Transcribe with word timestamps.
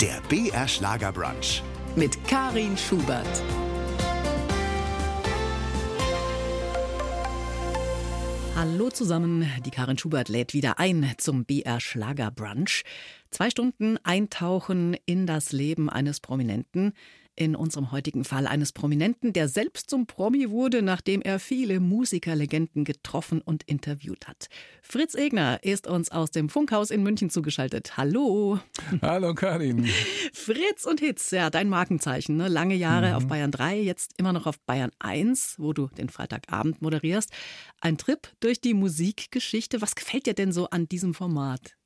Der 0.00 0.20
BR 0.28 0.66
Schlagerbrunch. 0.68 1.62
mit 1.96 2.26
Karin 2.26 2.76
Schubert. 2.76 3.42
Hallo 8.56 8.90
zusammen, 8.90 9.46
die 9.66 9.70
Karin 9.70 9.98
Schubert 9.98 10.28
lädt 10.28 10.54
wieder 10.54 10.78
ein 10.78 11.12
zum 11.18 11.44
BR 11.44 11.80
Schlager 11.80 12.30
Brunch. 12.30 12.84
Zwei 13.30 13.50
Stunden 13.50 13.98
eintauchen 14.04 14.96
in 15.04 15.26
das 15.26 15.52
Leben 15.52 15.90
eines 15.90 16.20
Prominenten. 16.20 16.92
In 17.34 17.56
unserem 17.56 17.92
heutigen 17.92 18.24
Fall 18.24 18.46
eines 18.46 18.72
Prominenten, 18.72 19.32
der 19.32 19.48
selbst 19.48 19.88
zum 19.88 20.06
Promi 20.06 20.50
wurde, 20.50 20.82
nachdem 20.82 21.22
er 21.22 21.38
viele 21.38 21.80
Musikerlegenden 21.80 22.84
getroffen 22.84 23.40
und 23.40 23.62
interviewt 23.62 24.28
hat. 24.28 24.48
Fritz 24.82 25.14
Egner 25.14 25.58
ist 25.62 25.86
uns 25.86 26.10
aus 26.12 26.30
dem 26.30 26.50
Funkhaus 26.50 26.90
in 26.90 27.02
München 27.02 27.30
zugeschaltet. 27.30 27.96
Hallo. 27.96 28.60
Hallo 29.00 29.34
Karin. 29.34 29.88
Fritz 30.34 30.84
und 30.84 31.00
Hitz, 31.00 31.30
ja, 31.30 31.48
dein 31.48 31.70
Markenzeichen. 31.70 32.36
Ne? 32.36 32.48
Lange 32.48 32.74
Jahre 32.74 33.16
auf 33.16 33.26
Bayern 33.26 33.50
3, 33.50 33.80
jetzt 33.80 34.12
immer 34.18 34.34
noch 34.34 34.46
auf 34.46 34.60
Bayern 34.60 34.90
1, 34.98 35.54
wo 35.58 35.72
du 35.72 35.86
den 35.86 36.10
Freitagabend 36.10 36.82
moderierst. 36.82 37.30
Ein 37.80 37.96
Trip 37.96 38.28
durch 38.40 38.60
die 38.60 38.74
Musikgeschichte. 38.74 39.80
Was 39.80 39.94
gefällt 39.94 40.26
dir 40.26 40.34
denn 40.34 40.52
so 40.52 40.68
an 40.68 40.86
diesem 40.86 41.14
Format? 41.14 41.76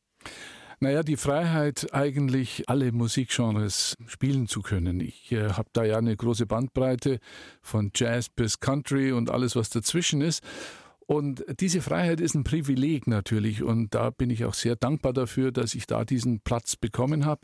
Naja, 0.78 1.02
die 1.02 1.16
Freiheit, 1.16 1.94
eigentlich 1.94 2.68
alle 2.68 2.92
Musikgenres 2.92 3.96
spielen 4.06 4.46
zu 4.46 4.60
können. 4.60 5.00
Ich 5.00 5.32
äh, 5.32 5.52
habe 5.52 5.70
da 5.72 5.84
ja 5.84 5.96
eine 5.96 6.14
große 6.14 6.44
Bandbreite 6.44 7.18
von 7.62 7.92
Jazz 7.94 8.28
bis 8.28 8.60
Country 8.60 9.12
und 9.12 9.30
alles, 9.30 9.56
was 9.56 9.70
dazwischen 9.70 10.20
ist. 10.20 10.42
Und 11.06 11.44
diese 11.60 11.80
Freiheit 11.80 12.20
ist 12.20 12.34
ein 12.34 12.44
Privileg 12.44 13.06
natürlich. 13.06 13.62
Und 13.62 13.94
da 13.94 14.10
bin 14.10 14.28
ich 14.28 14.44
auch 14.44 14.52
sehr 14.52 14.76
dankbar 14.76 15.14
dafür, 15.14 15.50
dass 15.50 15.74
ich 15.74 15.86
da 15.86 16.04
diesen 16.04 16.40
Platz 16.40 16.76
bekommen 16.76 17.24
habe. 17.24 17.40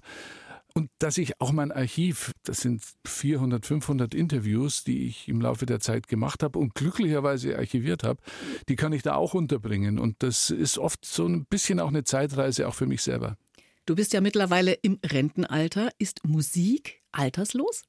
Und 0.74 0.90
dass 0.98 1.18
ich 1.18 1.40
auch 1.40 1.52
mein 1.52 1.72
Archiv, 1.72 2.32
das 2.44 2.60
sind 2.60 2.82
400, 3.06 3.66
500 3.66 4.14
Interviews, 4.14 4.84
die 4.84 5.06
ich 5.06 5.28
im 5.28 5.40
Laufe 5.40 5.66
der 5.66 5.80
Zeit 5.80 6.08
gemacht 6.08 6.42
habe 6.42 6.58
und 6.58 6.74
glücklicherweise 6.74 7.58
archiviert 7.58 8.04
habe, 8.04 8.20
die 8.68 8.76
kann 8.76 8.92
ich 8.92 9.02
da 9.02 9.14
auch 9.14 9.34
unterbringen. 9.34 9.98
Und 9.98 10.22
das 10.22 10.50
ist 10.50 10.78
oft 10.78 11.04
so 11.04 11.26
ein 11.26 11.44
bisschen 11.46 11.80
auch 11.80 11.88
eine 11.88 12.04
Zeitreise, 12.04 12.68
auch 12.68 12.74
für 12.74 12.86
mich 12.86 13.02
selber. 13.02 13.36
Du 13.84 13.96
bist 13.96 14.12
ja 14.12 14.20
mittlerweile 14.20 14.74
im 14.74 15.00
Rentenalter. 15.04 15.90
Ist 15.98 16.24
Musik 16.24 17.02
alterslos? 17.10 17.82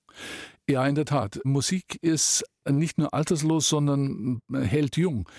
Ja, 0.67 0.87
in 0.87 0.95
der 0.95 1.05
Tat. 1.05 1.39
Musik 1.43 1.97
ist 2.01 2.43
nicht 2.67 2.97
nur 2.97 3.13
alterslos, 3.13 3.69
sondern 3.69 4.39
hält 4.51 4.97
jung. 4.97 5.29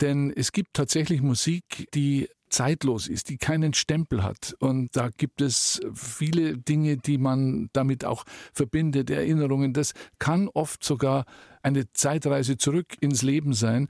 Denn 0.00 0.32
es 0.34 0.52
gibt 0.52 0.74
tatsächlich 0.74 1.22
Musik, 1.22 1.88
die 1.94 2.28
zeitlos 2.54 3.08
ist, 3.08 3.28
die 3.30 3.36
keinen 3.36 3.74
Stempel 3.74 4.22
hat. 4.22 4.54
Und 4.60 4.96
da 4.96 5.10
gibt 5.16 5.40
es 5.40 5.80
viele 5.92 6.56
Dinge, 6.56 6.96
die 6.96 7.18
man 7.18 7.68
damit 7.72 8.04
auch 8.04 8.24
verbindet, 8.52 9.10
Erinnerungen. 9.10 9.72
Das 9.72 9.92
kann 10.18 10.48
oft 10.48 10.84
sogar 10.84 11.24
eine 11.62 11.92
Zeitreise 11.92 12.56
zurück 12.56 12.96
ins 13.00 13.22
Leben 13.22 13.54
sein. 13.54 13.88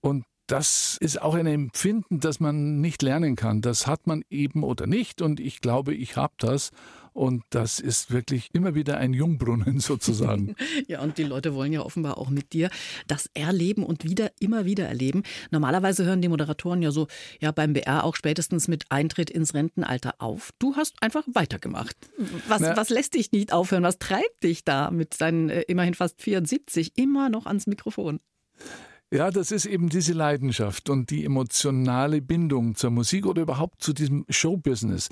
Und 0.00 0.24
das 0.46 0.98
ist 1.00 1.22
auch 1.22 1.34
ein 1.34 1.46
Empfinden, 1.46 2.20
das 2.20 2.38
man 2.38 2.82
nicht 2.82 3.00
lernen 3.00 3.36
kann. 3.36 3.62
Das 3.62 3.86
hat 3.86 4.06
man 4.06 4.22
eben 4.28 4.62
oder 4.62 4.86
nicht. 4.86 5.22
Und 5.22 5.40
ich 5.40 5.60
glaube, 5.60 5.94
ich 5.94 6.16
habe 6.16 6.34
das. 6.36 6.70
Und 7.14 7.44
das 7.50 7.78
ist 7.78 8.10
wirklich 8.10 8.50
immer 8.52 8.74
wieder 8.74 8.98
ein 8.98 9.14
Jungbrunnen 9.14 9.78
sozusagen. 9.80 10.56
ja, 10.88 11.00
und 11.00 11.16
die 11.16 11.22
Leute 11.22 11.54
wollen 11.54 11.72
ja 11.72 11.80
offenbar 11.80 12.18
auch 12.18 12.28
mit 12.28 12.52
dir 12.52 12.70
das 13.06 13.30
erleben 13.34 13.84
und 13.84 14.04
wieder, 14.04 14.32
immer 14.40 14.64
wieder 14.64 14.86
erleben. 14.86 15.22
Normalerweise 15.52 16.04
hören 16.04 16.20
die 16.20 16.28
Moderatoren 16.28 16.82
ja 16.82 16.90
so, 16.90 17.06
ja, 17.40 17.52
beim 17.52 17.72
BR 17.72 18.02
auch 18.04 18.16
spätestens 18.16 18.66
mit 18.66 18.86
Eintritt 18.90 19.30
ins 19.30 19.54
Rentenalter 19.54 20.14
auf. 20.18 20.50
Du 20.58 20.74
hast 20.74 21.00
einfach 21.02 21.22
weitergemacht. 21.32 21.96
Was, 22.48 22.60
Na, 22.60 22.76
was 22.76 22.90
lässt 22.90 23.14
dich 23.14 23.30
nicht 23.30 23.52
aufhören? 23.52 23.84
Was 23.84 23.98
treibt 24.00 24.42
dich 24.42 24.64
da 24.64 24.90
mit 24.90 25.20
deinen 25.20 25.50
äh, 25.50 25.62
immerhin 25.62 25.94
fast 25.94 26.20
74 26.20 26.98
immer 26.98 27.28
noch 27.28 27.46
ans 27.46 27.68
Mikrofon? 27.68 28.18
Ja, 29.14 29.30
das 29.30 29.52
ist 29.52 29.64
eben 29.66 29.90
diese 29.90 30.12
Leidenschaft 30.12 30.90
und 30.90 31.08
die 31.10 31.24
emotionale 31.24 32.20
Bindung 32.20 32.74
zur 32.74 32.90
Musik 32.90 33.26
oder 33.26 33.42
überhaupt 33.42 33.80
zu 33.80 33.92
diesem 33.92 34.24
Showbusiness. 34.28 35.08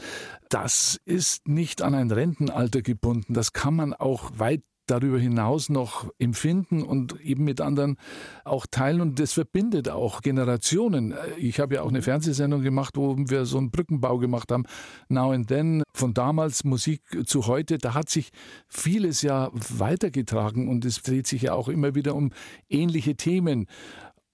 Das 0.49 1.01
ist 1.05 1.47
nicht 1.47 1.83
an 1.83 1.95
ein 1.95 2.11
Rentenalter 2.11 2.83
gebunden. 2.83 3.33
Das 3.33 3.53
kann 3.53 3.77
man 3.77 3.95
auch 3.95 4.33
weit 4.35 4.65
darüber 4.93 5.19
hinaus 5.19 5.71
noch 5.71 6.13
empfinden 6.19 6.83
und 6.83 7.21
eben 7.21 7.45
mit 7.45 7.61
anderen 7.61 7.97
auch 8.45 8.67
teilen. 8.71 9.01
Und 9.01 9.19
das 9.19 9.33
verbindet 9.33 9.89
auch 9.89 10.21
Generationen. 10.21 11.15
Ich 11.39 11.59
habe 11.59 11.77
ja 11.77 11.83
auch 11.83 11.89
eine 11.89 12.03
Fernsehsendung 12.03 12.63
gemacht, 12.63 12.97
wo 12.97 13.17
wir 13.17 13.47
so 13.47 13.59
einen 13.59 13.71
Brückenbau 13.71 14.19
gemacht 14.19 14.53
haben. 14.53 14.65
Now 15.09 15.33
and 15.33 15.49
Then, 15.49 15.83
von 15.95 16.15
damals 16.15 16.65
Musik 16.65 17.01
zu 17.25 17.47
heute. 17.47 17.79
Da 17.79 17.95
hat 17.95 18.11
sich 18.11 18.31
vieles 18.69 19.23
ja 19.23 19.51
weitergetragen 19.53 20.69
und 20.69 20.85
es 20.85 21.03
dreht 21.03 21.27
sich 21.27 21.43
ja 21.43 21.55
auch 21.55 21.69
immer 21.69 21.95
wieder 21.95 22.15
um 22.15 22.31
ähnliche 22.69 23.17
Themen. 23.17 23.67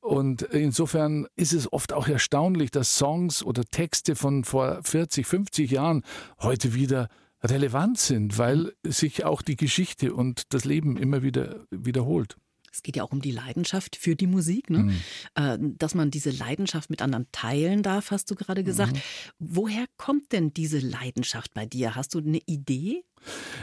Und 0.01 0.43
insofern 0.43 1.27
ist 1.37 1.53
es 1.53 1.73
oft 1.73 1.93
auch 1.93 2.09
erstaunlich, 2.09 2.71
dass 2.71 2.97
Songs 2.97 3.43
oder 3.43 3.65
Texte 3.65 4.17
von 4.17 4.45
vor 4.45 4.81
40, 4.83 5.27
50 5.27 5.71
Jahren 5.71 6.03
heute 6.41 6.75
wieder 6.75 7.09
relevant 7.43 7.99
sind, 7.99 8.39
weil 8.39 8.73
sich 8.85 9.25
auch 9.25 9.43
die 9.43 9.57
Geschichte 9.57 10.15
und 10.15 10.53
das 10.53 10.65
Leben 10.65 10.97
immer 10.97 11.23
wieder 11.23 11.67
wiederholt. 11.71 12.37
Es 12.71 12.83
geht 12.83 12.97
ja 12.97 13.03
auch 13.03 13.13
um 13.13 13.23
die 13.23 13.31
Leidenschaft 13.31 13.97
für 13.97 14.15
die 14.15 14.27
Musik, 14.27 14.71
ne? 14.71 14.95
Mhm. 15.37 15.79
dass 15.79 15.95
man 15.95 16.11
diese 16.11 16.31
Leidenschaft 16.31 16.91
mit 16.91 17.03
anderen 17.03 17.27
teilen 17.33 17.83
darf, 17.83 18.11
hast 18.11 18.31
du 18.31 18.35
gerade 18.35 18.63
gesagt. 18.63 18.93
Mhm. 18.93 19.01
Woher 19.39 19.87
kommt 19.97 20.33
denn 20.33 20.53
diese 20.53 20.79
Leidenschaft 20.79 21.55
bei 21.55 21.67
dir? 21.67 21.95
Hast 21.95 22.15
du 22.15 22.19
eine 22.19 22.41
Idee? 22.47 23.05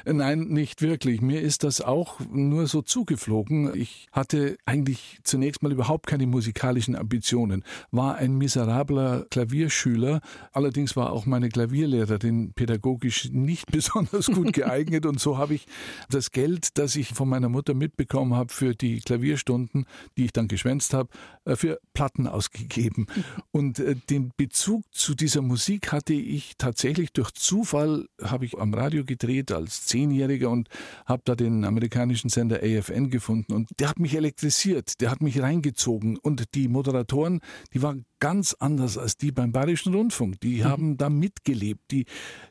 Nein, 0.05 0.47
nicht 0.47 0.81
wirklich. 0.81 1.21
Mir 1.21 1.41
ist 1.41 1.63
das 1.63 1.81
auch 1.81 2.19
nur 2.31 2.67
so 2.67 2.81
zugeflogen. 2.81 3.75
Ich 3.75 4.07
hatte 4.11 4.57
eigentlich 4.66 5.19
zunächst 5.23 5.63
mal 5.63 5.71
überhaupt 5.71 6.07
keine 6.07 6.27
musikalischen 6.27 6.95
Ambitionen, 6.95 7.63
war 7.91 8.16
ein 8.16 8.38
miserabler 8.38 9.25
Klavierschüler. 9.29 10.21
Allerdings 10.51 10.95
war 10.95 11.11
auch 11.11 11.25
meine 11.25 11.49
Klavierlehrerin 11.49 12.53
pädagogisch 12.53 13.29
nicht 13.31 13.71
besonders 13.71 14.27
gut 14.27 14.53
geeignet 14.53 15.05
und 15.05 15.19
so 15.19 15.38
habe 15.38 15.55
ich 15.55 15.66
das 16.09 16.31
Geld, 16.31 16.77
das 16.77 16.95
ich 16.95 17.09
von 17.09 17.29
meiner 17.29 17.49
Mutter 17.49 17.73
mitbekommen 17.73 18.35
habe 18.35 18.53
für 18.53 18.75
die 18.75 18.99
Klavierstunden, 18.99 19.85
die 20.17 20.25
ich 20.25 20.33
dann 20.33 20.47
geschwänzt 20.47 20.93
habe, 20.93 21.09
äh, 21.45 21.55
für 21.55 21.79
Platten 21.93 22.27
ausgegeben. 22.27 23.07
Und 23.51 23.79
äh, 23.79 23.95
den 24.09 24.31
Bezug 24.37 24.83
zu 24.91 25.16
dieser 25.16 25.41
Musik 25.41 25.91
hatte 25.91 26.13
ich 26.13 26.57
tatsächlich 26.57 27.11
durch 27.13 27.31
Zufall, 27.31 28.07
habe 28.22 28.45
ich 28.45 28.57
am 28.57 28.73
Radio 28.73 29.05
gedreht 29.05 29.44
als 29.51 29.85
Zehnjähriger 29.85 30.50
und 30.50 30.69
habe 31.06 31.22
da 31.25 31.35
den 31.35 31.66
amerikanischen 31.66 32.29
Sender 32.29 32.61
AFN 32.63 33.09
gefunden 33.09 33.53
und 33.53 33.69
der 33.79 33.89
hat 33.89 34.00
mich 34.00 34.16
elektrisiert, 34.16 35.01
der 35.01 35.11
hat 35.11 35.22
mich 35.22 35.41
reingezogen 35.41 36.17
und 36.17 36.56
die 36.56 36.67
Moderatoren, 36.67 37.41
die 37.73 37.81
waren 37.81 38.05
ganz 38.19 38.55
anders 38.57 38.97
als 38.97 39.17
die 39.17 39.31
beim 39.31 39.51
Bayerischen 39.51 39.94
Rundfunk. 39.94 40.39
Die 40.39 40.61
mhm. 40.61 40.63
haben 40.63 40.97
da 40.97 41.09
mitgelebt. 41.09 41.91
Die, 41.91 42.05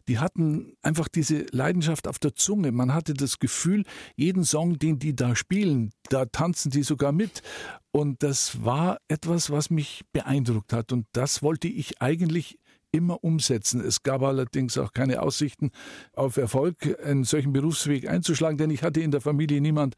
die 0.09 0.19
hatten 0.19 0.77
einfach 0.83 1.09
diese 1.09 1.47
Leidenschaft 1.51 2.07
auf 2.07 2.19
der 2.19 2.35
Zunge. 2.35 2.71
Man 2.71 2.95
hatte 2.95 3.15
das 3.15 3.39
Gefühl, 3.39 3.85
jeden 4.15 4.45
Song, 4.45 4.79
den 4.79 4.99
die 4.99 5.17
da 5.17 5.35
spielen, 5.35 5.91
da 6.11 6.27
tanzen 6.27 6.71
die 6.71 6.83
sogar 6.83 7.13
mit. 7.13 7.43
Und 7.91 8.23
das 8.23 8.65
war 8.65 8.99
etwas, 9.09 9.51
was 9.51 9.71
mich 9.71 10.03
beeindruckt 10.13 10.73
hat. 10.73 10.93
Und 10.93 11.07
das 11.13 11.43
wollte 11.43 11.69
ich 11.69 12.01
eigentlich 12.01 12.59
immer 12.95 13.23
umsetzen. 13.23 13.81
Es 13.81 14.03
gab 14.03 14.23
allerdings 14.23 14.79
auch 14.79 14.93
keine 14.93 15.23
Aussichten 15.23 15.71
auf 16.13 16.37
Erfolg, 16.37 16.99
einen 17.05 17.25
solchen 17.25 17.53
Berufsweg 17.53 18.09
einzuschlagen, 18.09 18.57
denn 18.57 18.71
ich 18.71 18.83
hatte 18.83 19.01
in 19.01 19.11
der 19.11 19.21
Familie 19.21 19.61
niemand, 19.61 19.97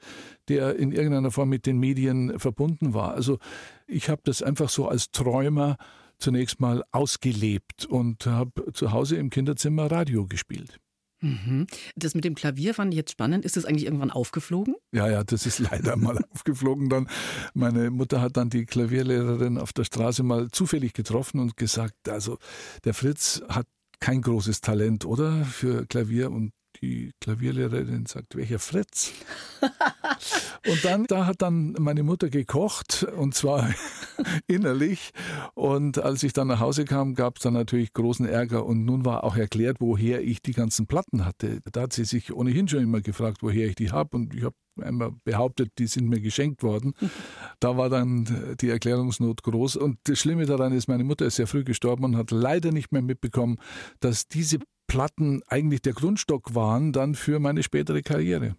der 0.48 0.76
in 0.76 0.92
irgendeiner 0.92 1.30
Form 1.30 1.50
mit 1.50 1.66
den 1.66 1.78
Medien 1.78 2.38
verbunden 2.38 2.94
war. 2.94 3.14
Also 3.14 3.38
ich 3.86 4.08
habe 4.08 4.22
das 4.24 4.42
einfach 4.42 4.68
so 4.68 4.88
als 4.88 5.10
Träumer 5.10 5.76
zunächst 6.18 6.60
mal 6.60 6.82
ausgelebt 6.92 7.84
und 7.84 8.26
habe 8.26 8.72
zu 8.72 8.92
Hause 8.92 9.16
im 9.16 9.30
Kinderzimmer 9.30 9.90
Radio 9.90 10.26
gespielt. 10.26 10.80
Mhm. 11.26 11.66
Das 11.96 12.14
mit 12.14 12.24
dem 12.24 12.34
Klavier 12.34 12.74
fand 12.74 12.92
ich 12.92 12.98
jetzt 12.98 13.10
spannend. 13.10 13.44
Ist 13.44 13.56
das 13.56 13.64
eigentlich 13.64 13.84
irgendwann 13.84 14.10
aufgeflogen? 14.10 14.76
Ja, 14.92 15.08
ja, 15.08 15.24
das 15.24 15.46
ist 15.46 15.58
leider 15.70 15.96
mal 15.96 16.18
aufgeflogen. 16.32 16.88
Dann 16.88 17.08
meine 17.54 17.90
Mutter 17.90 18.20
hat 18.20 18.36
dann 18.36 18.50
die 18.50 18.66
Klavierlehrerin 18.66 19.58
auf 19.58 19.72
der 19.72 19.84
Straße 19.84 20.22
mal 20.22 20.50
zufällig 20.50 20.92
getroffen 20.92 21.40
und 21.40 21.56
gesagt, 21.56 22.08
also 22.08 22.38
der 22.84 22.94
Fritz 22.94 23.42
hat 23.48 23.66
kein 23.98 24.20
großes 24.20 24.60
Talent, 24.60 25.04
oder 25.04 25.44
für 25.44 25.86
Klavier 25.86 26.30
und 26.30 26.52
die 26.80 27.12
Klavierlehrerin 27.20 28.06
sagt, 28.06 28.36
welcher 28.36 28.58
Fritz? 28.58 29.12
Und 30.66 30.84
dann, 30.84 31.04
da 31.04 31.26
hat 31.26 31.42
dann 31.42 31.74
meine 31.78 32.02
Mutter 32.02 32.28
gekocht 32.28 33.06
und 33.16 33.34
zwar 33.34 33.72
innerlich. 34.48 35.12
Und 35.54 35.98
als 35.98 36.22
ich 36.22 36.32
dann 36.32 36.48
nach 36.48 36.60
Hause 36.60 36.84
kam, 36.84 37.14
gab 37.14 37.36
es 37.36 37.42
dann 37.42 37.54
natürlich 37.54 37.92
großen 37.92 38.26
Ärger 38.26 38.66
und 38.66 38.84
nun 38.84 39.04
war 39.04 39.22
auch 39.22 39.36
erklärt, 39.36 39.76
woher 39.80 40.22
ich 40.22 40.42
die 40.42 40.52
ganzen 40.52 40.86
Platten 40.86 41.24
hatte. 41.24 41.60
Da 41.70 41.82
hat 41.82 41.92
sie 41.92 42.04
sich 42.04 42.32
ohnehin 42.32 42.66
schon 42.66 42.82
immer 42.82 43.00
gefragt, 43.00 43.38
woher 43.42 43.68
ich 43.68 43.76
die 43.76 43.92
habe 43.92 44.16
und 44.16 44.34
ich 44.34 44.42
habe 44.42 44.56
einmal 44.80 45.12
behauptet, 45.24 45.72
die 45.78 45.86
sind 45.86 46.08
mir 46.08 46.20
geschenkt 46.20 46.62
worden. 46.62 46.94
Da 47.58 47.78
war 47.78 47.88
dann 47.88 48.56
die 48.60 48.68
Erklärungsnot 48.68 49.42
groß. 49.42 49.76
Und 49.76 49.98
das 50.04 50.18
Schlimme 50.18 50.44
daran 50.44 50.72
ist, 50.72 50.88
meine 50.88 51.04
Mutter 51.04 51.24
ist 51.24 51.36
sehr 51.36 51.46
früh 51.46 51.64
gestorben 51.64 52.04
und 52.04 52.16
hat 52.16 52.30
leider 52.30 52.70
nicht 52.70 52.92
mehr 52.92 53.00
mitbekommen, 53.00 53.56
dass 54.00 54.28
diese 54.28 54.58
Platten 54.86 55.42
eigentlich 55.48 55.82
der 55.82 55.92
Grundstock 55.92 56.54
waren 56.54 56.92
dann 56.92 57.14
für 57.14 57.38
meine 57.38 57.62
spätere 57.62 58.02
Karriere. 58.02 58.56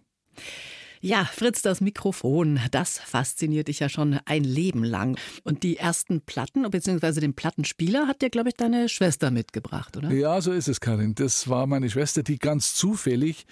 Ja, 1.00 1.24
Fritz, 1.24 1.62
das 1.62 1.80
Mikrofon, 1.80 2.58
das 2.72 2.98
fasziniert 2.98 3.68
dich 3.68 3.78
ja 3.78 3.88
schon 3.88 4.18
ein 4.24 4.42
Leben 4.42 4.82
lang. 4.82 5.16
Und 5.44 5.62
die 5.62 5.76
ersten 5.76 6.20
Platten, 6.22 6.68
beziehungsweise 6.70 7.20
den 7.20 7.34
Plattenspieler, 7.34 8.08
hat 8.08 8.20
dir, 8.20 8.30
glaube 8.30 8.48
ich, 8.48 8.56
deine 8.56 8.88
Schwester 8.88 9.30
mitgebracht, 9.30 9.96
oder? 9.96 10.10
Ja, 10.10 10.40
so 10.40 10.52
ist 10.52 10.68
es, 10.68 10.80
Karin. 10.80 11.14
Das 11.14 11.48
war 11.48 11.66
meine 11.68 11.88
Schwester, 11.88 12.24
die 12.24 12.38
ganz 12.38 12.74
zufällig 12.74 13.46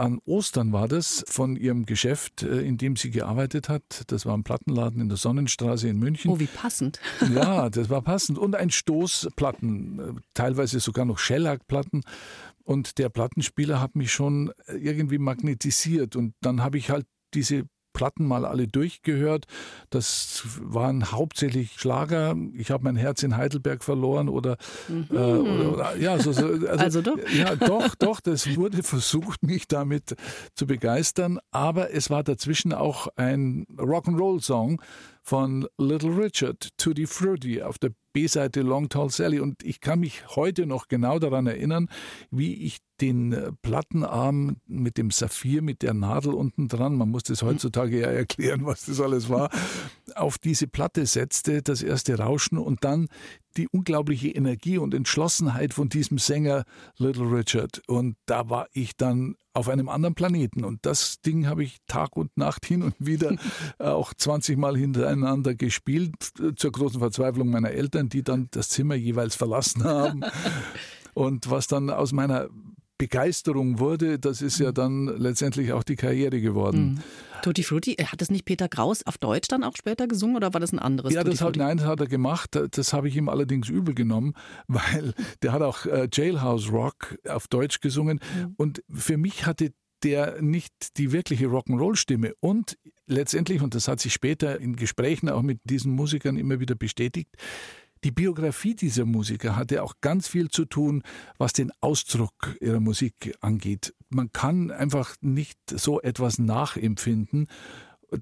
an 0.00 0.18
Ostern 0.24 0.72
war 0.72 0.88
das, 0.88 1.24
von 1.28 1.56
ihrem 1.56 1.86
Geschäft, 1.86 2.42
äh, 2.42 2.60
in 2.60 2.78
dem 2.78 2.96
sie 2.96 3.10
gearbeitet 3.10 3.68
hat. 3.68 4.04
Das 4.08 4.26
war 4.26 4.36
ein 4.36 4.42
Plattenladen 4.42 5.00
in 5.00 5.08
der 5.08 5.18
Sonnenstraße 5.18 5.88
in 5.88 5.98
München. 5.98 6.30
Oh, 6.30 6.40
wie 6.40 6.46
passend. 6.46 7.00
Ja, 7.34 7.70
das 7.70 7.90
war 7.90 8.02
passend. 8.02 8.38
Und 8.38 8.56
ein 8.56 8.70
Stoßplatten, 8.70 9.98
äh, 9.98 10.20
teilweise 10.34 10.80
sogar 10.80 11.04
noch 11.04 11.18
Shellac-Platten. 11.18 12.02
Und 12.64 12.98
der 12.98 13.08
Plattenspieler 13.08 13.80
hat 13.80 13.94
mich 13.94 14.12
schon 14.12 14.52
irgendwie 14.66 15.18
magnetisiert. 15.18 16.16
Und 16.16 16.34
dann 16.40 16.62
habe 16.62 16.78
ich 16.78 16.90
halt 16.90 17.06
diese 17.34 17.64
Platten 17.92 18.26
mal 18.26 18.44
alle 18.44 18.66
durchgehört. 18.66 19.46
Das 19.90 20.42
waren 20.60 21.12
hauptsächlich 21.12 21.72
Schlager. 21.78 22.36
Ich 22.54 22.70
habe 22.70 22.84
mein 22.84 22.96
Herz 22.96 23.22
in 23.22 23.36
Heidelberg 23.36 23.84
verloren 23.84 24.28
oder, 24.28 24.56
mhm. 24.88 25.06
äh, 25.10 25.14
oder, 25.14 25.72
oder 25.72 25.96
ja, 25.96 26.18
so, 26.18 26.32
so, 26.32 26.46
also, 26.46 26.66
also, 26.68 27.02
doch. 27.02 27.18
Ja, 27.32 27.56
doch, 27.56 27.94
doch. 27.94 28.20
Das 28.20 28.56
wurde 28.56 28.82
versucht, 28.82 29.42
mich 29.42 29.68
damit 29.68 30.16
zu 30.54 30.66
begeistern. 30.66 31.38
Aber 31.50 31.92
es 31.92 32.10
war 32.10 32.22
dazwischen 32.22 32.72
auch 32.72 33.08
ein 33.16 33.66
Rock'n'Roll-Song 33.76 34.80
von 35.22 35.66
Little 35.78 36.16
Richard, 36.16 36.68
Tutti 36.76 37.06
Frutti 37.06 37.62
auf 37.62 37.78
der 37.78 37.90
B-Seite 38.12 38.62
Long 38.62 38.88
Tall 38.88 39.10
Sally. 39.10 39.40
Und 39.40 39.62
ich 39.62 39.80
kann 39.80 40.00
mich 40.00 40.36
heute 40.36 40.66
noch 40.66 40.88
genau 40.88 41.18
daran 41.18 41.46
erinnern, 41.46 41.88
wie 42.30 42.54
ich 42.54 42.78
den 43.00 43.32
äh, 43.32 43.52
Plattenarm 43.62 44.56
mit 44.66 44.98
dem 44.98 45.10
Saphir, 45.10 45.62
mit 45.62 45.82
der 45.82 45.94
Nadel 45.94 46.34
unten 46.34 46.68
dran, 46.68 46.96
man 46.96 47.08
muss 47.08 47.22
das 47.22 47.42
heutzutage 47.42 48.00
ja 48.00 48.08
erklären, 48.08 48.66
was 48.66 48.86
das 48.86 49.00
alles 49.00 49.28
war, 49.28 49.50
auf 50.14 50.38
diese 50.38 50.66
Platte 50.66 51.06
setzte, 51.06 51.62
das 51.62 51.82
erste 51.82 52.18
Rauschen 52.18 52.58
und 52.58 52.84
dann 52.84 53.08
die 53.56 53.68
unglaubliche 53.68 54.28
Energie 54.28 54.78
und 54.78 54.94
Entschlossenheit 54.94 55.74
von 55.74 55.88
diesem 55.88 56.18
Sänger 56.18 56.64
Little 56.98 57.32
Richard. 57.32 57.82
Und 57.88 58.16
da 58.26 58.48
war 58.48 58.68
ich 58.72 58.96
dann 58.96 59.36
auf 59.60 59.68
einem 59.68 59.90
anderen 59.90 60.14
Planeten. 60.14 60.64
Und 60.64 60.86
das 60.86 61.20
Ding 61.20 61.46
habe 61.46 61.62
ich 61.62 61.76
Tag 61.86 62.16
und 62.16 62.34
Nacht 62.36 62.64
hin 62.64 62.82
und 62.82 62.94
wieder 62.98 63.36
auch 63.78 64.14
20 64.14 64.56
Mal 64.56 64.76
hintereinander 64.76 65.54
gespielt, 65.54 66.14
zur 66.56 66.72
großen 66.72 66.98
Verzweiflung 66.98 67.50
meiner 67.50 67.70
Eltern, 67.70 68.08
die 68.08 68.24
dann 68.24 68.48
das 68.52 68.70
Zimmer 68.70 68.94
jeweils 68.94 69.36
verlassen 69.36 69.84
haben. 69.84 70.22
Und 71.12 71.50
was 71.50 71.66
dann 71.66 71.90
aus 71.90 72.12
meiner 72.12 72.48
Begeisterung 73.00 73.78
wurde, 73.78 74.18
das 74.18 74.42
ist 74.42 74.58
ja 74.58 74.72
dann 74.72 75.06
letztendlich 75.06 75.72
auch 75.72 75.82
die 75.82 75.96
Karriere 75.96 76.38
geworden. 76.38 76.82
Mhm. 76.82 76.98
Tutti 77.40 77.62
Frutti, 77.62 77.94
äh, 77.94 78.04
hat 78.04 78.20
das 78.20 78.30
nicht 78.30 78.44
Peter 78.44 78.68
Kraus 78.68 79.06
auf 79.06 79.16
Deutsch 79.16 79.48
dann 79.48 79.64
auch 79.64 79.74
später 79.74 80.06
gesungen 80.06 80.36
oder 80.36 80.52
war 80.52 80.60
das 80.60 80.72
ein 80.72 80.78
anderes? 80.78 81.14
Ja, 81.14 81.24
das 81.24 81.40
hat, 81.40 81.56
nein, 81.56 81.78
das 81.78 81.86
hat 81.86 82.00
er 82.00 82.06
gemacht. 82.06 82.58
Das 82.72 82.92
habe 82.92 83.08
ich 83.08 83.16
ihm 83.16 83.30
allerdings 83.30 83.70
übel 83.70 83.94
genommen, 83.94 84.34
weil 84.68 85.14
der 85.42 85.52
hat 85.52 85.62
auch 85.62 85.86
äh, 85.86 86.08
Jailhouse 86.12 86.70
Rock 86.70 87.16
auf 87.26 87.48
Deutsch 87.48 87.80
gesungen. 87.80 88.20
Mhm. 88.36 88.54
Und 88.58 88.82
für 88.92 89.16
mich 89.16 89.46
hatte 89.46 89.72
der 90.02 90.42
nicht 90.42 90.98
die 90.98 91.10
wirkliche 91.12 91.46
Rock'n'Roll-Stimme. 91.46 92.34
Und 92.40 92.76
letztendlich, 93.06 93.62
und 93.62 93.74
das 93.74 93.88
hat 93.88 94.00
sich 94.00 94.12
später 94.12 94.60
in 94.60 94.76
Gesprächen 94.76 95.30
auch 95.30 95.42
mit 95.42 95.60
diesen 95.64 95.92
Musikern 95.92 96.36
immer 96.36 96.60
wieder 96.60 96.74
bestätigt, 96.74 97.34
die 98.04 98.10
Biografie 98.10 98.74
dieser 98.74 99.04
Musiker 99.04 99.56
hatte 99.56 99.82
auch 99.82 99.94
ganz 100.00 100.28
viel 100.28 100.48
zu 100.48 100.64
tun, 100.64 101.02
was 101.38 101.52
den 101.52 101.70
Ausdruck 101.80 102.56
ihrer 102.60 102.80
Musik 102.80 103.34
angeht. 103.40 103.94
Man 104.08 104.32
kann 104.32 104.70
einfach 104.70 105.14
nicht 105.20 105.58
so 105.68 106.00
etwas 106.00 106.38
nachempfinden 106.38 107.46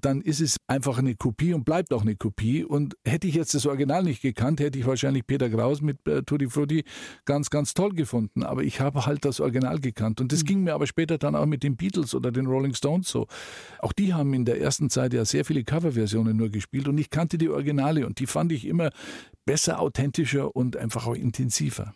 dann 0.01 0.21
ist 0.21 0.41
es 0.41 0.57
einfach 0.67 0.97
eine 0.97 1.15
Kopie 1.15 1.53
und 1.53 1.65
bleibt 1.65 1.93
auch 1.93 2.01
eine 2.01 2.15
Kopie. 2.15 2.63
Und 2.63 2.95
hätte 3.05 3.27
ich 3.27 3.35
jetzt 3.35 3.53
das 3.53 3.65
Original 3.65 4.03
nicht 4.03 4.21
gekannt, 4.21 4.59
hätte 4.59 4.79
ich 4.79 4.85
wahrscheinlich 4.85 5.25
Peter 5.25 5.49
Kraus 5.49 5.81
mit 5.81 6.07
äh, 6.07 6.23
Tutti 6.23 6.47
Frutti 6.49 6.83
ganz, 7.25 7.49
ganz 7.49 7.73
toll 7.73 7.93
gefunden. 7.93 8.43
Aber 8.43 8.63
ich 8.63 8.79
habe 8.79 9.05
halt 9.05 9.25
das 9.25 9.39
Original 9.39 9.79
gekannt. 9.79 10.21
Und 10.21 10.31
das 10.31 10.43
mhm. 10.43 10.47
ging 10.47 10.63
mir 10.63 10.73
aber 10.73 10.87
später 10.87 11.17
dann 11.17 11.35
auch 11.35 11.45
mit 11.45 11.63
den 11.63 11.77
Beatles 11.77 12.13
oder 12.15 12.31
den 12.31 12.45
Rolling 12.45 12.73
Stones 12.73 13.09
so. 13.09 13.27
Auch 13.79 13.93
die 13.93 14.13
haben 14.13 14.33
in 14.33 14.45
der 14.45 14.61
ersten 14.61 14.89
Zeit 14.89 15.13
ja 15.13 15.25
sehr 15.25 15.45
viele 15.45 15.63
Coverversionen 15.63 16.35
nur 16.35 16.49
gespielt 16.49 16.87
und 16.87 16.97
ich 16.97 17.09
kannte 17.09 17.37
die 17.37 17.49
Originale 17.49 18.05
und 18.05 18.19
die 18.19 18.27
fand 18.27 18.51
ich 18.51 18.65
immer 18.65 18.89
besser, 19.45 19.79
authentischer 19.79 20.55
und 20.55 20.77
einfach 20.77 21.07
auch 21.07 21.15
intensiver. 21.15 21.93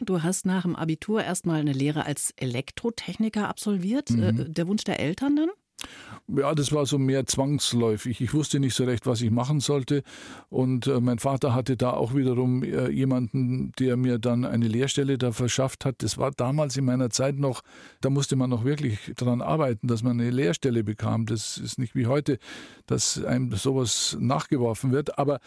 Du 0.00 0.22
hast 0.22 0.46
nach 0.46 0.62
dem 0.62 0.76
Abitur 0.76 1.24
erstmal 1.24 1.60
eine 1.60 1.72
Lehre 1.72 2.06
als 2.06 2.32
Elektrotechniker 2.36 3.48
absolviert. 3.48 4.10
Mhm. 4.10 4.22
Äh, 4.22 4.32
der 4.48 4.68
Wunsch 4.68 4.84
der 4.84 5.00
Eltern 5.00 5.36
dann? 5.36 5.48
Ja, 6.26 6.54
das 6.54 6.72
war 6.72 6.84
so 6.84 6.98
mehr 6.98 7.24
zwangsläufig. 7.24 8.20
Ich 8.20 8.34
wusste 8.34 8.60
nicht 8.60 8.74
so 8.74 8.84
recht, 8.84 9.06
was 9.06 9.22
ich 9.22 9.30
machen 9.30 9.60
sollte. 9.60 10.02
Und 10.50 10.86
äh, 10.86 11.00
mein 11.00 11.18
Vater 11.18 11.54
hatte 11.54 11.76
da 11.76 11.92
auch 11.92 12.14
wiederum 12.14 12.62
äh, 12.62 12.90
jemanden, 12.90 13.72
der 13.78 13.96
mir 13.96 14.18
dann 14.18 14.44
eine 14.44 14.68
Lehrstelle 14.68 15.16
da 15.16 15.32
verschafft 15.32 15.86
hat. 15.86 16.02
Das 16.02 16.18
war 16.18 16.30
damals 16.30 16.76
in 16.76 16.84
meiner 16.84 17.08
Zeit 17.08 17.38
noch, 17.38 17.62
da 18.02 18.10
musste 18.10 18.36
man 18.36 18.50
noch 18.50 18.64
wirklich 18.64 18.98
daran 19.16 19.40
arbeiten, 19.40 19.88
dass 19.88 20.02
man 20.02 20.20
eine 20.20 20.30
Lehrstelle 20.30 20.84
bekam. 20.84 21.24
Das 21.24 21.56
ist 21.56 21.78
nicht 21.78 21.94
wie 21.94 22.06
heute, 22.06 22.38
dass 22.86 23.24
einem 23.24 23.52
sowas 23.52 24.16
nachgeworfen 24.20 24.92
wird. 24.92 25.18
Aber 25.18 25.40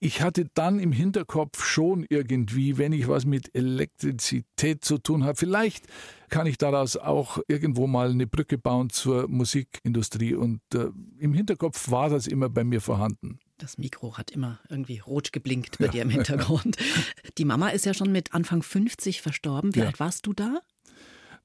ich 0.00 0.22
hatte 0.22 0.46
dann 0.54 0.78
im 0.78 0.92
Hinterkopf 0.92 1.64
schon 1.64 2.06
irgendwie, 2.08 2.78
wenn 2.78 2.92
ich 2.92 3.08
was 3.08 3.24
mit 3.24 3.54
Elektrizität 3.54 4.84
zu 4.84 4.98
tun 4.98 5.24
habe, 5.24 5.36
vielleicht 5.36 5.86
kann 6.28 6.46
ich 6.46 6.58
daraus 6.58 6.96
auch 6.96 7.38
irgendwo 7.48 7.86
mal 7.86 8.10
eine 8.10 8.26
Brücke 8.26 8.58
bauen 8.58 8.90
zur 8.90 9.28
Musikindustrie. 9.28 10.34
Und 10.34 10.60
äh, 10.74 10.88
im 11.18 11.32
Hinterkopf 11.32 11.90
war 11.90 12.10
das 12.10 12.26
immer 12.26 12.48
bei 12.48 12.64
mir 12.64 12.80
vorhanden. 12.80 13.38
Das 13.58 13.78
Mikro 13.78 14.18
hat 14.18 14.30
immer 14.30 14.60
irgendwie 14.68 14.98
rot 14.98 15.32
geblinkt 15.32 15.78
bei 15.78 15.86
ja. 15.86 15.92
dir 15.92 16.02
im 16.02 16.10
Hintergrund. 16.10 16.76
Die 17.38 17.44
Mama 17.44 17.70
ist 17.70 17.86
ja 17.86 17.94
schon 17.94 18.12
mit 18.12 18.34
Anfang 18.34 18.62
50 18.62 19.22
verstorben. 19.22 19.74
Wie 19.74 19.80
ja. 19.80 19.86
alt 19.86 20.00
warst 20.00 20.26
du 20.26 20.32
da? 20.32 20.60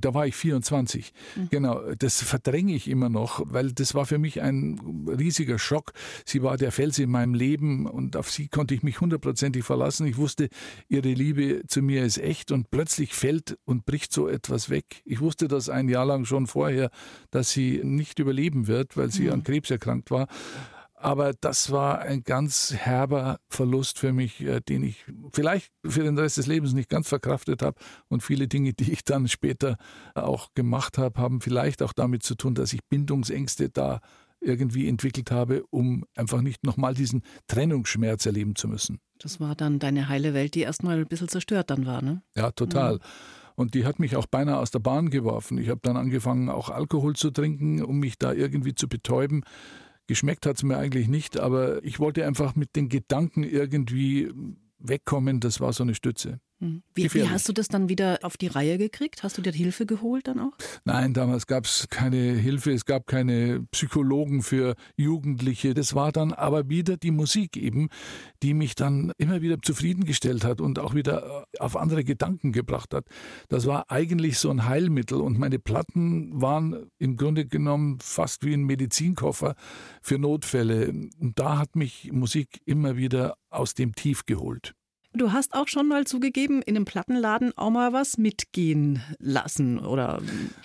Da 0.01 0.13
war 0.13 0.27
ich 0.27 0.35
24. 0.35 1.13
Mhm. 1.35 1.47
Genau, 1.49 1.93
das 1.97 2.21
verdränge 2.21 2.75
ich 2.75 2.87
immer 2.87 3.09
noch, 3.09 3.41
weil 3.45 3.71
das 3.71 3.93
war 3.93 4.05
für 4.05 4.17
mich 4.17 4.41
ein 4.41 5.05
riesiger 5.07 5.59
Schock. 5.59 5.93
Sie 6.25 6.43
war 6.43 6.57
der 6.57 6.71
Fels 6.71 6.99
in 6.99 7.09
meinem 7.09 7.33
Leben 7.33 7.85
und 7.85 8.17
auf 8.17 8.29
sie 8.29 8.47
konnte 8.47 8.73
ich 8.73 8.83
mich 8.83 8.99
hundertprozentig 8.99 9.63
verlassen. 9.63 10.05
Ich 10.07 10.17
wusste, 10.17 10.49
ihre 10.89 11.13
Liebe 11.13 11.63
zu 11.67 11.81
mir 11.81 12.03
ist 12.03 12.17
echt 12.17 12.51
und 12.51 12.71
plötzlich 12.71 13.13
fällt 13.13 13.57
und 13.65 13.85
bricht 13.85 14.11
so 14.11 14.27
etwas 14.27 14.69
weg. 14.69 15.01
Ich 15.05 15.21
wusste 15.21 15.47
das 15.47 15.69
ein 15.69 15.87
Jahr 15.87 16.05
lang 16.05 16.25
schon 16.25 16.47
vorher, 16.47 16.89
dass 17.29 17.51
sie 17.51 17.81
nicht 17.83 18.19
überleben 18.19 18.67
wird, 18.67 18.97
weil 18.97 19.11
sie 19.11 19.23
mhm. 19.23 19.33
an 19.33 19.43
Krebs 19.43 19.69
erkrankt 19.71 20.11
war. 20.11 20.27
Aber 21.01 21.33
das 21.33 21.71
war 21.71 21.99
ein 21.99 22.23
ganz 22.23 22.73
herber 22.73 23.39
Verlust 23.49 23.97
für 23.97 24.13
mich, 24.13 24.41
äh, 24.41 24.61
den 24.61 24.83
ich 24.83 25.05
vielleicht 25.33 25.71
für 25.85 26.03
den 26.03 26.17
Rest 26.17 26.37
des 26.37 26.47
Lebens 26.47 26.73
nicht 26.73 26.89
ganz 26.89 27.07
verkraftet 27.07 27.61
habe. 27.61 27.79
Und 28.07 28.21
viele 28.21 28.47
Dinge, 28.47 28.73
die 28.73 28.91
ich 28.91 29.03
dann 29.03 29.27
später 29.27 29.77
auch 30.13 30.49
gemacht 30.53 30.97
habe, 30.97 31.19
haben 31.19 31.41
vielleicht 31.41 31.81
auch 31.81 31.93
damit 31.93 32.23
zu 32.23 32.35
tun, 32.35 32.55
dass 32.55 32.73
ich 32.73 32.81
Bindungsängste 32.87 33.69
da 33.69 33.99
irgendwie 34.41 34.87
entwickelt 34.87 35.31
habe, 35.31 35.63
um 35.69 36.05
einfach 36.15 36.41
nicht 36.41 36.63
nochmal 36.63 36.93
diesen 36.93 37.21
Trennungsschmerz 37.47 38.25
erleben 38.25 38.55
zu 38.55 38.67
müssen. 38.67 38.99
Das 39.19 39.39
war 39.39 39.55
dann 39.55 39.79
deine 39.79 40.09
heile 40.09 40.33
Welt, 40.33 40.55
die 40.55 40.61
erstmal 40.61 40.99
ein 40.99 41.07
bisschen 41.07 41.27
zerstört 41.27 41.69
dann 41.69 41.85
war, 41.85 42.01
ne? 42.01 42.23
Ja, 42.35 42.51
total. 42.51 42.95
Mhm. 42.95 42.99
Und 43.55 43.73
die 43.75 43.85
hat 43.85 43.99
mich 43.99 44.15
auch 44.15 44.25
beinahe 44.25 44.57
aus 44.57 44.71
der 44.71 44.79
Bahn 44.79 45.09
geworfen. 45.09 45.57
Ich 45.57 45.69
habe 45.69 45.81
dann 45.83 45.97
angefangen, 45.97 46.49
auch 46.49 46.69
Alkohol 46.69 47.15
zu 47.15 47.29
trinken, 47.29 47.83
um 47.83 47.99
mich 47.99 48.17
da 48.17 48.33
irgendwie 48.33 48.73
zu 48.73 48.87
betäuben. 48.87 49.43
Geschmeckt 50.11 50.45
hat 50.45 50.57
es 50.57 50.63
mir 50.63 50.75
eigentlich 50.75 51.07
nicht, 51.07 51.39
aber 51.39 51.81
ich 51.85 52.01
wollte 52.01 52.25
einfach 52.27 52.53
mit 52.53 52.75
den 52.75 52.89
Gedanken 52.89 53.43
irgendwie 53.43 54.29
wegkommen. 54.77 55.39
Das 55.39 55.61
war 55.61 55.71
so 55.71 55.83
eine 55.83 55.95
Stütze. 55.95 56.41
Wie, 56.93 57.11
wie, 57.13 57.27
hast 57.27 57.49
du 57.49 57.53
das 57.53 57.69
dann 57.69 57.89
wieder 57.89 58.19
auf 58.21 58.37
die 58.37 58.45
Reihe 58.45 58.77
gekriegt? 58.77 59.23
Hast 59.23 59.35
du 59.37 59.41
dir 59.41 59.51
Hilfe 59.51 59.87
geholt 59.87 60.27
dann 60.27 60.39
auch? 60.39 60.53
Nein, 60.85 61.13
damals 61.13 61.47
gab 61.47 61.65
es 61.65 61.87
keine 61.89 62.33
Hilfe, 62.33 62.71
es 62.71 62.85
gab 62.85 63.07
keine 63.07 63.65
Psychologen 63.71 64.43
für 64.43 64.75
Jugendliche. 64.95 65.73
Das 65.73 65.95
war 65.95 66.11
dann 66.11 66.33
aber 66.33 66.69
wieder 66.69 66.97
die 66.97 67.09
Musik 67.09 67.57
eben, 67.57 67.89
die 68.43 68.53
mich 68.53 68.75
dann 68.75 69.11
immer 69.17 69.41
wieder 69.41 69.59
zufriedengestellt 69.59 70.43
hat 70.43 70.61
und 70.61 70.77
auch 70.77 70.93
wieder 70.93 71.45
äh, 71.53 71.57
auf 71.59 71.75
andere 71.75 72.03
Gedanken 72.03 72.51
gebracht 72.51 72.93
hat. 72.93 73.05
Das 73.49 73.65
war 73.65 73.89
eigentlich 73.89 74.37
so 74.37 74.51
ein 74.51 74.65
Heilmittel 74.67 75.19
und 75.19 75.39
meine 75.39 75.57
Platten 75.57 76.41
waren 76.41 76.91
im 76.99 77.17
Grunde 77.17 77.47
genommen 77.47 77.97
fast 78.01 78.45
wie 78.45 78.53
ein 78.53 78.65
Medizinkoffer 78.65 79.55
für 80.03 80.19
Notfälle. 80.19 80.89
Und 81.19 81.39
da 81.39 81.57
hat 81.57 81.75
mich 81.75 82.11
Musik 82.11 82.61
immer 82.65 82.97
wieder 82.97 83.35
aus 83.49 83.73
dem 83.73 83.95
Tief 83.95 84.27
geholt. 84.27 84.75
Du 85.13 85.33
hast 85.33 85.53
auch 85.53 85.67
schon 85.67 85.87
mal 85.87 86.07
zugegeben, 86.07 86.61
in 86.61 86.75
einem 86.75 86.85
Plattenladen 86.85 87.57
auch 87.57 87.69
mal 87.69 87.91
was 87.91 88.17
mitgehen 88.17 89.01
lassen, 89.19 89.79
oder? 89.79 90.21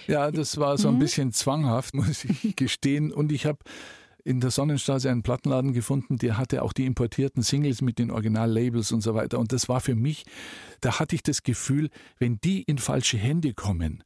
Ja, 0.06 0.30
das 0.30 0.58
war 0.58 0.78
so 0.78 0.88
ein 0.88 0.94
mhm. 0.94 1.00
bisschen 1.00 1.32
zwanghaft, 1.32 1.94
muss 1.94 2.24
ich 2.24 2.54
gestehen. 2.54 3.12
Und 3.12 3.32
ich 3.32 3.44
habe 3.44 3.58
in 4.22 4.40
der 4.40 4.50
Sonnenstraße 4.50 5.08
einen 5.08 5.22
Plattenladen 5.22 5.72
gefunden, 5.72 6.18
der 6.18 6.36
hatte 6.36 6.62
auch 6.62 6.72
die 6.72 6.84
importierten 6.84 7.42
Singles 7.42 7.80
mit 7.80 8.00
den 8.00 8.10
Originallabels 8.10 8.90
und 8.90 9.00
so 9.00 9.14
weiter. 9.14 9.38
Und 9.38 9.52
das 9.52 9.68
war 9.68 9.80
für 9.80 9.94
mich, 9.94 10.24
da 10.80 10.98
hatte 10.98 11.14
ich 11.14 11.22
das 11.22 11.44
Gefühl, 11.44 11.90
wenn 12.18 12.40
die 12.40 12.62
in 12.62 12.78
falsche 12.78 13.18
Hände 13.18 13.54
kommen, 13.54 14.02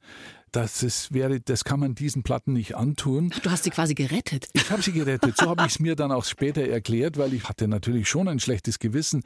das 0.52 0.82
ist, 0.82 1.12
wäre, 1.12 1.40
das 1.40 1.64
kann 1.64 1.80
man 1.80 1.94
diesen 1.94 2.22
Platten 2.22 2.52
nicht 2.52 2.76
antun. 2.76 3.32
Du 3.42 3.50
hast 3.50 3.64
sie 3.64 3.70
quasi 3.70 3.94
gerettet. 3.94 4.48
Ich 4.52 4.70
habe 4.70 4.82
sie 4.82 4.92
gerettet. 4.92 5.36
So 5.36 5.48
habe 5.48 5.62
ich 5.62 5.72
es 5.72 5.80
mir 5.80 5.96
dann 5.96 6.12
auch 6.12 6.24
später 6.24 6.62
erklärt, 6.62 7.18
weil 7.18 7.32
ich 7.34 7.48
hatte 7.48 7.68
natürlich 7.68 8.08
schon 8.08 8.28
ein 8.28 8.40
schlechtes 8.40 8.78
Gewissen. 8.78 9.22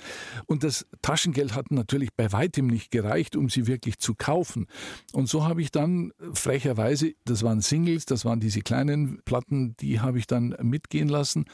Und 0.46 0.64
das 0.64 0.86
Taschengeld 1.02 1.54
hat 1.54 1.70
natürlich 1.70 2.12
bei 2.14 2.32
weitem 2.32 2.66
nicht 2.66 2.90
gereicht, 2.90 3.36
um 3.36 3.48
sie 3.48 3.66
wirklich 3.66 3.98
zu 3.98 4.14
kaufen. 4.14 4.66
Und 5.12 5.28
so 5.28 5.44
habe 5.44 5.62
ich 5.62 5.70
dann 5.70 6.12
frecherweise, 6.32 7.14
das 7.24 7.42
waren 7.42 7.60
Singles, 7.60 8.06
das 8.06 8.24
waren 8.24 8.40
diese 8.40 8.60
kleinen 8.60 9.22
Platten, 9.24 9.76
die 9.78 10.00
habe 10.00 10.18
ich 10.18 10.26
dann 10.26 10.56
mitgehen 10.62 11.08
lassen 11.08 11.46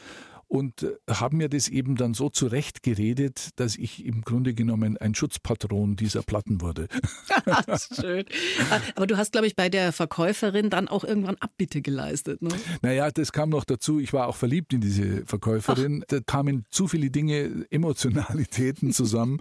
und 0.50 0.82
äh, 0.82 0.96
haben 1.08 1.36
mir 1.36 1.48
das 1.48 1.68
eben 1.68 1.94
dann 1.94 2.12
so 2.12 2.28
zurechtgeredet, 2.28 3.50
dass 3.54 3.76
ich 3.76 4.04
im 4.04 4.22
Grunde 4.22 4.52
genommen 4.52 4.96
ein 4.96 5.14
Schutzpatron 5.14 5.94
dieser 5.94 6.22
Platten 6.22 6.60
wurde. 6.60 6.88
Schön. 8.00 8.24
Aber 8.96 9.06
du 9.06 9.16
hast, 9.16 9.30
glaube 9.30 9.46
ich, 9.46 9.54
bei 9.54 9.68
der 9.68 9.92
Verkäuferin 9.92 10.68
dann 10.68 10.88
auch 10.88 11.04
irgendwann 11.04 11.36
Abbitte 11.36 11.82
geleistet. 11.82 12.42
Ne? 12.42 12.50
Naja, 12.82 13.12
das 13.12 13.30
kam 13.30 13.50
noch 13.50 13.64
dazu. 13.64 14.00
Ich 14.00 14.12
war 14.12 14.26
auch 14.26 14.34
verliebt 14.34 14.72
in 14.72 14.80
diese 14.80 15.24
Verkäuferin. 15.24 16.00
Ach. 16.02 16.06
Da 16.08 16.20
kamen 16.20 16.64
zu 16.70 16.88
viele 16.88 17.10
Dinge, 17.10 17.66
Emotionalitäten 17.70 18.92
zusammen. 18.92 19.40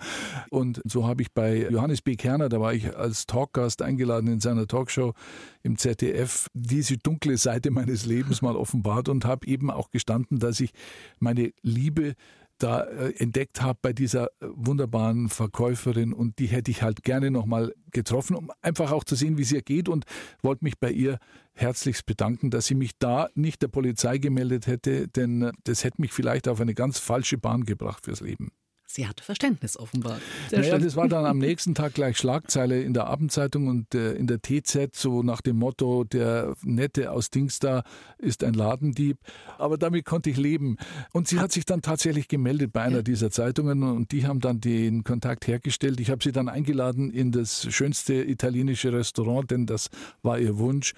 Und 0.52 0.80
so 0.86 1.08
habe 1.08 1.24
ich 1.24 1.34
bei 1.34 1.70
Johannes 1.72 2.04
B. 2.04 2.18
Kerner, 2.18 2.50
da 2.50 2.62
war 2.62 2.76
ich 2.76 2.96
als 2.96 3.26
Talkgast 3.26 3.82
eingeladen 3.82 4.28
in 4.28 4.42
seiner 4.42 4.68
Talkshow 4.68 5.16
im 5.64 5.78
ZDF, 5.78 6.48
diese 6.54 6.98
dunkle 6.98 7.38
Seite 7.38 7.72
meines 7.72 8.06
Lebens 8.06 8.44
mal 8.44 8.56
offenbart 8.56 9.10
und 9.10 9.26
habe 9.26 9.48
eben 9.48 9.72
auch 9.72 9.90
gestanden, 9.90 10.40
dass 10.40 10.60
ich 10.60 10.72
meine 11.20 11.52
Liebe 11.62 12.16
da 12.60 12.84
äh, 12.84 13.14
entdeckt 13.18 13.62
habe 13.62 13.80
bei 13.82 13.94
dieser 13.94 14.26
äh, 14.26 14.48
wunderbaren 14.54 15.30
Verkäuferin 15.30 16.14
und 16.14 16.40
die 16.40 16.48
hätte 16.48 16.70
ich 16.70 16.84
halt 16.84 17.04
gerne 17.04 17.32
nochmal 17.32 17.74
getroffen, 17.92 18.36
um 18.36 18.52
einfach 18.62 18.92
auch 18.92 19.04
zu 19.04 19.16
sehen, 19.16 19.38
wie 19.38 19.44
es 19.44 19.52
ihr 19.52 19.62
geht 19.62 19.90
und 19.90 20.06
wollte 20.42 20.64
mich 20.66 20.78
bei 20.78 20.92
ihr 20.92 21.18
herzlichst 21.54 22.06
bedanken, 22.06 22.52
dass 22.52 22.68
sie 22.68 22.76
mich 22.76 22.92
da 23.00 23.30
nicht 23.34 23.62
der 23.62 23.70
Polizei 23.70 24.18
gemeldet 24.18 24.68
hätte, 24.68 25.08
denn 25.08 25.42
äh, 25.42 25.52
das 25.64 25.84
hätte 25.84 26.02
mich 26.02 26.14
vielleicht 26.14 26.48
auf 26.48 26.62
eine 26.62 26.74
ganz 26.74 27.00
falsche 27.00 27.38
Bahn 27.38 27.64
gebracht 27.64 28.06
fürs 28.06 28.22
Leben. 28.22 28.52
Sie 28.92 29.08
hatte 29.08 29.24
Verständnis 29.24 29.78
offenbar. 29.78 30.20
Sehr 30.50 30.60
naja, 30.60 30.72
schön. 30.74 30.84
das 30.84 30.96
war 30.96 31.08
dann 31.08 31.24
am 31.24 31.38
nächsten 31.38 31.76
Tag 31.76 31.94
gleich 31.94 32.18
Schlagzeile 32.18 32.82
in 32.82 32.96
der 32.96 33.06
Abendzeitung 33.06 33.68
und 33.68 33.94
äh, 33.94 34.14
in 34.14 34.26
der 34.26 34.42
TZ, 34.42 34.96
so 34.96 35.22
nach 35.22 35.42
dem 35.42 35.58
Motto, 35.58 36.06
der 36.06 36.56
Nette 36.64 37.12
aus 37.12 37.30
Dingsda 37.30 37.84
ist 38.18 38.44
ein 38.44 38.56
Ladendieb. 38.56 39.20
Aber 39.60 39.78
damit 39.78 40.06
konnte 40.06 40.32
ich 40.32 40.38
leben. 40.38 40.78
Und 41.14 41.28
sie 41.28 41.40
hat 41.40 41.52
sich 41.52 41.66
dann 41.66 41.84
tatsächlich 41.84 42.28
gemeldet 42.28 42.74
bei 42.74 42.82
einer 42.82 42.98
ja. 42.98 43.02
dieser 43.04 43.30
Zeitungen 43.30 43.84
und 43.84 44.12
die 44.12 44.26
haben 44.26 44.40
dann 44.40 44.60
den 44.60 45.04
Kontakt 45.04 45.46
hergestellt. 45.46 46.00
Ich 46.00 46.10
habe 46.10 46.24
sie 46.24 46.32
dann 46.32 46.50
eingeladen 46.50 47.12
in 47.12 47.32
das 47.32 47.72
schönste 47.72 48.16
italienische 48.16 48.92
Restaurant, 48.92 49.52
denn 49.52 49.68
das 49.68 49.92
war 50.24 50.40
ihr 50.40 50.58
Wunsch 50.58 50.94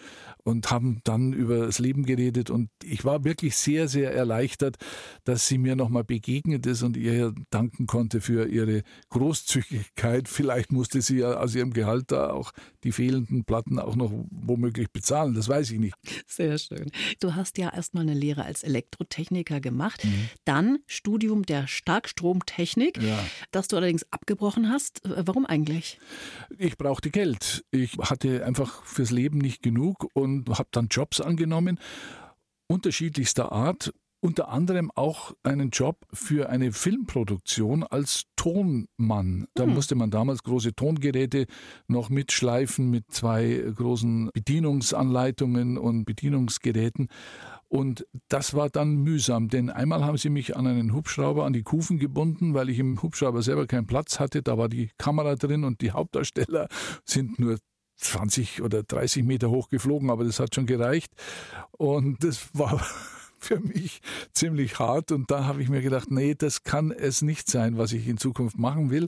und 0.45 0.71
haben 0.71 1.01
dann 1.03 1.33
über 1.33 1.65
das 1.65 1.79
Leben 1.79 2.05
geredet 2.05 2.50
und 2.50 2.69
ich 2.83 3.03
war 3.03 3.25
wirklich 3.25 3.57
sehr, 3.57 3.89
sehr 3.89 4.13
erleichtert, 4.13 4.77
dass 5.25 5.50
sie 5.50 5.57
mir 5.57 5.75
nochmal 5.75 6.05
begegnet 6.05 6.65
ist 6.65 6.83
und 6.83 6.95
ihr 6.95 7.33
danken 7.50 7.80
konnte 7.88 8.21
für 8.21 8.47
ihre 8.47 8.83
Großzügigkeit. 9.09 10.27
Vielleicht 10.27 10.71
musste 10.71 11.01
sie 11.01 11.19
ja 11.19 11.33
aus 11.33 11.55
ihrem 11.55 11.73
Gehalt 11.73 12.11
da 12.11 12.31
auch 12.31 12.51
die 12.83 12.91
fehlenden 12.91 13.43
Platten 13.45 13.79
auch 13.79 13.95
noch 13.95 14.11
womöglich 14.29 14.91
bezahlen, 14.91 15.33
das 15.33 15.47
weiß 15.47 15.71
ich 15.71 15.79
nicht. 15.79 15.95
Sehr 16.27 16.57
schön. 16.57 16.91
Du 17.19 17.35
hast 17.35 17.57
ja 17.57 17.73
erstmal 17.73 18.03
eine 18.03 18.13
Lehre 18.13 18.45
als 18.45 18.63
Elektrotechniker 18.63 19.59
gemacht, 19.59 20.03
mhm. 20.03 20.29
dann 20.45 20.79
Studium 20.88 21.43
der 21.43 21.67
Starkstromtechnik, 21.67 23.01
ja. 23.01 23.19
das 23.51 23.67
du 23.67 23.77
allerdings 23.77 24.05
abgebrochen 24.11 24.69
hast. 24.69 25.01
Warum 25.03 25.45
eigentlich? 25.45 26.00
Ich 26.57 26.77
brauchte 26.77 27.09
Geld. 27.11 27.63
Ich 27.71 27.97
hatte 27.97 28.45
einfach 28.45 28.83
fürs 28.83 29.11
Leben 29.11 29.38
nicht 29.38 29.61
genug 29.61 30.07
und 30.13 30.50
habe 30.50 30.69
dann 30.71 30.88
Jobs 30.88 31.21
angenommen, 31.21 31.79
unterschiedlichster 32.67 33.51
Art, 33.51 33.93
unter 34.21 34.49
anderem 34.49 34.91
auch 34.91 35.33
einen 35.43 35.71
Job 35.71 35.97
für 36.13 36.49
eine 36.49 36.71
Filmproduktion 36.71 37.83
als 37.83 38.23
Tonmann. 38.35 39.47
Da 39.55 39.63
hm. 39.63 39.73
musste 39.73 39.95
man 39.95 40.11
damals 40.11 40.43
große 40.43 40.75
Tongeräte 40.75 41.47
noch 41.87 42.09
mitschleifen 42.09 42.89
mit 42.89 43.11
zwei 43.11 43.63
großen 43.75 44.29
Bedienungsanleitungen 44.33 45.77
und 45.77 46.05
Bedienungsgeräten. 46.05 47.07
Und 47.67 48.05
das 48.27 48.53
war 48.53 48.69
dann 48.69 48.97
mühsam, 48.97 49.47
denn 49.47 49.69
einmal 49.69 50.05
haben 50.05 50.17
sie 50.17 50.29
mich 50.29 50.55
an 50.55 50.67
einen 50.67 50.93
Hubschrauber 50.93 51.45
an 51.45 51.53
die 51.53 51.63
Kufen 51.63 51.97
gebunden, 51.97 52.53
weil 52.53 52.69
ich 52.69 52.79
im 52.79 53.01
Hubschrauber 53.01 53.41
selber 53.41 53.65
keinen 53.65 53.87
Platz 53.87 54.19
hatte. 54.19 54.43
Da 54.43 54.57
war 54.57 54.69
die 54.69 54.91
Kamera 54.97 55.35
drin 55.35 55.63
und 55.63 55.81
die 55.81 55.91
Hauptdarsteller 55.91 56.67
sind 57.05 57.39
nur 57.39 57.57
20 57.97 58.61
oder 58.61 58.83
30 58.83 59.23
Meter 59.23 59.49
hoch 59.49 59.69
geflogen, 59.69 60.09
aber 60.09 60.25
das 60.25 60.39
hat 60.39 60.53
schon 60.53 60.65
gereicht. 60.65 61.11
Und 61.71 62.23
das 62.23 62.49
war 62.53 62.85
für 63.43 63.60
mich 63.60 64.01
ziemlich 64.33 64.79
hart. 64.79 65.12
Und 65.12 65.31
da 65.31 65.45
habe 65.45 65.62
ich 65.62 65.69
mir 65.69 65.81
gedacht, 65.81 66.12
nee, 66.12 66.36
das 66.36 66.63
kann 66.63 66.91
es 66.91 67.21
nicht 67.21 67.50
sein, 67.50 67.77
was 67.77 67.93
ich 67.93 68.07
in 68.07 68.17
Zukunft 68.17 68.57
machen 68.57 68.89
will. 68.91 69.07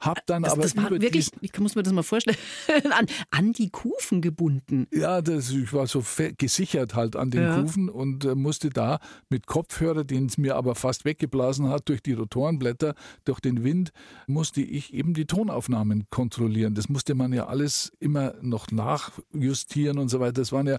Hab 0.00 0.26
dann 0.26 0.42
das, 0.42 0.52
aber 0.52 0.62
das 0.62 0.76
war 0.76 0.90
wirklich, 0.90 1.30
ich 1.40 1.58
muss 1.58 1.74
mir 1.74 1.82
das 1.82 1.92
mal 1.92 2.02
vorstellen, 2.02 2.36
an, 2.90 3.06
an 3.30 3.52
die 3.52 3.70
Kufen 3.70 4.20
gebunden. 4.20 4.86
Ja, 4.92 5.22
das, 5.22 5.50
ich 5.50 5.72
war 5.72 5.86
so 5.86 6.04
gesichert 6.36 6.94
halt 6.94 7.16
an 7.16 7.30
den 7.30 7.42
ja. 7.42 7.60
Kufen 7.60 7.88
und 7.88 8.24
äh, 8.24 8.34
musste 8.34 8.70
da 8.70 8.98
mit 9.30 9.46
Kopfhörer, 9.46 10.04
den 10.04 10.26
es 10.26 10.38
mir 10.38 10.56
aber 10.56 10.74
fast 10.74 11.04
weggeblasen 11.04 11.68
hat 11.68 11.88
durch 11.88 12.02
die 12.02 12.12
Rotorenblätter, 12.12 12.94
durch 13.24 13.40
den 13.40 13.64
Wind, 13.64 13.90
musste 14.26 14.60
ich 14.60 14.92
eben 14.92 15.14
die 15.14 15.26
Tonaufnahmen 15.26 16.04
kontrollieren. 16.10 16.74
Das 16.74 16.88
musste 16.88 17.14
man 17.14 17.32
ja 17.32 17.46
alles 17.46 17.92
immer 17.98 18.34
noch 18.42 18.70
nachjustieren 18.70 19.98
und 19.98 20.08
so 20.08 20.20
weiter. 20.20 20.34
Das 20.34 20.52
waren 20.52 20.66
ja 20.66 20.78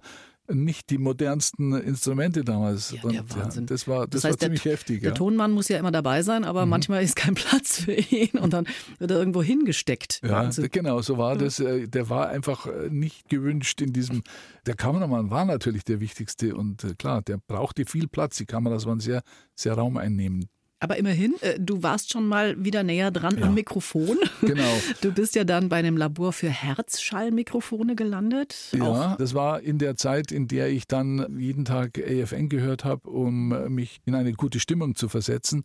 nicht 0.49 0.89
die 0.89 0.97
modernsten 0.97 1.73
Instrumente 1.73 2.43
damals. 2.43 2.91
Ja, 2.91 3.09
der 3.09 3.29
Wahnsinn. 3.29 3.63
Ja, 3.63 3.67
das 3.67 3.87
war, 3.87 4.07
das, 4.07 4.21
das 4.21 4.23
heißt, 4.23 4.41
war 4.41 4.45
ziemlich 4.45 4.63
der, 4.63 4.71
heftig. 4.73 5.01
Der 5.01 5.13
Tonmann 5.13 5.51
muss 5.51 5.67
ja 5.67 5.77
immer 5.77 5.91
dabei 5.91 6.23
sein, 6.23 6.45
aber 6.45 6.65
mhm. 6.65 6.71
manchmal 6.71 7.03
ist 7.03 7.15
kein 7.15 7.35
Platz 7.35 7.81
für 7.81 7.93
ihn 7.93 8.37
und 8.39 8.53
dann 8.53 8.67
wird 8.99 9.11
er 9.11 9.17
irgendwo 9.17 9.41
hingesteckt. 9.41 10.21
Ja, 10.23 10.31
Wahnsinn. 10.31 10.69
genau, 10.71 11.01
so 11.01 11.17
war 11.17 11.37
das. 11.37 11.59
Äh, 11.59 11.87
der 11.87 12.09
war 12.09 12.29
einfach 12.29 12.67
äh, 12.67 12.89
nicht 12.89 13.29
gewünscht 13.29 13.81
in 13.81 13.93
diesem. 13.93 14.23
Der 14.65 14.75
Kameramann 14.75 15.29
war 15.29 15.45
natürlich 15.45 15.83
der 15.83 15.99
wichtigste 15.99 16.55
und 16.55 16.83
äh, 16.83 16.95
klar, 16.97 17.21
der 17.21 17.37
brauchte 17.37 17.85
viel 17.85 18.07
Platz. 18.07 18.37
Die 18.37 18.45
Kameras 18.45 18.85
waren 18.85 18.99
sehr, 18.99 19.23
sehr 19.55 19.73
raumeinnehmend. 19.73 20.47
Aber 20.79 20.97
immerhin, 20.97 21.33
äh, 21.41 21.59
du 21.59 21.81
warst 21.81 22.11
schon 22.11 22.27
mal 22.27 22.63
wieder 22.63 22.83
näher 22.83 23.09
dran 23.09 23.37
ja. 23.39 23.45
am 23.45 23.53
Mikrofon. 23.53 24.17
Genau. 24.41 24.81
Du 25.01 25.11
bist 25.11 25.35
ja 25.35 25.43
dann 25.43 25.67
bei 25.67 25.77
einem 25.77 25.97
Labor 25.97 26.31
für 26.31 26.49
Herzschallmikrofone 26.49 27.95
gelandet. 27.95 28.55
Ja, 28.71 28.83
Auch. 28.83 29.17
das 29.17 29.33
war 29.33 29.61
in 29.61 29.77
der 29.77 29.95
Zeit, 29.95 30.31
in 30.31 30.47
der 30.47 30.69
ich 30.69 30.87
dann 30.87 31.37
jeden 31.39 31.65
Tag 31.65 31.99
AFN 31.99 32.47
gehört 32.47 32.85
habe, 32.85 33.09
um 33.09 33.49
mich 33.73 33.99
in 34.05 34.15
eine 34.15 34.33
gute 34.33 34.59
Stimmung 34.59 34.95
zu 34.95 35.09
versetzen. 35.09 35.63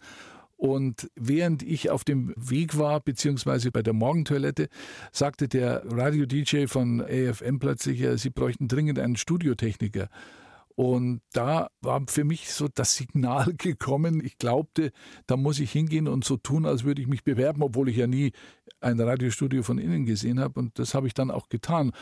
Und 0.56 1.10
während 1.16 1.62
ich 1.62 1.90
auf 1.90 2.04
dem 2.04 2.32
Weg 2.36 2.78
war, 2.78 3.00
beziehungsweise 3.00 3.70
bei 3.70 3.82
der 3.82 3.92
Morgentoilette, 3.92 4.68
sagte 5.10 5.48
der 5.48 5.82
Radio-DJ 5.84 6.66
von 6.66 7.00
AFM 7.00 7.58
plötzlich, 7.58 8.04
sie 8.16 8.30
bräuchten 8.30 8.68
dringend 8.68 8.98
einen 8.98 9.16
Studiotechniker. 9.16 10.08
Und 10.74 11.20
da 11.32 11.68
war 11.80 12.02
für 12.08 12.24
mich 12.24 12.52
so 12.52 12.68
das 12.72 12.96
Signal 12.96 13.52
gekommen. 13.58 14.24
Ich 14.24 14.38
glaubte, 14.38 14.92
da 15.26 15.36
muss 15.36 15.60
ich 15.60 15.72
hingehen 15.72 16.08
und 16.08 16.24
so 16.24 16.36
tun, 16.36 16.66
als 16.66 16.84
würde 16.84 17.02
ich 17.02 17.08
mich 17.08 17.24
bewerben, 17.24 17.62
obwohl 17.62 17.88
ich 17.88 17.96
ja 17.96 18.06
nie 18.06 18.32
ein 18.80 18.98
Radiostudio 18.98 19.62
von 19.62 19.78
innen 19.78 20.06
gesehen 20.06 20.40
habe. 20.40 20.58
Und 20.58 20.78
das 20.78 20.94
habe 20.94 21.06
ich 21.06 21.14
dann 21.14 21.30
auch 21.30 21.48
getan. 21.48 21.92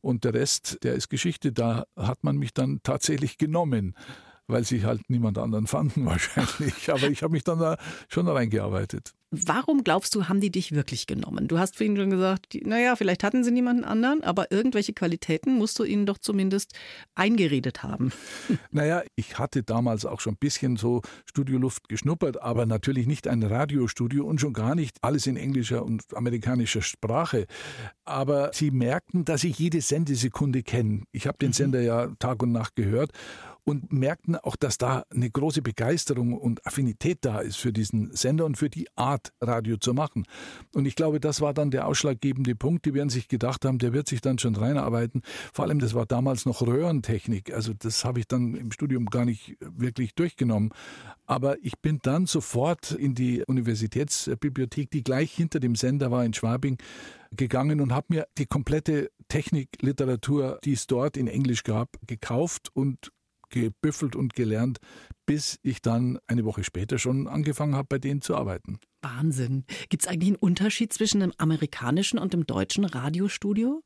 Und 0.00 0.24
der 0.24 0.34
Rest, 0.34 0.78
der 0.82 0.94
ist 0.94 1.08
Geschichte. 1.10 1.52
Da 1.52 1.86
hat 1.96 2.24
man 2.24 2.36
mich 2.38 2.54
dann 2.54 2.80
tatsächlich 2.82 3.36
genommen 3.36 3.94
weil 4.50 4.64
sie 4.64 4.84
halt 4.84 5.02
niemand 5.08 5.38
anderen 5.38 5.66
fanden 5.66 6.04
wahrscheinlich. 6.06 6.90
Aber 6.90 7.08
ich 7.08 7.22
habe 7.22 7.32
mich 7.32 7.44
dann 7.44 7.58
da 7.58 7.76
schon 8.08 8.28
reingearbeitet. 8.28 9.14
Warum 9.32 9.84
glaubst 9.84 10.16
du, 10.16 10.28
haben 10.28 10.40
die 10.40 10.50
dich 10.50 10.72
wirklich 10.72 11.06
genommen? 11.06 11.46
Du 11.46 11.60
hast 11.60 11.76
vorhin 11.76 11.96
schon 11.96 12.10
gesagt, 12.10 12.58
naja, 12.64 12.96
vielleicht 12.96 13.22
hatten 13.22 13.44
sie 13.44 13.52
niemanden 13.52 13.84
anderen, 13.84 14.24
aber 14.24 14.50
irgendwelche 14.50 14.92
Qualitäten 14.92 15.54
musst 15.54 15.78
du 15.78 15.84
ihnen 15.84 16.04
doch 16.04 16.18
zumindest 16.18 16.74
eingeredet 17.14 17.82
haben. 17.82 18.12
Naja, 18.72 19.02
ich 19.16 19.38
hatte 19.38 19.62
damals 19.62 20.04
auch 20.06 20.20
schon 20.20 20.34
ein 20.34 20.38
bisschen 20.38 20.76
so 20.76 21.02
Studioluft 21.24 21.88
geschnuppert, 21.88 22.40
aber 22.40 22.66
natürlich 22.66 23.06
nicht 23.06 23.26
ein 23.26 23.42
Radiostudio 23.42 24.24
und 24.24 24.40
schon 24.40 24.52
gar 24.52 24.74
nicht 24.74 24.96
alles 25.02 25.26
in 25.26 25.36
englischer 25.36 25.84
und 25.84 26.02
amerikanischer 26.14 26.82
Sprache. 26.82 27.46
Aber 28.04 28.50
sie 28.52 28.70
merkten, 28.70 29.24
dass 29.24 29.44
ich 29.44 29.58
jede 29.58 29.80
Sendesekunde 29.80 30.62
kenne. 30.62 31.02
Ich 31.12 31.26
habe 31.26 31.38
den 31.38 31.48
mhm. 31.48 31.54
Sender 31.54 31.80
ja 31.80 32.08
Tag 32.18 32.42
und 32.42 32.52
Nacht 32.52 32.76
gehört 32.76 33.12
und 33.70 33.92
merkten 33.92 34.34
auch, 34.34 34.56
dass 34.56 34.78
da 34.78 35.04
eine 35.10 35.30
große 35.30 35.62
Begeisterung 35.62 36.36
und 36.36 36.66
Affinität 36.66 37.18
da 37.20 37.38
ist 37.38 37.56
für 37.56 37.72
diesen 37.72 38.12
Sender 38.16 38.44
und 38.44 38.58
für 38.58 38.68
die 38.68 38.88
Art, 38.96 39.32
Radio 39.40 39.76
zu 39.76 39.94
machen. 39.94 40.26
Und 40.74 40.86
ich 40.86 40.96
glaube, 40.96 41.20
das 41.20 41.40
war 41.40 41.54
dann 41.54 41.70
der 41.70 41.86
ausschlaggebende 41.86 42.56
Punkt. 42.56 42.84
Die 42.84 42.94
werden 42.94 43.10
sich 43.10 43.28
gedacht 43.28 43.64
haben, 43.64 43.78
der 43.78 43.92
wird 43.92 44.08
sich 44.08 44.20
dann 44.20 44.40
schon 44.40 44.56
reinarbeiten. 44.56 45.22
Vor 45.52 45.66
allem, 45.66 45.78
das 45.78 45.94
war 45.94 46.04
damals 46.04 46.46
noch 46.46 46.62
Röhrentechnik. 46.62 47.54
Also 47.54 47.72
das 47.72 48.04
habe 48.04 48.18
ich 48.18 48.26
dann 48.26 48.56
im 48.56 48.72
Studium 48.72 49.06
gar 49.06 49.24
nicht 49.24 49.56
wirklich 49.60 50.16
durchgenommen. 50.16 50.70
Aber 51.26 51.56
ich 51.62 51.78
bin 51.78 52.00
dann 52.02 52.26
sofort 52.26 52.90
in 52.90 53.14
die 53.14 53.44
Universitätsbibliothek, 53.46 54.90
die 54.90 55.04
gleich 55.04 55.32
hinter 55.32 55.60
dem 55.60 55.76
Sender 55.76 56.10
war 56.10 56.24
in 56.24 56.34
Schwabing, 56.34 56.76
gegangen 57.30 57.80
und 57.80 57.92
habe 57.92 58.06
mir 58.08 58.26
die 58.36 58.46
komplette 58.46 59.12
Technikliteratur, 59.28 60.58
die 60.64 60.72
es 60.72 60.88
dort 60.88 61.16
in 61.16 61.28
Englisch 61.28 61.62
gab, 61.62 61.96
gekauft 62.06 62.70
und 62.74 63.12
gebüffelt 63.50 64.16
und 64.16 64.34
gelernt, 64.34 64.78
bis 65.26 65.58
ich 65.62 65.82
dann 65.82 66.18
eine 66.26 66.44
Woche 66.44 66.64
später 66.64 66.98
schon 66.98 67.28
angefangen 67.28 67.74
habe, 67.74 67.86
bei 67.88 67.98
denen 67.98 68.22
zu 68.22 68.34
arbeiten. 68.34 68.80
Wahnsinn. 69.02 69.64
Gibt 69.88 70.02
es 70.02 70.08
eigentlich 70.08 70.30
einen 70.30 70.36
Unterschied 70.36 70.92
zwischen 70.92 71.20
dem 71.20 71.32
amerikanischen 71.38 72.18
und 72.18 72.32
dem 72.32 72.46
deutschen 72.46 72.84
Radiostudio? 72.84 73.82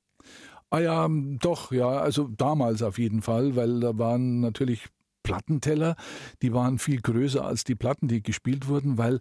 Ah 0.70 0.80
ja, 0.80 1.08
doch, 1.08 1.70
ja, 1.72 1.88
also 1.88 2.28
damals 2.28 2.82
auf 2.82 2.98
jeden 2.98 3.22
Fall, 3.22 3.54
weil 3.56 3.80
da 3.80 3.96
waren 3.98 4.40
natürlich 4.40 4.86
Plattenteller, 5.24 5.96
die 6.42 6.52
waren 6.52 6.78
viel 6.78 7.00
größer 7.00 7.44
als 7.44 7.64
die 7.64 7.74
Platten, 7.74 8.06
die 8.06 8.22
gespielt 8.22 8.68
wurden, 8.68 8.96
weil 8.98 9.20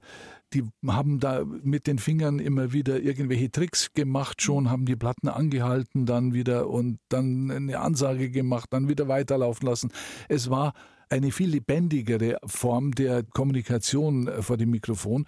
die 0.53 0.63
haben 0.86 1.19
da 1.19 1.43
mit 1.63 1.88
den 1.88 1.98
Fingern 1.98 2.38
immer 2.38 2.74
wieder 2.74 3.01
irgendwelche 3.01 3.50
Tricks 3.50 3.93
gemacht, 3.93 4.43
schon 4.43 4.69
haben 4.69 4.86
die 4.86 4.95
Platten 4.95 5.29
angehalten, 5.29 6.05
dann 6.05 6.33
wieder 6.33 6.69
und 6.69 7.00
dann 7.10 7.50
eine 7.50 7.79
Ansage 7.79 8.29
gemacht, 8.29 8.67
dann 8.72 8.88
wieder 8.88 9.07
weiterlaufen 9.07 9.67
lassen. 9.67 9.91
Es 10.29 10.51
war 10.51 10.74
eine 11.10 11.31
viel 11.31 11.50
lebendigere 11.50 12.38
Form 12.45 12.91
der 12.91 13.24
Kommunikation 13.24 14.27
äh, 14.27 14.41
vor 14.41 14.57
dem 14.57 14.72
Mikrofon. 14.72 15.25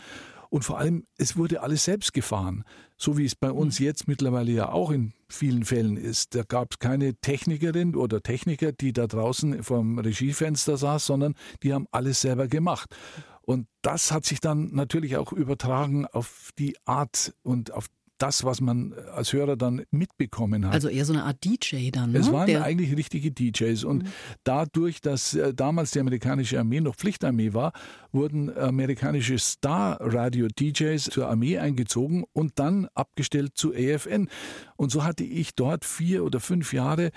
Und 0.56 0.64
vor 0.64 0.78
allem, 0.80 1.06
es 1.18 1.36
wurde 1.36 1.64
alles 1.64 1.84
selbst 1.84 2.14
gefahren. 2.14 2.64
So 2.96 3.18
wie 3.18 3.26
es 3.26 3.36
bei 3.36 3.52
uns 3.52 3.82
mhm. 3.82 3.88
jetzt 3.88 4.08
mittlerweile 4.08 4.54
ja 4.54 4.70
auch 4.70 4.90
in 4.90 5.12
vielen 5.28 5.66
Fällen 5.66 5.98
ist. 5.98 6.34
Da 6.34 6.44
gab 6.44 6.72
es 6.72 6.80
keine 6.80 7.14
Technikerin 7.16 7.94
oder 7.94 8.24
Techniker, 8.24 8.72
die 8.72 8.94
da 8.94 9.06
draußen 9.06 9.64
vom 9.64 10.00
Regiefenster 10.00 10.78
saß, 10.78 11.08
sondern 11.08 11.36
die 11.62 11.74
haben 11.74 11.88
alles 11.92 12.22
selber 12.22 12.48
gemacht. 12.48 12.96
Und 13.42 13.68
das 13.82 14.14
hat 14.14 14.24
sich 14.24 14.40
dann 14.40 14.74
natürlich 14.74 15.18
auch 15.18 15.34
übertragen 15.34 16.06
auf 16.06 16.52
die 16.58 16.78
Art 16.86 17.34
und 17.44 17.74
auf 17.74 17.88
das, 18.18 18.44
was 18.44 18.62
man 18.62 18.94
als 19.14 19.34
Hörer 19.34 19.58
dann 19.58 19.84
mitbekommen 19.92 20.66
hat. 20.66 20.74
Also 20.74 20.88
eher 20.88 21.06
so 21.06 21.14
eine 21.14 21.24
Art 21.24 21.44
DJ 21.44 21.90
dann. 21.92 22.12
Ne? 22.12 22.20
Es 22.20 22.32
waren 22.32 22.48
Der 22.48 22.64
eigentlich 22.64 22.96
richtige 22.96 23.32
DJs. 23.32 23.84
Und 23.84 24.04
mhm. 24.04 24.08
dadurch, 24.44 25.02
dass 25.02 25.34
äh, 25.34 25.54
damals 25.54 25.92
die 25.92 26.00
amerikanische 26.00 26.60
Armee 26.60 26.82
noch 26.82 26.96
Pflichtarmee 26.96 27.54
war, 27.54 27.74
wurden 28.12 28.56
amerikanische 28.58 29.38
Star-Radio-DJs 29.38 31.06
zur 31.06 31.28
Armee 31.28 31.58
eingezogen 31.58 32.24
und 32.34 32.60
dann 32.60 32.88
abgestellt 32.94 33.54
zu 33.56 33.74
AFN. 33.74 34.30
Und 34.78 34.92
so 34.92 35.04
hatte 35.04 35.24
ich 35.24 35.56
dort 35.56 35.84
vier 35.84 36.24
oder 36.24 36.40
fünf 36.40 36.74
Jahre 36.74 37.12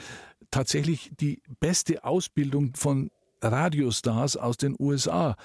tatsächlich 0.50 1.12
die 1.21 1.43
beste 1.61 2.05
Ausbildung 2.05 2.75
von 2.75 3.11
Radiostars 3.40 4.37
aus 4.37 4.57
den 4.57 4.75
USA 4.78 5.37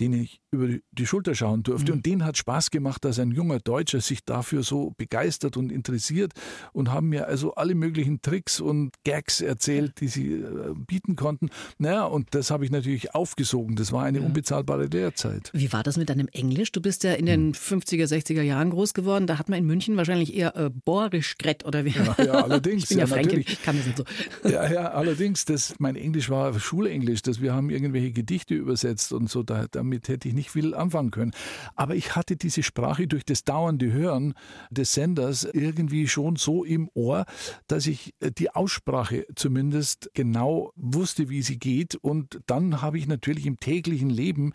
den 0.00 0.12
ich 0.12 0.41
über 0.52 0.68
die 0.92 1.06
Schulter 1.06 1.34
schauen 1.34 1.62
durfte. 1.62 1.92
Mhm. 1.92 1.98
Und 1.98 2.06
denen 2.06 2.24
hat 2.24 2.36
Spaß 2.36 2.70
gemacht, 2.70 3.04
dass 3.04 3.18
ein 3.18 3.30
junger 3.30 3.58
Deutscher 3.58 4.00
sich 4.00 4.24
dafür 4.24 4.62
so 4.62 4.92
begeistert 4.96 5.56
und 5.56 5.72
interessiert 5.72 6.32
und 6.72 6.92
haben 6.92 7.08
mir 7.08 7.26
also 7.26 7.54
alle 7.54 7.74
möglichen 7.74 8.20
Tricks 8.20 8.60
und 8.60 8.92
Gags 9.04 9.40
erzählt, 9.40 10.00
die 10.00 10.08
sie 10.08 10.32
äh, 10.34 10.74
bieten 10.74 11.16
konnten. 11.16 11.48
Naja, 11.78 12.04
und 12.04 12.34
das 12.34 12.50
habe 12.50 12.64
ich 12.66 12.70
natürlich 12.70 13.14
aufgesogen. 13.14 13.76
Das 13.76 13.92
war 13.92 14.04
eine 14.04 14.18
ja. 14.18 14.26
unbezahlbare 14.26 14.86
Lehrzeit. 14.86 15.50
Wie 15.54 15.72
war 15.72 15.82
das 15.82 15.96
mit 15.96 16.10
deinem 16.10 16.28
Englisch? 16.28 16.70
Du 16.70 16.82
bist 16.82 17.02
ja 17.02 17.14
in 17.14 17.26
den 17.26 17.46
mhm. 17.46 17.52
50er, 17.52 18.04
60er 18.04 18.42
Jahren 18.42 18.70
groß 18.70 18.92
geworden. 18.92 19.26
Da 19.26 19.38
hat 19.38 19.48
man 19.48 19.58
in 19.58 19.66
München 19.66 19.96
wahrscheinlich 19.96 20.34
eher 20.34 20.54
äh, 20.54 20.70
Bohrisch 20.70 21.38
gret 21.38 21.64
oder 21.64 21.86
wie? 21.86 21.90
Ja, 21.90 22.24
ja 22.24 22.32
allerdings. 22.44 22.82
ich 22.84 22.88
bin 22.90 22.98
ja, 22.98 23.04
ja 23.04 23.14
Fränkin, 23.14 23.40
ich 23.40 23.62
kann 23.62 23.76
das 23.76 23.86
nicht 23.86 23.96
so. 23.96 24.04
Ja, 24.48 24.70
ja, 24.70 24.90
allerdings. 24.90 25.46
Das, 25.46 25.74
mein 25.78 25.96
Englisch 25.96 26.28
war 26.28 26.58
Schulenglisch. 26.60 27.22
Das, 27.22 27.40
wir 27.40 27.54
haben 27.54 27.70
irgendwelche 27.70 28.12
Gedichte 28.12 28.54
übersetzt 28.54 29.14
und 29.14 29.30
so. 29.30 29.42
Da 29.42 29.66
damit 29.70 30.08
hätte 30.08 30.28
ich 30.28 30.34
nicht 30.34 30.41
viel 30.50 30.74
anfangen 30.74 31.10
können. 31.10 31.32
Aber 31.74 31.94
ich 31.94 32.16
hatte 32.16 32.36
diese 32.36 32.62
Sprache 32.62 33.06
durch 33.06 33.24
das 33.24 33.44
dauernde 33.44 33.92
Hören 33.92 34.34
des 34.70 34.94
Senders 34.94 35.44
irgendwie 35.44 36.08
schon 36.08 36.36
so 36.36 36.64
im 36.64 36.88
Ohr, 36.94 37.24
dass 37.66 37.86
ich 37.86 38.14
äh, 38.20 38.30
die 38.30 38.50
Aussprache 38.50 39.26
zumindest 39.34 40.10
genau 40.14 40.72
wusste, 40.76 41.28
wie 41.28 41.42
sie 41.42 41.58
geht. 41.58 41.94
Und 41.96 42.40
dann 42.46 42.82
habe 42.82 42.98
ich 42.98 43.06
natürlich 43.06 43.46
im 43.46 43.58
täglichen 43.58 44.10
Leben 44.10 44.52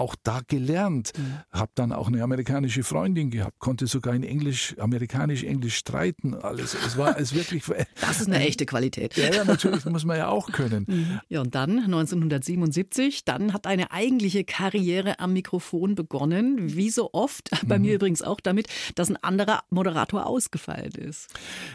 auch 0.00 0.16
da 0.22 0.40
gelernt. 0.46 1.12
Mhm. 1.16 1.38
Habe 1.52 1.72
dann 1.74 1.92
auch 1.92 2.08
eine 2.08 2.22
amerikanische 2.22 2.82
Freundin 2.82 3.30
gehabt, 3.30 3.58
konnte 3.58 3.86
sogar 3.86 4.14
in 4.14 4.22
Englisch, 4.22 4.74
amerikanisch-englisch 4.78 5.76
streiten. 5.76 6.34
Alles. 6.34 6.74
Es 6.74 6.96
war 6.96 7.18
es 7.18 7.34
wirklich. 7.34 7.64
Das 8.00 8.20
ist 8.20 8.28
eine 8.28 8.40
echte 8.40 8.66
Qualität. 8.66 9.16
Ja, 9.16 9.32
ja, 9.32 9.44
natürlich 9.44 9.84
muss 9.84 10.04
man 10.04 10.16
ja 10.16 10.28
auch 10.28 10.50
können. 10.52 10.86
Mhm. 10.88 11.20
Ja, 11.28 11.40
und 11.42 11.54
dann 11.54 11.78
1977, 11.80 13.24
dann 13.24 13.52
hat 13.52 13.66
eine 13.66 13.92
eigentliche 13.92 14.44
Karriere 14.44 15.20
am 15.20 15.32
Mikrofon 15.32 15.94
begonnen. 15.94 16.74
Wie 16.74 16.90
so 16.90 17.10
oft, 17.12 17.50
bei 17.66 17.78
mhm. 17.78 17.84
mir 17.84 17.94
übrigens 17.94 18.22
auch 18.22 18.40
damit, 18.40 18.68
dass 18.94 19.10
ein 19.10 19.16
anderer 19.18 19.60
Moderator 19.70 20.26
ausgefallen 20.26 20.92
ist. 20.92 21.28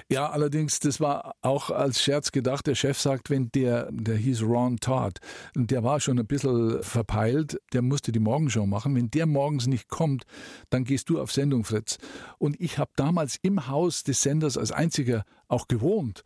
Ja, 0.09 0.29
allerdings, 0.29 0.79
das 0.79 0.99
war 0.99 1.35
auch 1.41 1.69
als 1.69 2.01
Scherz 2.01 2.31
gedacht. 2.31 2.65
Der 2.67 2.75
Chef 2.75 2.99
sagt, 2.99 3.29
wenn 3.29 3.51
der, 3.51 3.89
der 3.91 4.15
hieß 4.15 4.41
Ron 4.41 4.77
Todd, 4.77 5.19
der 5.55 5.83
war 5.83 5.99
schon 5.99 6.19
ein 6.19 6.27
bisschen 6.27 6.81
verpeilt, 6.81 7.59
der 7.73 7.81
musste 7.81 8.11
die 8.15 8.19
Morgenshow 8.19 8.65
machen. 8.65 8.95
Wenn 8.95 9.11
der 9.11 9.25
morgens 9.25 9.67
nicht 9.67 9.89
kommt, 9.89 10.25
dann 10.69 10.83
gehst 10.83 11.09
du 11.09 11.19
auf 11.19 11.31
Sendung, 11.31 11.63
Fritz. 11.63 11.97
Und 12.37 12.59
ich 12.59 12.77
habe 12.77 12.91
damals 12.95 13.37
im 13.41 13.67
Haus 13.67 14.03
des 14.03 14.21
Senders 14.21 14.57
als 14.57 14.71
einziger 14.71 15.23
auch 15.47 15.67
gewohnt. 15.67 16.23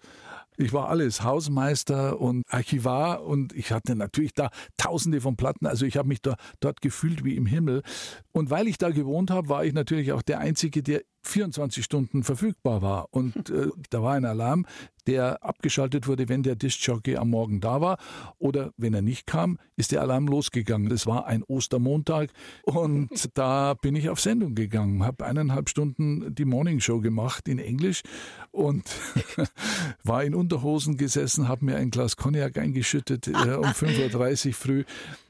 Ich 0.61 0.73
war 0.73 0.89
alles, 0.89 1.23
Hausmeister 1.23 2.19
und 2.19 2.43
Archivar 2.49 3.23
und 3.23 3.53
ich 3.53 3.71
hatte 3.71 3.95
natürlich 3.95 4.33
da 4.33 4.49
tausende 4.75 5.21
von 5.21 5.37
Platten. 5.37 5.65
Also 5.65 5.85
ich 5.85 5.95
habe 5.95 6.09
mich 6.09 6.21
da, 6.21 6.35
dort 6.59 6.81
gefühlt 6.81 7.23
wie 7.23 7.37
im 7.37 7.45
Himmel. 7.45 7.81
Und 8.33 8.49
weil 8.49 8.67
ich 8.67 8.77
da 8.77 8.89
gewohnt 8.89 9.31
habe, 9.31 9.47
war 9.47 9.63
ich 9.63 9.73
natürlich 9.73 10.11
auch 10.11 10.21
der 10.21 10.39
Einzige, 10.39 10.83
der 10.83 11.01
24 11.23 11.83
Stunden 11.83 12.23
verfügbar 12.23 12.81
war. 12.81 13.07
Und 13.11 13.49
äh, 13.49 13.69
da 13.89 14.01
war 14.01 14.13
ein 14.13 14.25
Alarm, 14.25 14.65
der 15.07 15.43
abgeschaltet 15.43 16.07
wurde, 16.07 16.29
wenn 16.29 16.43
der 16.43 16.55
Diskjockey 16.55 17.17
am 17.17 17.31
Morgen 17.31 17.61
da 17.61 17.81
war. 17.81 17.97
Oder 18.37 18.71
wenn 18.77 18.93
er 18.93 19.01
nicht 19.01 19.25
kam, 19.25 19.57
ist 19.75 19.91
der 19.91 20.01
Alarm 20.01 20.27
losgegangen. 20.27 20.89
Das 20.89 21.07
war 21.07 21.25
ein 21.25 21.43
Ostermontag 21.43 22.29
und 22.63 23.09
da 23.33 23.73
bin 23.73 23.95
ich 23.95 24.09
auf 24.09 24.19
Sendung 24.19 24.55
gegangen, 24.55 25.03
habe 25.03 25.25
eineinhalb 25.25 25.69
Stunden 25.69 26.33
die 26.35 26.45
Morningshow 26.45 26.99
gemacht 27.01 27.47
in 27.47 27.59
Englisch 27.59 28.03
und 28.51 28.83
war 30.03 30.23
in 30.23 30.35
Unterhosen 30.35 30.97
gesessen, 30.97 31.47
habe 31.47 31.65
mir 31.65 31.77
ein 31.77 31.91
Glas 31.91 32.17
Cognac 32.17 32.57
eingeschüttet 32.57 33.27
äh, 33.27 33.31
um 33.31 33.65
5.30 33.65 34.47
Uhr 34.47 34.53
früh 34.53 34.83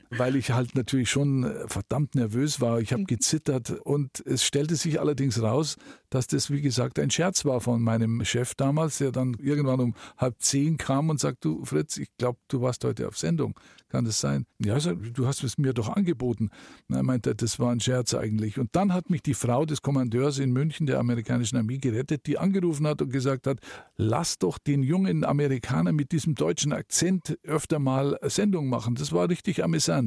weil 0.09 0.35
ich 0.35 0.51
halt 0.51 0.75
natürlich 0.75 1.09
schon 1.09 1.43
äh, 1.43 1.67
verdammt 1.67 2.15
nervös 2.15 2.61
war. 2.61 2.79
Ich 2.79 2.91
habe 2.91 3.03
mhm. 3.03 3.07
gezittert 3.07 3.71
und 3.71 4.23
es 4.25 4.43
stellte 4.43 4.75
sich 4.75 4.99
allerdings 4.99 5.41
raus, 5.41 5.77
dass 6.09 6.27
das, 6.27 6.49
wie 6.49 6.61
gesagt, 6.61 6.99
ein 6.99 7.11
Scherz 7.11 7.45
war 7.45 7.61
von 7.61 7.81
meinem 7.81 8.23
Chef 8.25 8.55
damals, 8.55 8.97
der 8.97 9.11
dann 9.11 9.35
irgendwann 9.35 9.79
um 9.79 9.95
halb 10.17 10.35
zehn 10.39 10.77
kam 10.77 11.09
und 11.09 11.19
sagt, 11.19 11.45
du 11.45 11.63
Fritz, 11.65 11.97
ich 11.97 12.09
glaube, 12.17 12.39
du 12.47 12.61
warst 12.61 12.83
heute 12.83 13.07
auf 13.07 13.17
Sendung. 13.17 13.55
Kann 13.89 14.05
das 14.05 14.19
sein? 14.19 14.45
Ja, 14.59 14.77
du 14.77 15.25
hast 15.25 15.43
es 15.43 15.57
mir 15.57 15.73
doch 15.73 15.89
angeboten. 15.89 16.51
er 16.89 17.01
meinte, 17.01 17.33
das 17.33 17.57
war 17.57 17.71
ein 17.71 17.79
Scherz 17.79 18.13
eigentlich. 18.13 18.59
Und 18.59 18.75
dann 18.75 18.93
hat 18.93 19.09
mich 19.09 19.23
die 19.23 19.33
Frau 19.33 19.65
des 19.65 19.81
Kommandeurs 19.81 20.37
in 20.37 20.51
München 20.51 20.85
der 20.85 20.99
amerikanischen 20.99 21.57
Armee 21.57 21.79
gerettet, 21.79 22.27
die 22.27 22.37
angerufen 22.37 22.85
hat 22.85 23.01
und 23.01 23.11
gesagt 23.11 23.47
hat, 23.47 23.59
lass 23.97 24.37
doch 24.37 24.59
den 24.59 24.83
jungen 24.83 25.25
Amerikaner 25.25 25.91
mit 25.91 26.11
diesem 26.11 26.35
deutschen 26.35 26.71
Akzent 26.71 27.39
öfter 27.41 27.79
mal 27.79 28.19
Sendung 28.23 28.69
machen. 28.69 28.93
Das 28.93 29.11
war 29.11 29.27
richtig 29.27 29.63
amüsant. 29.63 29.98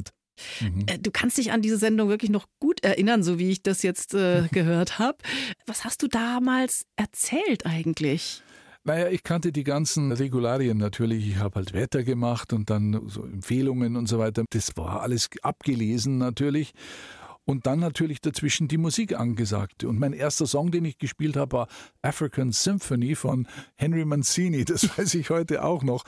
Mhm. 0.61 0.85
Äh, 0.87 0.99
du 0.99 1.11
kannst 1.11 1.39
dich 1.39 1.53
an 1.53 1.63
diese 1.63 1.77
Sendung 1.77 2.09
wirklich 2.09 2.31
noch 2.31 2.47
gut 2.61 2.83
erinnern, 2.85 3.23
so 3.23 3.39
wie 3.39 3.51
ich 3.51 3.63
das 3.63 3.83
jetzt 3.83 4.15
äh, 4.15 4.49
gehört 4.53 4.99
habe. 4.99 5.19
Was 5.67 5.85
hast 5.85 6.03
du 6.03 6.09
damals 6.09 6.85
erzählt 6.97 7.67
eigentlich? 7.67 8.43
Naja, 8.85 9.09
ich 9.09 9.23
kannte 9.23 9.53
die 9.53 9.63
ganzen 9.63 10.11
Regularien 10.11 10.77
natürlich. 10.77 11.29
Ich 11.29 11.37
habe 11.37 11.57
halt 11.57 11.73
Wetter 11.73 12.03
gemacht 12.03 12.53
und 12.53 12.69
dann 12.69 13.09
so 13.09 13.23
Empfehlungen 13.23 13.97
und 13.97 14.09
so 14.09 14.19
weiter. 14.19 14.45
Das 14.51 14.77
war 14.77 15.03
alles 15.03 15.31
abgelesen 15.43 16.19
natürlich 16.19 16.73
und 17.45 17.67
dann 17.67 17.81
natürlich 17.81 18.21
dazwischen 18.21 18.69
die 18.69 18.79
Musik 18.79 19.19
angesagt. 19.19 19.85
Und 19.85 19.99
mein 19.99 20.13
erster 20.13 20.47
Song, 20.47 20.71
den 20.71 20.85
ich 20.85 20.99
gespielt 20.99 21.37
habe, 21.37 21.53
war 21.59 21.69
African 22.01 22.53
Symphony 22.53 23.15
von 23.15 23.47
Henry 23.75 24.05
Mancini. 24.05 24.65
Das 24.65 24.87
weiß 24.99 25.15
ich 25.15 25.31
heute 25.31 25.65
auch 25.65 25.83
noch. 25.83 26.05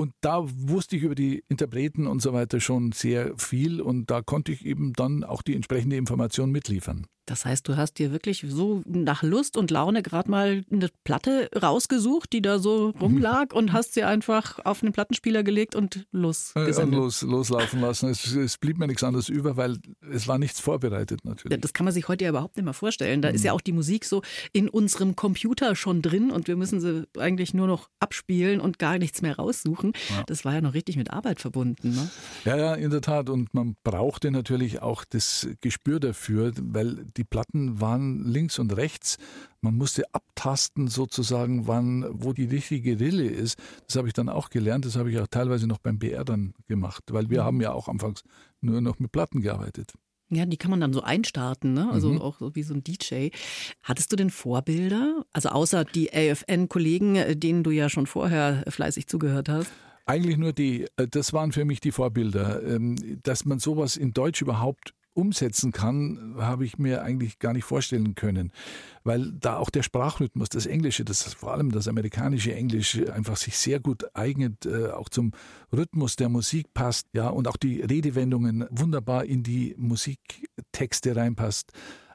Und 0.00 0.14
da 0.22 0.42
wusste 0.46 0.96
ich 0.96 1.02
über 1.02 1.14
die 1.14 1.44
Interpreten 1.50 2.06
und 2.06 2.22
so 2.22 2.32
weiter 2.32 2.58
schon 2.58 2.92
sehr 2.92 3.36
viel 3.36 3.82
und 3.82 4.10
da 4.10 4.22
konnte 4.22 4.50
ich 4.50 4.64
eben 4.64 4.94
dann 4.94 5.24
auch 5.24 5.42
die 5.42 5.54
entsprechende 5.54 5.96
Information 5.96 6.50
mitliefern. 6.50 7.06
Das 7.30 7.44
heißt, 7.44 7.68
du 7.68 7.76
hast 7.76 7.98
dir 8.00 8.10
wirklich 8.10 8.44
so 8.48 8.82
nach 8.86 9.22
Lust 9.22 9.56
und 9.56 9.70
Laune 9.70 10.02
gerade 10.02 10.28
mal 10.28 10.64
eine 10.68 10.88
Platte 11.04 11.48
rausgesucht, 11.54 12.32
die 12.32 12.42
da 12.42 12.58
so 12.58 12.90
rumlag 13.00 13.46
und 13.54 13.72
hast 13.72 13.94
sie 13.94 14.02
einfach 14.02 14.58
auf 14.64 14.82
einen 14.82 14.92
Plattenspieler 14.92 15.44
gelegt 15.44 15.76
und 15.76 16.08
los, 16.10 16.52
ja, 16.56 16.64
los 16.82 17.22
loslaufen 17.22 17.80
lassen. 17.82 18.08
Es, 18.08 18.34
es, 18.34 18.58
blieb 18.58 18.78
mir 18.78 18.88
nichts 18.88 19.04
anderes 19.04 19.28
über, 19.28 19.56
weil 19.56 19.78
es 20.10 20.26
war 20.26 20.38
nichts 20.38 20.58
vorbereitet 20.58 21.24
natürlich. 21.24 21.60
Das 21.60 21.72
kann 21.72 21.84
man 21.84 21.94
sich 21.94 22.08
heute 22.08 22.24
ja 22.24 22.30
überhaupt 22.30 22.56
nicht 22.56 22.64
mehr 22.64 22.74
vorstellen. 22.74 23.22
Da 23.22 23.28
mhm. 23.28 23.36
ist 23.36 23.44
ja 23.44 23.52
auch 23.52 23.60
die 23.60 23.72
Musik 23.72 24.06
so 24.06 24.22
in 24.52 24.68
unserem 24.68 25.14
Computer 25.14 25.76
schon 25.76 26.02
drin 26.02 26.32
und 26.32 26.48
wir 26.48 26.56
müssen 26.56 26.80
sie 26.80 27.06
eigentlich 27.16 27.54
nur 27.54 27.68
noch 27.68 27.90
abspielen 28.00 28.60
und 28.60 28.80
gar 28.80 28.98
nichts 28.98 29.22
mehr 29.22 29.36
raussuchen. 29.36 29.89
Ja. 30.08 30.24
Das 30.26 30.44
war 30.44 30.54
ja 30.54 30.60
noch 30.60 30.74
richtig 30.74 30.96
mit 30.96 31.10
Arbeit 31.10 31.40
verbunden. 31.40 31.90
Ne? 31.94 32.10
Ja, 32.44 32.56
ja, 32.56 32.74
in 32.74 32.90
der 32.90 33.02
Tat. 33.02 33.30
Und 33.30 33.54
man 33.54 33.76
brauchte 33.84 34.30
natürlich 34.32 34.82
auch 34.82 35.04
das 35.04 35.48
Gespür 35.60 36.00
dafür, 36.00 36.52
weil 36.56 37.04
die 37.16 37.20
die 37.20 37.24
Platten 37.24 37.82
waren 37.82 38.24
links 38.24 38.58
und 38.58 38.74
rechts. 38.74 39.18
Man 39.60 39.76
musste 39.76 40.04
abtasten 40.14 40.88
sozusagen, 40.88 41.66
wann, 41.66 42.06
wo 42.10 42.32
die 42.32 42.46
richtige 42.46 42.98
Rille 42.98 43.26
ist. 43.26 43.58
Das 43.86 43.96
habe 43.96 44.08
ich 44.08 44.14
dann 44.14 44.30
auch 44.30 44.48
gelernt. 44.48 44.86
Das 44.86 44.96
habe 44.96 45.10
ich 45.10 45.18
auch 45.18 45.26
teilweise 45.26 45.66
noch 45.66 45.78
beim 45.78 45.98
BR 45.98 46.24
dann 46.24 46.54
gemacht, 46.66 47.04
weil 47.10 47.28
wir 47.28 47.42
mhm. 47.42 47.44
haben 47.44 47.60
ja 47.60 47.72
auch 47.72 47.88
anfangs 47.88 48.22
nur 48.62 48.80
noch 48.80 48.98
mit 48.98 49.12
Platten 49.12 49.42
gearbeitet. 49.42 49.92
Ja, 50.30 50.46
die 50.46 50.56
kann 50.56 50.70
man 50.70 50.80
dann 50.80 50.92
so 50.92 51.02
einstarten, 51.02 51.72
ne? 51.72 51.90
Also 51.90 52.10
mhm. 52.10 52.20
auch 52.20 52.38
so 52.38 52.54
wie 52.54 52.62
so 52.62 52.72
ein 52.72 52.84
DJ. 52.84 53.28
Hattest 53.82 54.12
du 54.12 54.16
denn 54.16 54.30
Vorbilder? 54.30 55.24
Also 55.32 55.48
außer 55.48 55.84
die 55.84 56.12
AFN-Kollegen, 56.12 57.16
äh, 57.16 57.36
denen 57.36 57.64
du 57.64 57.70
ja 57.70 57.88
schon 57.88 58.06
vorher 58.06 58.62
fleißig 58.68 59.08
zugehört 59.08 59.48
hast? 59.48 59.70
Eigentlich 60.06 60.38
nur 60.38 60.52
die, 60.52 60.86
äh, 60.96 61.08
das 61.08 61.32
waren 61.32 61.50
für 61.50 61.64
mich 61.64 61.80
die 61.80 61.90
Vorbilder. 61.90 62.62
Ähm, 62.62 63.20
dass 63.22 63.44
man 63.44 63.58
sowas 63.58 63.96
in 63.96 64.12
Deutsch 64.12 64.40
überhaupt 64.40 64.94
umsetzen 65.14 65.72
kann, 65.72 66.34
habe 66.38 66.64
ich 66.64 66.78
mir 66.78 67.02
eigentlich 67.02 67.38
gar 67.38 67.52
nicht 67.52 67.64
vorstellen 67.64 68.14
können, 68.14 68.52
weil 69.04 69.32
da 69.32 69.56
auch 69.56 69.70
der 69.70 69.82
Sprachrhythmus, 69.82 70.48
das 70.48 70.66
Englische, 70.66 71.04
das 71.04 71.34
vor 71.34 71.52
allem 71.52 71.72
das 71.72 71.88
amerikanische 71.88 72.54
Englisch 72.54 73.00
einfach 73.10 73.36
sich 73.36 73.56
sehr 73.56 73.80
gut 73.80 74.04
eignet, 74.14 74.66
äh, 74.66 74.90
auch 74.90 75.08
zum 75.08 75.32
Rhythmus 75.72 76.16
der 76.16 76.28
Musik 76.28 76.72
passt, 76.74 77.06
ja, 77.12 77.28
und 77.28 77.48
auch 77.48 77.56
die 77.56 77.80
Redewendungen 77.80 78.66
wunderbar 78.70 79.24
in 79.24 79.42
die 79.42 79.74
Musiktexte 79.76 81.16
reinpasst. 81.16 81.72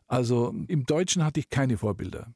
Also 0.08 0.54
im 0.68 0.86
Deutschen 0.86 1.24
hatte 1.24 1.40
ich 1.40 1.50
keine 1.50 1.78
Vorbilder. 1.78 2.34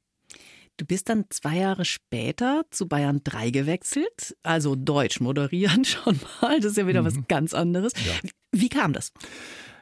Du 0.79 0.85
bist 0.85 1.09
dann 1.09 1.25
zwei 1.29 1.57
Jahre 1.57 1.83
später 1.83 2.63
zu 2.71 2.87
Bayern 2.87 3.19
3 3.25 3.49
gewechselt, 3.49 4.37
also 4.43 4.77
Deutsch 4.77 5.19
moderieren 5.19 5.83
schon 5.85 6.19
mal. 6.41 6.61
Das 6.61 6.71
ist 6.71 6.77
ja 6.77 6.87
wieder 6.87 7.01
mhm. 7.01 7.05
was 7.05 7.27
ganz 7.27 7.53
anderes. 7.53 7.91
Ja. 8.05 8.29
Wie 8.53 8.69
kam 8.69 8.93
das? 8.93 9.11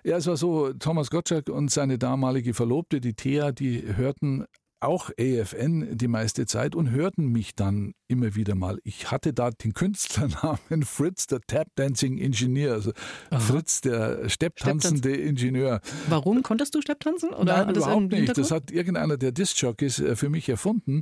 Ja, 0.08 0.16
es 0.16 0.26
war 0.26 0.38
so, 0.38 0.72
Thomas 0.72 1.10
Gottschalk 1.10 1.50
und 1.50 1.70
seine 1.70 1.98
damalige 1.98 2.54
Verlobte, 2.54 3.02
die 3.02 3.14
Thea, 3.14 3.52
die 3.52 3.84
hörten 3.98 4.46
auch 4.80 5.10
AFN 5.20 5.98
die 5.98 6.08
meiste 6.08 6.46
Zeit 6.46 6.76
und 6.76 6.92
hörten 6.92 7.28
mich 7.28 7.56
dann 7.56 7.94
immer 8.08 8.36
wieder 8.36 8.56
mal. 8.56 8.80
Ich 8.86 9.12
hatte 9.12 9.34
da 9.34 9.50
den 9.50 9.74
Künstlernamen 9.74 10.84
Fritz, 10.86 11.28
der 11.28 11.42
Tap 11.42 11.68
Dancing 11.76 12.20
Engineer, 12.20 12.72
also 12.72 12.94
Aha. 13.32 13.40
Fritz, 13.42 13.82
der 13.82 14.30
stepptanzende 14.30 15.14
Ingenieur. 15.14 15.82
Warum 16.08 16.42
konntest 16.42 16.74
du 16.76 16.82
Stepptanzen? 16.82 17.32
Oder 17.32 17.66
Nein, 17.66 17.76
überhaupt 17.76 18.12
nicht. 18.12 18.38
Das 18.38 18.52
hat 18.52 18.72
irgendeiner 18.72 19.18
der 19.18 19.34
Disc-Jockeys 19.34 20.00
äh, 20.00 20.16
für 20.16 20.30
mich 20.30 20.48
erfunden, 20.48 21.02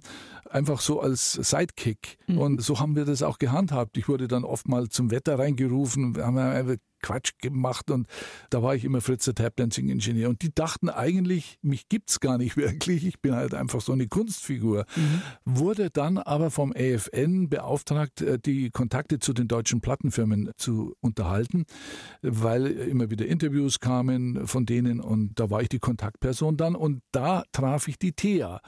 einfach 0.50 0.80
so 0.82 1.00
als 1.00 1.34
Sidekick. 1.34 2.18
Mhm. 2.26 2.38
Und 2.40 2.62
so 2.64 2.80
haben 2.80 2.96
wir 2.96 3.06
das 3.06 3.22
auch 3.22 3.38
gehandhabt. 3.38 4.00
Ich 4.00 4.08
wurde 4.08 4.28
dann 4.28 4.46
oft 4.46 4.68
mal 4.68 4.90
zum 4.90 5.12
Wetter 5.12 5.38
reingerufen, 5.38 6.16
wir 6.16 6.26
haben 6.26 6.80
Quatsch 7.06 7.34
gemacht 7.40 7.92
und 7.92 8.08
da 8.50 8.64
war 8.64 8.76
ich 8.76 8.84
immer 8.84 9.00
Fritz 9.00 9.26
der 9.26 9.36
Tap 9.36 9.56
Dancing 9.58 9.90
Ingenieur 9.90 10.30
und 10.30 10.42
die 10.42 10.54
dachten 10.54 10.90
eigentlich, 10.90 11.60
mich 11.62 11.88
gibt's 11.88 12.20
gar 12.20 12.40
nicht 12.40 12.58
wirklich, 12.58 13.06
ich 13.06 13.22
bin 13.22 13.36
halt 13.36 13.54
einfach 13.54 13.82
so 13.82 13.92
eine 13.92 14.08
Kunstfigur. 14.08 14.86
Mhm. 14.96 15.22
Wurde 15.46 15.92
dann 15.92 16.18
aber 16.18 16.50
vom 16.50 16.74
AFN 16.76 17.50
beauftragt, 17.50 18.22
äh, 18.22 18.40
die 18.40 18.72
Kontakte 18.72 19.20
zu 19.20 19.34
den 19.34 19.48
deutschen 19.48 19.82
Plattenfirmen 19.82 20.52
zu 20.58 20.96
unterhalten, 21.00 21.66
weil 22.22 22.66
immer 22.66 23.12
wieder 23.12 23.28
Interviews 23.28 23.80
kamen 23.80 24.48
von 24.48 24.66
denen 24.66 25.00
und 25.00 25.40
da 25.40 25.50
war 25.50 25.62
ich 25.62 25.70
die 25.70 25.80
Kontaktperson 25.80 26.58
dann. 26.58 26.76
Und 26.76 27.02
da 27.12 27.44
traf 27.52 27.88
ich 27.88 28.00
die 28.00 28.14
Thea. 28.14 28.62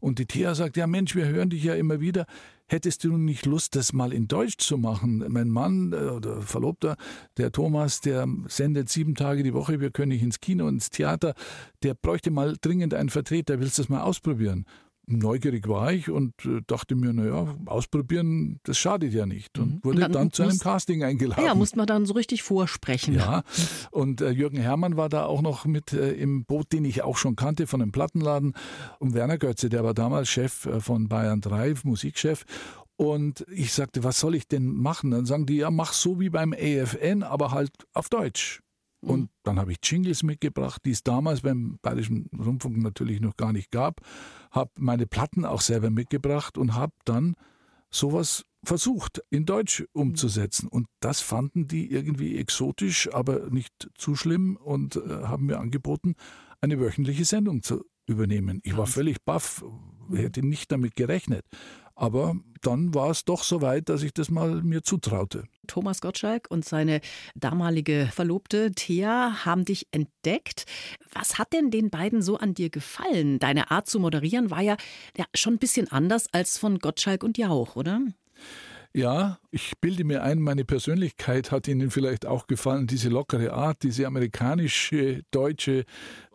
Und 0.00 0.18
die 0.18 0.26
Thea 0.26 0.54
sagt, 0.54 0.76
ja 0.76 0.86
Mensch, 0.86 1.14
wir 1.14 1.26
hören 1.26 1.50
dich 1.50 1.62
ja 1.62 1.74
immer 1.74 2.00
wieder, 2.00 2.26
hättest 2.66 3.04
du 3.04 3.16
nicht 3.16 3.46
Lust, 3.46 3.76
das 3.76 3.92
mal 3.92 4.12
in 4.12 4.28
Deutsch 4.28 4.58
zu 4.58 4.78
machen? 4.78 5.24
Mein 5.28 5.48
Mann 5.48 5.92
äh, 5.92 5.96
oder 5.96 6.42
Verlobter, 6.42 6.96
der 7.36 7.52
Thomas, 7.52 8.00
der 8.00 8.26
sendet 8.48 8.88
sieben 8.88 9.14
Tage 9.14 9.42
die 9.42 9.54
Woche, 9.54 9.80
wir 9.80 9.90
können 9.90 10.10
nicht 10.10 10.22
ins 10.22 10.40
Kino, 10.40 10.68
ins 10.68 10.90
Theater, 10.90 11.34
der 11.82 11.94
bräuchte 11.94 12.30
mal 12.30 12.56
dringend 12.60 12.94
einen 12.94 13.10
Vertreter, 13.10 13.60
willst 13.60 13.78
du 13.78 13.82
das 13.82 13.88
mal 13.88 14.02
ausprobieren? 14.02 14.66
Neugierig 15.06 15.68
war 15.68 15.92
ich 15.92 16.10
und 16.10 16.32
äh, 16.44 16.60
dachte 16.66 16.94
mir, 16.94 17.12
naja, 17.12 17.54
ausprobieren, 17.66 18.60
das 18.64 18.78
schadet 18.78 19.12
ja 19.12 19.26
nicht. 19.26 19.58
Und 19.58 19.76
mhm. 19.76 19.84
wurde 19.84 19.96
und 19.96 20.00
dann, 20.02 20.12
dann, 20.12 20.32
zu 20.32 20.42
einem 20.42 20.58
Casting 20.58 21.04
eingeladen. 21.04 21.44
Ja, 21.44 21.54
musste 21.54 21.76
man 21.76 21.86
dann 21.86 22.06
so 22.06 22.14
richtig 22.14 22.42
vorsprechen. 22.42 23.14
Ja, 23.14 23.42
und 23.90 24.20
äh, 24.20 24.30
Jürgen 24.30 24.58
Herrmann 24.58 24.96
war 24.96 25.08
da 25.08 25.26
auch 25.26 25.42
noch 25.42 25.64
mit 25.66 25.92
äh, 25.92 26.12
im 26.12 26.44
Boot, 26.44 26.72
den 26.72 26.84
ich 26.84 27.02
auch 27.02 27.16
schon 27.16 27.36
kannte 27.36 27.66
von 27.66 27.82
einem 27.82 27.92
Plattenladen. 27.92 28.54
Und 28.98 29.14
Werner 29.14 29.38
Götze, 29.38 29.68
der 29.68 29.84
war 29.84 29.94
damals 29.94 30.28
Chef 30.28 30.66
äh, 30.66 30.80
von 30.80 31.08
Bayern 31.08 31.40
3, 31.40 31.74
Musikchef. 31.84 32.44
Und 32.96 33.44
ich 33.50 33.72
sagte, 33.72 34.04
was 34.04 34.20
soll 34.20 34.34
ich 34.34 34.46
denn 34.46 34.66
machen? 34.66 35.10
Dann 35.10 35.26
sagen 35.26 35.46
die, 35.46 35.56
ja, 35.56 35.70
mach 35.70 35.92
so 35.92 36.20
wie 36.20 36.30
beim 36.30 36.52
AFN, 36.52 37.24
aber 37.24 37.50
halt 37.50 37.72
auf 37.92 38.08
Deutsch. 38.08 38.63
Und 39.04 39.30
dann 39.42 39.58
habe 39.58 39.72
ich 39.72 39.78
Jingles 39.82 40.22
mitgebracht, 40.22 40.82
die 40.84 40.90
es 40.90 41.02
damals 41.02 41.42
beim 41.42 41.78
Bayerischen 41.82 42.30
Rundfunk 42.36 42.78
natürlich 42.78 43.20
noch 43.20 43.36
gar 43.36 43.52
nicht 43.52 43.70
gab. 43.70 44.00
Habe 44.50 44.70
meine 44.78 45.06
Platten 45.06 45.44
auch 45.44 45.60
selber 45.60 45.90
mitgebracht 45.90 46.58
und 46.58 46.74
habe 46.74 46.92
dann 47.04 47.34
sowas 47.90 48.44
versucht, 48.64 49.22
in 49.30 49.44
Deutsch 49.46 49.84
umzusetzen. 49.92 50.68
Und 50.68 50.86
das 51.00 51.20
fanden 51.20 51.68
die 51.68 51.90
irgendwie 51.90 52.38
exotisch, 52.38 53.12
aber 53.12 53.50
nicht 53.50 53.90
zu 53.94 54.16
schlimm 54.16 54.56
und 54.56 54.96
äh, 54.96 55.24
haben 55.24 55.46
mir 55.46 55.58
angeboten, 55.58 56.14
eine 56.60 56.80
wöchentliche 56.80 57.24
Sendung 57.24 57.62
zu 57.62 57.84
übernehmen. 58.06 58.60
Ich 58.64 58.76
war 58.76 58.86
völlig 58.86 59.22
baff, 59.22 59.64
hätte 60.12 60.44
nicht 60.44 60.72
damit 60.72 60.96
gerechnet. 60.96 61.44
Aber 61.94 62.36
dann 62.60 62.94
war 62.94 63.10
es 63.10 63.24
doch 63.24 63.44
so 63.44 63.62
weit, 63.62 63.88
dass 63.88 64.02
ich 64.02 64.12
das 64.12 64.30
mal 64.30 64.62
mir 64.62 64.82
zutraute. 64.82 65.44
Thomas 65.66 66.00
Gottschalk 66.00 66.46
und 66.50 66.64
seine 66.64 67.00
damalige 67.34 68.08
Verlobte 68.12 68.72
Thea 68.72 69.44
haben 69.44 69.64
dich 69.64 69.88
entdeckt. 69.92 70.64
Was 71.12 71.38
hat 71.38 71.52
denn 71.52 71.70
den 71.70 71.90
beiden 71.90 72.22
so 72.22 72.36
an 72.36 72.54
dir 72.54 72.70
gefallen? 72.70 73.38
Deine 73.38 73.70
Art 73.70 73.88
zu 73.88 74.00
moderieren 74.00 74.50
war 74.50 74.60
ja, 74.60 74.76
ja 75.16 75.24
schon 75.34 75.54
ein 75.54 75.58
bisschen 75.58 75.90
anders 75.90 76.26
als 76.32 76.58
von 76.58 76.78
Gottschalk 76.78 77.22
und 77.22 77.38
Jauch, 77.38 77.76
oder? 77.76 78.00
Ja, 78.96 79.38
ich 79.50 79.72
bilde 79.80 80.04
mir 80.04 80.22
ein, 80.22 80.38
meine 80.38 80.64
Persönlichkeit 80.64 81.50
hat 81.50 81.66
Ihnen 81.66 81.90
vielleicht 81.90 82.26
auch 82.26 82.46
gefallen, 82.46 82.86
diese 82.86 83.08
lockere 83.08 83.52
Art, 83.52 83.82
diese 83.82 84.06
amerikanische, 84.06 85.22
deutsche 85.32 85.84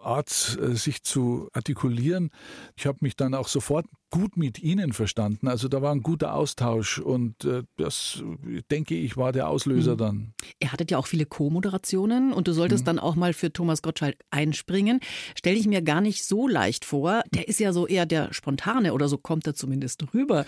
Art, 0.01 0.57
äh, 0.61 0.75
sich 0.75 1.03
zu 1.03 1.49
artikulieren. 1.53 2.29
Ich 2.75 2.85
habe 2.85 2.99
mich 3.01 3.15
dann 3.15 3.33
auch 3.33 3.47
sofort 3.47 3.85
gut 4.09 4.37
mit 4.37 4.59
Ihnen 4.59 4.93
verstanden. 4.93 5.47
Also 5.47 5.67
da 5.67 5.81
war 5.81 5.91
ein 5.91 6.01
guter 6.01 6.33
Austausch 6.33 6.99
und 6.99 7.45
äh, 7.45 7.63
das, 7.77 8.23
denke 8.71 8.95
ich, 8.95 9.17
war 9.17 9.31
der 9.31 9.47
Auslöser 9.47 9.93
mhm. 9.93 9.97
dann. 9.97 10.33
Ihr 10.59 10.71
hattet 10.71 10.91
ja 10.91 10.97
auch 10.97 11.07
viele 11.07 11.25
Co-Moderationen 11.25 12.33
und 12.33 12.47
du 12.47 12.53
solltest 12.53 12.83
mhm. 12.83 12.85
dann 12.85 12.99
auch 12.99 13.15
mal 13.15 13.33
für 13.33 13.53
Thomas 13.53 13.81
Gottschalk 13.81 14.15
einspringen. 14.31 14.99
Stelle 15.37 15.57
ich 15.57 15.67
mir 15.67 15.81
gar 15.81 16.01
nicht 16.01 16.25
so 16.25 16.47
leicht 16.47 16.85
vor. 16.85 17.21
Der 17.33 17.47
ist 17.47 17.59
ja 17.59 17.71
so 17.71 17.87
eher 17.87 18.05
der 18.05 18.33
Spontane 18.33 18.93
oder 18.93 19.07
so 19.07 19.17
kommt 19.17 19.45
er 19.45 19.53
zumindest 19.53 20.03
rüber. 20.13 20.45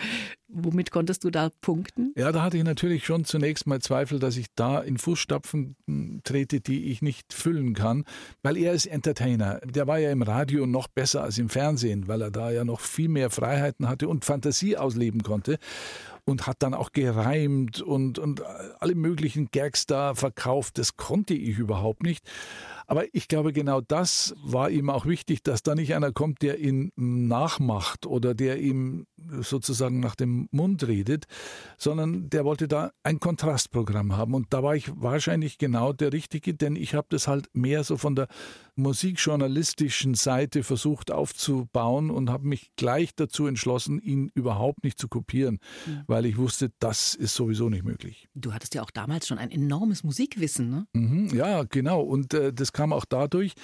Womit 0.48 0.90
konntest 0.90 1.24
du 1.24 1.30
da 1.30 1.50
punkten? 1.60 2.12
Ja, 2.16 2.30
da 2.30 2.42
hatte 2.42 2.58
ich 2.58 2.64
natürlich 2.64 3.06
schon 3.06 3.24
zunächst 3.24 3.66
mal 3.66 3.80
Zweifel, 3.80 4.18
dass 4.18 4.36
ich 4.36 4.48
da 4.54 4.80
in 4.80 4.98
Fußstapfen 4.98 5.76
hm, 5.86 6.20
trete, 6.24 6.60
die 6.60 6.90
ich 6.90 7.00
nicht 7.00 7.32
füllen 7.32 7.74
kann, 7.74 8.04
weil 8.42 8.58
er 8.58 8.72
ist 8.72 8.86
Entertainer. 8.86 9.41
Der 9.64 9.86
war 9.86 9.98
ja 9.98 10.10
im 10.10 10.22
Radio 10.22 10.66
noch 10.66 10.88
besser 10.88 11.22
als 11.22 11.38
im 11.38 11.48
Fernsehen, 11.48 12.08
weil 12.08 12.22
er 12.22 12.30
da 12.30 12.50
ja 12.50 12.64
noch 12.64 12.80
viel 12.80 13.08
mehr 13.08 13.30
frei 13.30 13.52
Freiheiten 13.52 13.88
hatte 13.88 14.08
und 14.08 14.24
Fantasie 14.24 14.76
ausleben 14.76 15.22
konnte. 15.22 15.58
Und 16.24 16.46
hat 16.46 16.62
dann 16.62 16.74
auch 16.74 16.92
gereimt 16.92 17.80
und, 17.80 18.18
und 18.18 18.42
alle 18.80 18.94
möglichen 18.94 19.50
Gags 19.50 19.86
da 19.86 20.14
verkauft. 20.14 20.78
Das 20.78 20.96
konnte 20.96 21.34
ich 21.34 21.58
überhaupt 21.58 22.02
nicht. 22.02 22.28
Aber 22.86 23.04
ich 23.14 23.28
glaube, 23.28 23.52
genau 23.52 23.80
das 23.80 24.34
war 24.42 24.70
ihm 24.70 24.90
auch 24.90 25.06
wichtig, 25.06 25.42
dass 25.42 25.62
da 25.62 25.74
nicht 25.74 25.94
einer 25.94 26.12
kommt, 26.12 26.42
der 26.42 26.58
ihn 26.58 26.92
nachmacht 26.96 28.06
oder 28.06 28.34
der 28.34 28.58
ihm 28.58 29.06
sozusagen 29.40 30.00
nach 30.00 30.14
dem 30.14 30.48
Mund 30.50 30.86
redet, 30.86 31.26
sondern 31.78 32.28
der 32.28 32.44
wollte 32.44 32.68
da 32.68 32.92
ein 33.02 33.20
Kontrastprogramm 33.20 34.16
haben. 34.16 34.34
Und 34.34 34.52
da 34.52 34.62
war 34.62 34.76
ich 34.76 34.90
wahrscheinlich 34.94 35.58
genau 35.58 35.92
der 35.92 36.12
Richtige, 36.12 36.54
denn 36.54 36.76
ich 36.76 36.94
habe 36.94 37.06
das 37.10 37.28
halt 37.28 37.48
mehr 37.54 37.84
so 37.84 37.96
von 37.96 38.14
der 38.14 38.28
musikjournalistischen 38.74 40.14
Seite 40.14 40.62
versucht 40.62 41.10
aufzubauen 41.10 42.10
und 42.10 42.30
habe 42.30 42.46
mich 42.46 42.70
gleich 42.76 43.14
dazu 43.14 43.46
entschlossen, 43.46 44.00
ihn 44.00 44.30
überhaupt 44.34 44.82
nicht 44.84 44.98
zu 44.98 45.08
kopieren, 45.08 45.58
mhm. 45.86 46.04
Weil 46.12 46.26
ich 46.26 46.36
wusste, 46.36 46.70
das 46.78 47.14
ist 47.14 47.34
sowieso 47.34 47.70
nicht 47.70 47.84
möglich. 47.84 48.28
Du 48.34 48.52
hattest 48.52 48.74
ja 48.74 48.82
auch 48.82 48.90
damals 48.90 49.26
schon 49.26 49.38
ein 49.38 49.50
enormes 49.50 50.04
Musikwissen, 50.04 50.68
ne? 50.68 50.86
Mhm, 50.92 51.28
ja, 51.34 51.62
genau. 51.64 52.02
Und 52.02 52.34
äh, 52.34 52.52
das 52.52 52.74
kam 52.74 52.92
auch 52.92 53.06
dadurch, 53.06 53.54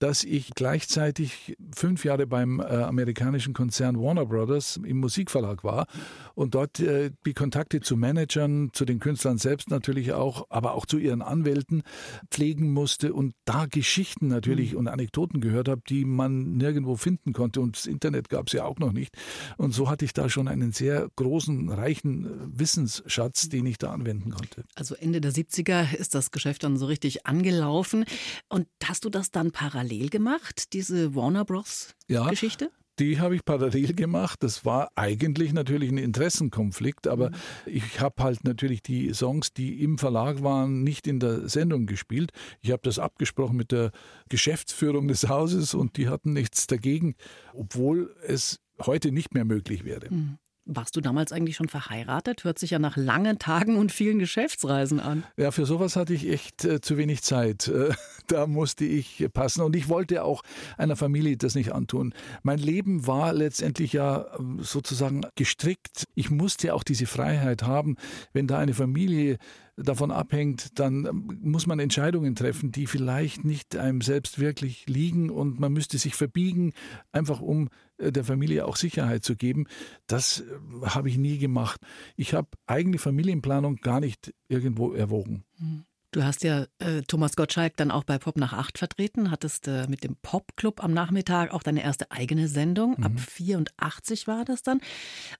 dass 0.00 0.22
ich 0.22 0.50
gleichzeitig 0.54 1.56
fünf 1.74 2.04
Jahre 2.04 2.26
beim 2.26 2.60
äh, 2.60 2.64
amerikanischen 2.64 3.54
Konzern 3.54 3.98
Warner 3.98 4.26
Brothers 4.26 4.78
im 4.84 4.98
Musikverlag 4.98 5.64
war 5.64 5.86
und 6.34 6.54
dort 6.54 6.78
äh, 6.78 7.10
die 7.24 7.32
Kontakte 7.32 7.80
zu 7.80 7.96
Managern, 7.96 8.68
zu 8.74 8.84
den 8.84 8.98
Künstlern 8.98 9.38
selbst 9.38 9.70
natürlich 9.70 10.12
auch, 10.12 10.46
aber 10.50 10.74
auch 10.74 10.84
zu 10.84 10.98
ihren 10.98 11.22
Anwälten 11.22 11.84
pflegen 12.30 12.70
musste 12.70 13.14
und 13.14 13.34
da 13.46 13.64
Geschichten 13.64 14.28
natürlich 14.28 14.72
mhm. 14.72 14.80
und 14.80 14.88
Anekdoten 14.88 15.40
gehört 15.40 15.68
habe, 15.68 15.80
die 15.88 16.04
man 16.04 16.58
nirgendwo 16.58 16.96
finden 16.96 17.32
konnte 17.32 17.62
und 17.62 17.76
das 17.76 17.86
Internet 17.86 18.28
gab 18.28 18.48
es 18.48 18.52
ja 18.52 18.66
auch 18.66 18.78
noch 18.78 18.92
nicht. 18.92 19.16
Und 19.56 19.72
so 19.72 19.88
hatte 19.88 20.04
ich 20.04 20.12
da 20.12 20.28
schon 20.28 20.48
einen 20.48 20.72
sehr 20.72 21.08
großen, 21.16 21.70
reichen 21.70 21.93
äh, 22.02 22.58
Wissensschatz, 22.58 23.48
den 23.48 23.66
ich 23.66 23.78
da 23.78 23.92
anwenden 23.92 24.30
konnte. 24.30 24.64
Also 24.74 24.94
Ende 24.94 25.20
der 25.20 25.32
70er 25.32 25.94
ist 25.94 26.14
das 26.14 26.30
Geschäft 26.30 26.64
dann 26.64 26.76
so 26.76 26.86
richtig 26.86 27.26
angelaufen. 27.26 28.04
Und 28.48 28.66
hast 28.82 29.04
du 29.04 29.10
das 29.10 29.30
dann 29.30 29.52
parallel 29.52 30.08
gemacht, 30.08 30.72
diese 30.72 31.14
Warner 31.14 31.44
Bros. 31.44 31.94
Geschichte? 32.30 32.70
Die 33.00 33.18
habe 33.18 33.34
ich 33.34 33.44
parallel 33.44 33.92
gemacht. 33.94 34.42
Das 34.42 34.64
war 34.64 34.90
eigentlich 34.94 35.52
natürlich 35.52 35.90
ein 35.90 35.98
Interessenkonflikt, 35.98 37.08
aber 37.08 37.30
mhm. 37.30 37.34
ich 37.66 38.00
habe 38.00 38.22
halt 38.22 38.44
natürlich 38.44 38.82
die 38.82 39.12
Songs, 39.12 39.52
die 39.52 39.82
im 39.82 39.98
Verlag 39.98 40.42
waren, 40.42 40.84
nicht 40.84 41.06
in 41.08 41.18
der 41.18 41.48
Sendung 41.48 41.86
gespielt. 41.86 42.30
Ich 42.60 42.70
habe 42.70 42.82
das 42.84 43.00
abgesprochen 43.00 43.56
mit 43.56 43.72
der 43.72 43.90
Geschäftsführung 44.28 45.08
des 45.08 45.28
Hauses 45.28 45.74
und 45.74 45.96
die 45.96 46.08
hatten 46.08 46.32
nichts 46.32 46.68
dagegen, 46.68 47.16
obwohl 47.52 48.14
es 48.26 48.60
heute 48.80 49.10
nicht 49.10 49.34
mehr 49.34 49.44
möglich 49.44 49.84
wäre. 49.84 50.12
Mhm. 50.12 50.38
Warst 50.66 50.96
du 50.96 51.02
damals 51.02 51.30
eigentlich 51.30 51.56
schon 51.56 51.68
verheiratet? 51.68 52.44
Hört 52.44 52.58
sich 52.58 52.70
ja 52.70 52.78
nach 52.78 52.96
langen 52.96 53.38
Tagen 53.38 53.76
und 53.76 53.92
vielen 53.92 54.18
Geschäftsreisen 54.18 54.98
an. 54.98 55.24
Ja, 55.36 55.50
für 55.50 55.66
sowas 55.66 55.94
hatte 55.94 56.14
ich 56.14 56.26
echt 56.26 56.64
äh, 56.64 56.80
zu 56.80 56.96
wenig 56.96 57.22
Zeit. 57.22 57.68
Äh, 57.68 57.92
da 58.28 58.46
musste 58.46 58.86
ich 58.86 59.28
passen 59.34 59.60
und 59.60 59.76
ich 59.76 59.90
wollte 59.90 60.24
auch 60.24 60.42
einer 60.78 60.96
Familie 60.96 61.36
das 61.36 61.54
nicht 61.54 61.72
antun. 61.72 62.14
Mein 62.42 62.58
Leben 62.58 63.06
war 63.06 63.34
letztendlich 63.34 63.92
ja 63.92 64.26
ähm, 64.38 64.60
sozusagen 64.62 65.26
gestrickt. 65.34 66.04
Ich 66.14 66.30
musste 66.30 66.72
auch 66.72 66.82
diese 66.82 67.04
Freiheit 67.04 67.64
haben, 67.64 67.96
wenn 68.32 68.46
da 68.46 68.58
eine 68.58 68.72
Familie 68.72 69.36
davon 69.76 70.10
abhängt, 70.10 70.78
dann 70.78 71.06
ähm, 71.06 71.38
muss 71.42 71.66
man 71.66 71.78
Entscheidungen 71.78 72.34
treffen, 72.34 72.72
die 72.72 72.86
vielleicht 72.86 73.44
nicht 73.44 73.76
einem 73.76 74.00
selbst 74.00 74.38
wirklich 74.38 74.86
liegen 74.88 75.30
und 75.30 75.58
man 75.58 75.72
müsste 75.72 75.98
sich 75.98 76.14
verbiegen, 76.14 76.72
einfach 77.12 77.40
um 77.40 77.68
äh, 77.98 78.12
der 78.12 78.24
Familie 78.24 78.66
auch 78.66 78.76
Sicherheit 78.76 79.24
zu 79.24 79.36
geben. 79.36 79.66
Das 80.06 80.40
äh, 80.40 80.86
habe 80.86 81.08
ich 81.08 81.18
nie 81.18 81.38
gemacht. 81.38 81.80
Ich 82.16 82.34
habe 82.34 82.48
eigene 82.66 82.98
Familienplanung 82.98 83.76
gar 83.76 84.00
nicht 84.00 84.32
irgendwo 84.48 84.92
erwogen. 84.92 85.44
Mhm. 85.58 85.84
Du 86.14 86.22
hast 86.22 86.44
ja 86.44 86.66
äh, 86.78 87.02
Thomas 87.02 87.34
Gottschalk 87.34 87.76
dann 87.76 87.90
auch 87.90 88.04
bei 88.04 88.18
Pop 88.18 88.36
nach 88.36 88.52
acht 88.52 88.78
vertreten, 88.78 89.32
hattest 89.32 89.66
äh, 89.66 89.88
mit 89.88 90.04
dem 90.04 90.14
Popclub 90.14 90.84
am 90.84 90.94
Nachmittag 90.94 91.52
auch 91.52 91.64
deine 91.64 91.82
erste 91.82 92.12
eigene 92.12 92.46
Sendung. 92.46 92.94
Mhm. 92.96 93.04
Ab 93.04 93.12
84 93.18 94.28
war 94.28 94.44
das 94.44 94.62
dann. 94.62 94.80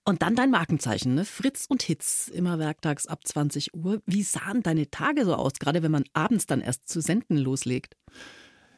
Und 0.05 0.23
dann 0.23 0.35
dein 0.35 0.51
Markenzeichen, 0.51 1.15
ne? 1.15 1.25
Fritz 1.25 1.67
und 1.69 1.85
Hits, 1.85 2.27
immer 2.27 2.59
werktags 2.59 3.07
ab 3.07 3.25
20 3.25 3.73
Uhr. 3.75 4.03
Wie 4.07 4.25
sahen 4.25 4.65
deine 4.65 4.91
Tage 4.91 5.25
so 5.25 5.37
aus, 5.37 5.53
gerade 5.61 5.85
wenn 5.85 5.93
man 5.93 6.07
abends 6.13 6.47
dann 6.47 6.61
erst 6.61 6.89
zu 6.89 7.01
senden 7.01 7.37
loslegt? 7.37 7.95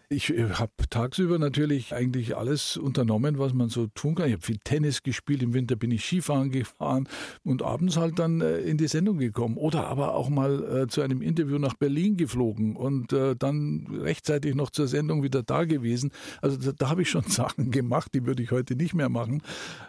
Ich 0.09 0.33
äh, 0.33 0.51
habe 0.51 0.71
tagsüber 0.89 1.37
natürlich 1.41 1.93
eigentlich 1.93 2.37
alles 2.37 2.77
unternommen, 2.77 3.41
was 3.41 3.53
man 3.55 3.71
so 3.71 3.89
tun 3.89 4.15
kann. 4.15 4.29
Ich 4.29 4.35
habe 4.35 4.43
viel 4.43 4.59
Tennis 4.63 5.03
gespielt, 5.03 5.43
im 5.43 5.53
Winter 5.53 5.75
bin 5.75 5.91
ich 5.91 6.05
Skifahren 6.05 6.53
gefahren 6.53 7.09
und 7.43 7.63
abends 7.63 7.97
halt 7.97 8.21
dann 8.21 8.41
äh, 8.41 8.59
in 8.59 8.79
die 8.79 8.87
Sendung 8.87 9.19
gekommen. 9.19 9.57
Oder 9.57 9.89
aber 9.89 10.15
auch 10.15 10.29
mal 10.29 10.83
äh, 10.83 10.87
zu 10.87 11.01
einem 11.01 11.23
Interview 11.23 11.59
nach 11.59 11.75
Berlin 11.75 12.17
geflogen 12.17 12.77
und 12.77 13.13
dann 13.13 13.87
rechtzeitig 14.01 14.55
noch 14.55 14.71
zur 14.71 14.89
Sendung 14.89 15.23
wieder 15.23 15.43
da 15.43 15.65
gewesen. 15.65 16.13
Also 16.41 16.57
da, 16.57 16.73
da 16.73 16.89
habe 16.89 17.03
ich 17.03 17.11
schon 17.11 17.23
Sachen 17.29 17.71
gemacht, 17.71 18.13
die 18.15 18.27
würde 18.27 18.43
ich 18.43 18.51
heute 18.53 18.77
nicht 18.77 18.95
mehr 18.95 19.09
machen 19.09 19.43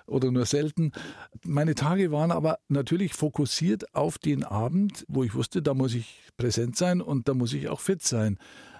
oder 0.05 0.31
nur 0.31 0.45
selten. 0.45 0.91
Meine 1.45 1.75
Tage 1.75 2.11
waren 2.11 2.31
aber 2.31 2.59
natürlich 2.69 3.13
fokussiert 3.13 3.93
auf 3.95 4.17
den 4.17 4.43
Abend, 4.43 5.05
wo 5.07 5.23
ich 5.23 5.35
wusste, 5.35 5.61
da 5.61 5.73
muss 5.73 5.93
ich 5.93 6.21
präsent 6.37 6.75
sein 6.75 7.01
und 7.01 7.27
da 7.27 7.33
muss 7.33 7.53
ich 7.53 7.69
auch 7.69 7.79
fit 7.79 8.01
sein. 8.01 8.37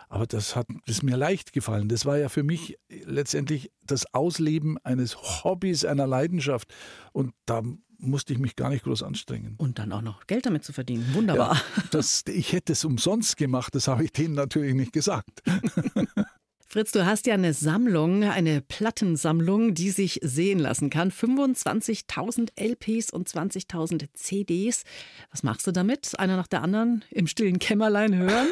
Aber 0.09 0.25
das 0.25 0.55
hat 0.55 0.67
ist 0.85 1.03
mir 1.03 1.17
leicht 1.17 1.51
gefallen. 1.51 1.89
Das 1.89 2.05
war 2.05 2.17
ja 2.17 2.29
für 2.29 2.43
mich 2.43 2.77
letztendlich 2.89 3.71
das 3.83 4.13
Ausleben 4.13 4.77
eines 4.83 5.43
Hobbys, 5.43 5.85
einer 5.85 6.07
Leidenschaft. 6.07 6.73
Und 7.11 7.33
da 7.45 7.61
musste 7.99 8.33
ich 8.33 8.39
mich 8.39 8.55
gar 8.55 8.69
nicht 8.69 8.83
groß 8.83 9.03
anstrengen. 9.03 9.55
Und 9.57 9.79
dann 9.79 9.91
auch 9.91 10.01
noch 10.01 10.27
Geld 10.27 10.45
damit 10.45 10.63
zu 10.63 10.71
verdienen. 10.71 11.13
Wunderbar. 11.13 11.55
Ja, 11.55 11.83
das, 11.91 12.23
ich 12.27 12.53
hätte 12.53 12.73
es 12.73 12.85
umsonst 12.85 13.37
gemacht, 13.37 13.73
das 13.75 13.87
habe 13.87 14.03
ich 14.03 14.11
denen 14.11 14.35
natürlich 14.35 14.75
nicht 14.75 14.93
gesagt. 14.93 15.41
Fritz, 16.69 16.91
du 16.91 17.05
hast 17.05 17.27
ja 17.27 17.33
eine 17.33 17.53
Sammlung, 17.53 18.25
eine 18.25 18.59
Plattensammlung, 18.59 19.73
die 19.73 19.89
sich 19.89 20.19
sehen 20.21 20.59
lassen 20.59 20.89
kann. 20.89 21.11
25.000 21.11 22.49
LPs 22.59 23.09
und 23.09 23.29
20.000 23.29 24.07
CDs. 24.13 24.83
Was 25.31 25.43
machst 25.43 25.65
du 25.65 25.71
damit? 25.71 26.19
Einer 26.19 26.35
nach 26.35 26.47
der 26.47 26.63
anderen 26.63 27.05
im 27.09 27.27
stillen 27.27 27.59
Kämmerlein 27.59 28.17
hören? 28.17 28.47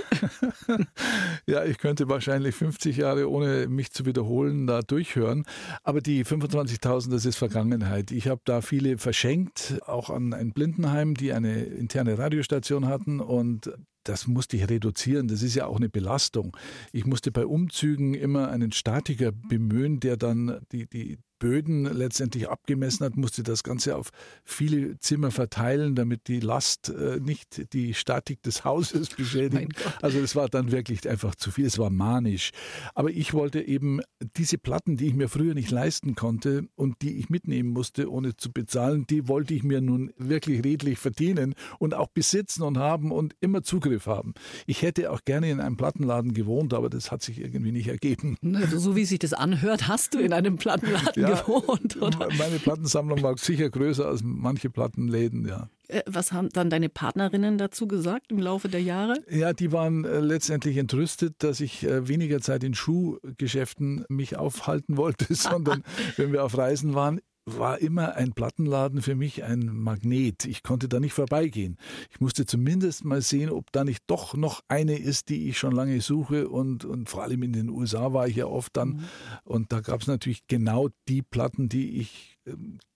ja, 1.45 1.65
ich 1.65 1.77
könnte 1.77 2.07
wahrscheinlich 2.07 2.55
50 2.55 2.95
Jahre, 2.95 3.29
ohne 3.29 3.67
mich 3.67 3.91
zu 3.91 4.05
wiederholen, 4.05 4.65
da 4.65 4.81
durchhören. 4.81 5.43
Aber 5.83 5.99
die 5.99 6.23
25.000, 6.23 7.11
das 7.11 7.25
ist 7.25 7.35
Vergangenheit. 7.35 8.11
Ich 8.11 8.29
habe 8.29 8.39
da 8.45 8.61
viele 8.61 8.97
verschenkt, 8.97 9.77
auch 9.87 10.09
an 10.09 10.33
ein 10.33 10.53
Blindenheim, 10.53 11.15
die 11.15 11.33
eine 11.33 11.63
interne 11.63 12.17
Radiostation 12.17 12.87
hatten. 12.87 13.19
Und 13.19 13.71
das 14.05 14.27
musste 14.27 14.57
ich 14.57 14.69
reduzieren. 14.69 15.27
Das 15.27 15.41
ist 15.41 15.55
ja 15.55 15.65
auch 15.65 15.77
eine 15.77 15.89
Belastung. 15.89 16.55
Ich 16.93 17.05
musste 17.05 17.31
bei 17.31 17.45
Umzügen 17.45 18.13
immer 18.13 18.49
einen 18.49 18.71
Statiker 18.71 19.31
bemühen, 19.31 19.99
der 19.99 20.15
dann 20.15 20.61
die, 20.71 20.87
die 20.87 21.17
Böden 21.45 21.83
letztendlich 21.83 22.49
abgemessen 22.49 23.05
hat, 23.05 23.17
musste 23.17 23.43
das 23.43 23.61
Ganze 23.61 23.97
auf 23.97 24.09
viele 24.43 24.97
Zimmer 24.97 25.29
verteilen, 25.29 25.93
damit 25.93 26.27
die 26.27 26.39
Last 26.39 26.89
äh, 26.89 27.19
nicht 27.19 27.71
die 27.71 27.93
Statik 27.93 28.41
des 28.41 28.65
Hauses 28.65 29.09
beschädigt. 29.15 29.73
Also 30.01 30.17
es 30.17 30.35
war 30.35 30.49
dann 30.49 30.71
wirklich 30.71 31.07
einfach 31.07 31.35
zu 31.35 31.51
viel, 31.51 31.67
es 31.67 31.77
war 31.77 31.91
manisch. 31.91 32.49
Aber 32.95 33.11
ich 33.11 33.35
wollte 33.35 33.61
eben 33.61 34.01
diese 34.35 34.57
Platten, 34.57 34.97
die 34.97 35.05
ich 35.05 35.13
mir 35.13 35.29
früher 35.29 35.53
nicht 35.53 35.69
leisten 35.69 36.15
konnte 36.15 36.67
und 36.73 37.03
die 37.03 37.19
ich 37.19 37.29
mitnehmen 37.29 37.69
musste, 37.69 38.11
ohne 38.11 38.35
zu 38.35 38.51
bezahlen, 38.51 39.05
die 39.07 39.27
wollte 39.27 39.53
ich 39.53 39.61
mir 39.61 39.81
nun 39.81 40.13
wirklich 40.17 40.63
redlich 40.63 40.97
verdienen 40.97 41.53
und 41.77 41.93
auch 41.93 42.07
besitzen 42.07 42.63
und 42.63 42.79
haben 42.79 43.11
und 43.11 43.35
immer 43.39 43.61
Zugriff 43.61 44.07
haben. 44.07 44.33
Ich 44.65 44.81
hätte 44.81 45.11
auch 45.11 45.23
gerne 45.25 45.51
in 45.51 45.59
einem 45.59 45.77
Plattenladen 45.77 46.33
gewohnt, 46.33 46.73
aber 46.73 46.89
das 46.89 47.11
hat 47.11 47.21
sich 47.21 47.39
irgendwie 47.39 47.71
nicht 47.71 47.87
ergeben. 47.87 48.35
Also 48.55 48.79
so 48.79 48.95
wie 48.95 49.05
sich 49.05 49.19
das 49.19 49.33
anhört, 49.33 49.87
hast 49.87 50.15
du 50.15 50.17
in 50.17 50.33
einem 50.33 50.55
Plattenladen 50.55 51.21
ja, 51.21 51.34
gewohnt, 51.43 52.01
oder? 52.01 52.29
Meine 52.37 52.59
Plattensammlung 52.59 53.21
war 53.21 53.37
sicher 53.37 53.69
größer 53.69 54.07
als 54.07 54.21
manche 54.23 54.69
Plattenläden, 54.69 55.47
ja. 55.47 55.69
Äh, 55.87 56.01
was 56.07 56.31
haben 56.31 56.49
dann 56.49 56.69
deine 56.69 56.89
Partnerinnen 56.89 57.57
dazu 57.57 57.87
gesagt 57.87 58.31
im 58.31 58.39
Laufe 58.39 58.69
der 58.69 58.81
Jahre? 58.81 59.15
Ja, 59.29 59.53
die 59.53 59.71
waren 59.71 60.05
äh, 60.05 60.19
letztendlich 60.19 60.77
entrüstet, 60.77 61.35
dass 61.43 61.59
ich 61.59 61.83
äh, 61.83 62.07
weniger 62.07 62.41
Zeit 62.41 62.63
in 62.63 62.73
Schuhgeschäften 62.73 64.05
mich 64.09 64.37
aufhalten 64.37 64.97
wollte, 64.97 65.33
sondern 65.33 65.83
wenn 66.17 66.31
wir 66.31 66.43
auf 66.43 66.57
Reisen 66.57 66.93
waren, 66.93 67.19
war 67.45 67.79
immer 67.79 68.15
ein 68.15 68.33
Plattenladen 68.33 69.01
für 69.01 69.15
mich 69.15 69.43
ein 69.43 69.67
Magnet. 69.67 70.45
Ich 70.45 70.63
konnte 70.63 70.89
da 70.89 70.99
nicht 70.99 71.13
vorbeigehen. 71.13 71.77
Ich 72.11 72.19
musste 72.19 72.45
zumindest 72.45 73.05
mal 73.05 73.21
sehen, 73.21 73.51
ob 73.51 73.71
da 73.71 73.83
nicht 73.83 74.03
doch 74.07 74.35
noch 74.35 74.61
eine 74.67 74.97
ist, 74.97 75.29
die 75.29 75.47
ich 75.49 75.57
schon 75.57 75.71
lange 75.71 76.01
suche. 76.01 76.49
Und, 76.49 76.85
und 76.85 77.09
vor 77.09 77.23
allem 77.23 77.43
in 77.43 77.53
den 77.53 77.69
USA 77.69 78.13
war 78.13 78.27
ich 78.27 78.35
ja 78.35 78.47
oft 78.47 78.75
dann. 78.75 78.89
Mhm. 78.89 79.03
Und 79.43 79.71
da 79.71 79.81
gab 79.81 80.01
es 80.01 80.07
natürlich 80.07 80.47
genau 80.47 80.89
die 81.07 81.21
Platten, 81.21 81.69
die 81.69 81.99
ich 81.99 82.34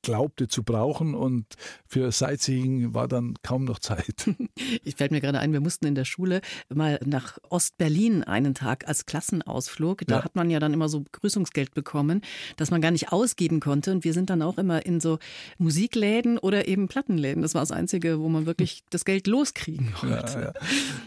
glaubte 0.01 0.47
zu 0.47 0.63
brauchen 0.63 1.13
und 1.13 1.45
für 1.85 2.11
Sightseeing 2.11 2.93
war 2.93 3.07
dann 3.07 3.35
kaum 3.43 3.65
noch 3.65 3.79
Zeit. 3.79 4.29
Ich 4.83 4.95
fällt 4.95 5.11
mir 5.11 5.21
gerade 5.21 5.39
ein, 5.39 5.53
wir 5.53 5.61
mussten 5.61 5.85
in 5.85 5.95
der 5.95 6.05
Schule 6.05 6.41
mal 6.73 6.99
nach 7.05 7.37
Ostberlin 7.49 8.23
einen 8.23 8.53
Tag 8.53 8.87
als 8.87 9.05
Klassenausflug. 9.05 10.05
Da 10.05 10.17
ja. 10.17 10.23
hat 10.23 10.35
man 10.35 10.49
ja 10.49 10.59
dann 10.59 10.73
immer 10.73 10.89
so 10.89 11.01
Begrüßungsgeld 11.01 11.73
bekommen, 11.73 12.21
das 12.57 12.71
man 12.71 12.81
gar 12.81 12.91
nicht 12.91 13.11
ausgeben 13.11 13.59
konnte. 13.59 13.91
Und 13.91 14.03
wir 14.03 14.13
sind 14.13 14.29
dann 14.29 14.41
auch 14.41 14.57
immer 14.57 14.85
in 14.85 14.99
so 14.99 15.19
Musikläden 15.57 16.37
oder 16.37 16.67
eben 16.67 16.87
Plattenläden. 16.87 17.41
Das 17.41 17.53
war 17.53 17.61
das 17.61 17.71
Einzige, 17.71 18.19
wo 18.19 18.29
man 18.29 18.45
wirklich 18.45 18.83
das 18.89 19.05
Geld 19.05 19.27
loskriegen 19.27 19.93
konnte. 19.93 20.53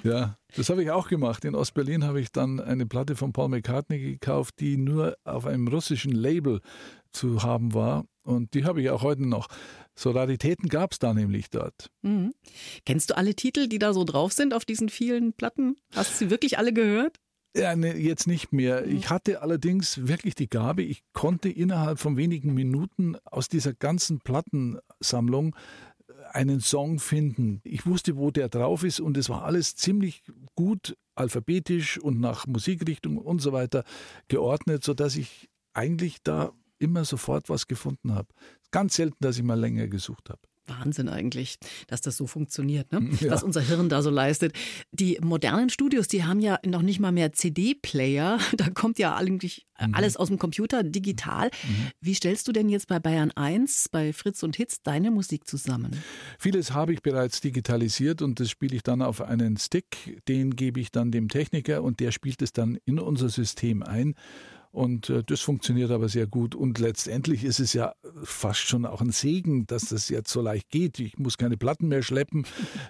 Ja, 0.03 0.11
ja. 0.11 0.11
ja. 0.11 0.39
Das 0.57 0.69
habe 0.69 0.83
ich 0.83 0.91
auch 0.91 1.09
gemacht. 1.09 1.45
In 1.45 1.55
Ostberlin 1.55 2.05
habe 2.05 2.21
ich 2.21 2.31
dann 2.33 2.61
eine 2.61 2.87
Platte 2.87 3.17
von 3.17 3.33
Paul 3.33 3.49
McCartney 3.49 3.99
gekauft, 3.99 4.57
die 4.61 4.77
nur 4.77 5.17
auf 5.25 5.47
einem 5.47 5.69
russischen 5.69 6.13
Label 6.13 6.61
zu 7.13 7.43
haben 7.43 7.75
war. 7.75 8.05
Und 8.23 8.55
die 8.55 8.65
habe 8.65 8.81
ich 8.81 8.91
auch 8.91 9.03
heute 9.03 9.27
noch. 9.27 9.49
So 9.95 10.11
Raritäten 10.11 10.69
gab 10.69 10.93
es 10.93 10.99
da 10.99 11.13
nämlich 11.13 11.51
dort. 11.51 11.91
Mhm. 12.03 12.33
Kennst 12.87 13.11
du 13.11 13.17
alle 13.17 13.35
Titel, 13.35 13.69
die 13.69 13.79
da 13.79 13.93
so 13.93 14.05
drauf 14.05 14.33
sind 14.33 14.55
auf 14.55 14.65
diesen 14.65 14.89
vielen 14.89 15.33
Platten? 15.33 15.77
Hast 15.93 16.13
du 16.13 16.25
sie 16.25 16.31
wirklich 16.31 16.59
alle 16.59 16.73
gehört? 16.73 17.19
Ja, 17.55 17.77
ne, 17.77 17.97
jetzt 17.97 18.27
nicht 18.27 18.53
mehr. 18.53 18.87
Mhm. 18.87 18.97
Ich 18.97 19.11
hatte 19.11 19.43
allerdings 19.43 20.07
wirklich 20.07 20.35
die 20.35 20.49
Gabe, 20.49 20.83
ich 20.83 21.03
konnte 21.13 21.51
innerhalb 21.51 21.99
von 21.99 22.17
wenigen 22.17 22.55
Minuten 22.55 23.17
aus 23.25 23.49
dieser 23.49 23.75
ganzen 23.75 24.21
Plattensammlung 24.21 25.55
äh, 26.09 26.13
einen 26.31 26.61
Song 26.61 26.99
finden. 26.99 27.61
Ich 27.65 27.85
wusste, 27.85 28.17
wo 28.17 28.31
der 28.31 28.49
drauf 28.49 28.85
ist 28.85 29.01
und 29.01 29.19
es 29.19 29.29
war 29.29 29.45
alles 29.45 29.77
ziemlich 29.77 30.23
gut 30.55 30.97
alphabetisch 31.15 31.99
und 31.99 32.21
nach 32.21 32.47
Musikrichtung 32.47 33.19
und 33.19 33.41
so 33.41 33.53
weiter 33.53 33.85
geordnet, 34.29 34.83
sodass 34.83 35.17
ich 35.17 35.51
eigentlich 35.75 36.23
da 36.23 36.53
immer 36.83 37.05
sofort 37.05 37.49
was 37.49 37.67
gefunden 37.67 38.15
habe. 38.15 38.29
Ganz 38.71 38.97
selten, 38.97 39.17
dass 39.21 39.37
ich 39.37 39.43
mal 39.43 39.59
länger 39.59 39.89
gesucht 39.89 40.31
habe. 40.31 40.41
Wahnsinn 40.67 41.09
eigentlich, 41.09 41.59
dass 41.89 42.01
das 42.01 42.17
so 42.17 42.27
funktioniert, 42.27 42.93
ne? 42.93 43.11
Ja. 43.21 43.31
was 43.31 43.43
unser 43.43 43.61
Hirn 43.61 43.89
da 43.89 44.03
so 44.03 44.11
leistet. 44.11 44.53
Die 44.93 45.19
modernen 45.23 45.71
Studios, 45.71 46.09
die 46.09 46.25
haben 46.25 46.41
ja 46.41 46.59
noch 46.65 46.83
nicht 46.83 47.01
mal 47.01 47.13
mehr 47.13 47.33
CD-Player. 47.33 48.39
Da 48.57 48.71
kommt 48.71 48.99
ja 48.99 49.17
eigentlich 49.17 49.67
mhm. 49.81 49.95
alles 49.95 50.17
aus 50.17 50.29
dem 50.29 50.39
Computer 50.39 50.83
digital. 50.83 51.47
Mhm. 51.49 51.91
Wie 52.01 52.15
stellst 52.15 52.47
du 52.47 52.53
denn 52.53 52.69
jetzt 52.69 52.87
bei 52.87 52.99
Bayern 53.01 53.33
1, 53.33 53.89
bei 53.91 54.13
Fritz 54.13 54.43
und 54.43 54.57
Hitz 54.57 54.83
deine 54.83 55.11
Musik 55.11 55.49
zusammen? 55.49 55.97
Vieles 56.39 56.73
habe 56.73 56.93
ich 56.93 57.03
bereits 57.03 57.41
digitalisiert 57.41 58.23
und 58.23 58.39
das 58.39 58.51
spiele 58.51 58.77
ich 58.77 58.83
dann 58.83 59.03
auf 59.03 59.21
einen 59.21 59.57
Stick. 59.57 60.21
Den 60.29 60.55
gebe 60.55 60.81
ich 60.81 60.93
dann 60.93 61.11
dem 61.11 61.29
Techniker 61.29 61.83
und 61.83 61.99
der 61.99 62.13
spielt 62.13 62.43
es 62.43 62.53
dann 62.53 62.79
in 62.85 62.99
unser 62.99 63.31
System 63.31 63.83
ein. 63.83 64.15
Und 64.73 65.11
äh, 65.11 65.23
das 65.23 65.43
funktioniert 65.43 65.91
aber 65.91 66.09
sehr 66.09 66.27
gut. 66.27 66.55
Und 66.55 66.79
letztendlich 66.79 67.45
ist 67.45 67.61
es 67.61 67.75
ja 67.75 67.95
fast 68.25 68.61
schon 68.61 68.87
auch 68.87 69.03
ein 69.03 69.11
Segen, 69.11 69.67
dass 69.67 69.91
das 69.91 70.09
jetzt 70.09 70.31
so 70.31 70.41
leicht 70.41 70.71
geht. 70.71 70.99
Ich 70.99 71.19
muss 71.19 71.37
keine 71.37 71.59
Platten 71.59 71.89
mehr 71.89 72.03
schleppen. 72.03 72.47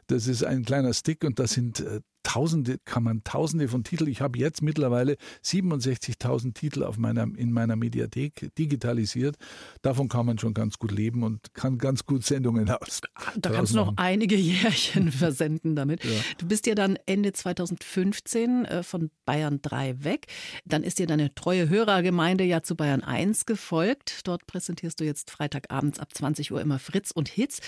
Das 0.07 0.29
ist 0.29 0.45
ein 0.45 0.65
kleiner 0.65 0.95
Stick 0.95 1.25
und 1.25 1.41
da 1.41 1.47
sind 1.49 1.81
äh, 1.81 2.01
Tausende, 2.23 2.79
kann 2.85 3.03
man 3.03 3.25
Tausende 3.25 3.69
von 3.69 3.85
Titeln. 3.85 4.11
Ich 4.11 4.21
habe 4.21 4.39
jetzt 4.39 4.63
mittlerweile 4.63 5.17
67.000 5.45 6.55
Titel 6.55 6.85
auf 6.85 6.97
meiner, 6.97 7.23
in 7.23 7.53
meiner 7.53 7.77
Mediathek 7.77 8.51
digitalisiert. 8.57 9.37
Davon 9.83 10.09
kann 10.09 10.27
man 10.27 10.39
schon 10.39 10.55
ganz 10.55 10.79
gut 10.79 10.93
leben 10.93 11.23
und 11.23 11.55
kann 11.55 11.79
ganz 11.79 12.07
gut 12.07 12.25
Sendungen 12.25 12.71
aus. 12.71 13.01
Da 13.37 13.51
kannst 13.51 13.73
du 13.73 13.77
noch 13.77 13.95
einige 13.97 14.37
Jährchen 14.43 15.11
versenden 15.11 15.77
damit. 15.77 16.05
Ja. 16.05 16.11
Du 16.39 16.47
bist 16.47 16.67
ja 16.67 16.75
dann 16.75 16.99
Ende 17.07 17.33
2015 17.33 18.65
äh, 18.65 18.83
von 18.83 19.11
Bayern 19.25 19.61
3 19.63 20.05
weg. 20.05 20.27
Dann 20.65 20.83
ist 20.83 20.99
dir 20.99 21.07
deine 21.07 21.35
treue 21.35 21.69
Hörergemeinde 21.69 22.45
ja 22.45 22.63
zu 22.63 22.77
Bayern 22.77 23.03
1 23.03 23.47
gefolgt. 23.47 24.21
Dort 24.25 24.47
präsentierst 24.47 25.01
du 25.01 25.05
jetzt 25.05 25.31
Freitagabends 25.31 25.99
ab 25.99 26.09
20 26.15 26.53
Uhr 26.53 26.61
immer 26.61 26.79
Fritz 26.79 27.11
und 27.11 27.29
Hits. 27.29 27.61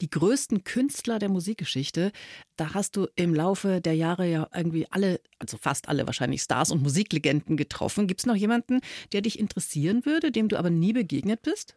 Die 0.00 0.10
größten 0.10 0.64
Künstler 0.64 1.18
der 1.18 1.28
Musikgeschichte. 1.28 2.12
Da 2.56 2.74
hast 2.74 2.96
du 2.96 3.08
im 3.16 3.34
Laufe 3.34 3.80
der 3.80 3.94
Jahre 3.94 4.30
ja 4.30 4.48
irgendwie 4.54 4.86
alle, 4.90 5.20
also 5.38 5.56
fast 5.56 5.88
alle 5.88 6.06
wahrscheinlich 6.06 6.42
Stars 6.42 6.70
und 6.70 6.82
Musiklegenden 6.82 7.56
getroffen. 7.56 8.06
Gibt 8.06 8.20
es 8.20 8.26
noch 8.26 8.36
jemanden, 8.36 8.80
der 9.12 9.22
dich 9.22 9.38
interessieren 9.38 10.06
würde, 10.06 10.30
dem 10.30 10.48
du 10.48 10.58
aber 10.58 10.70
nie 10.70 10.92
begegnet 10.92 11.42
bist? 11.42 11.76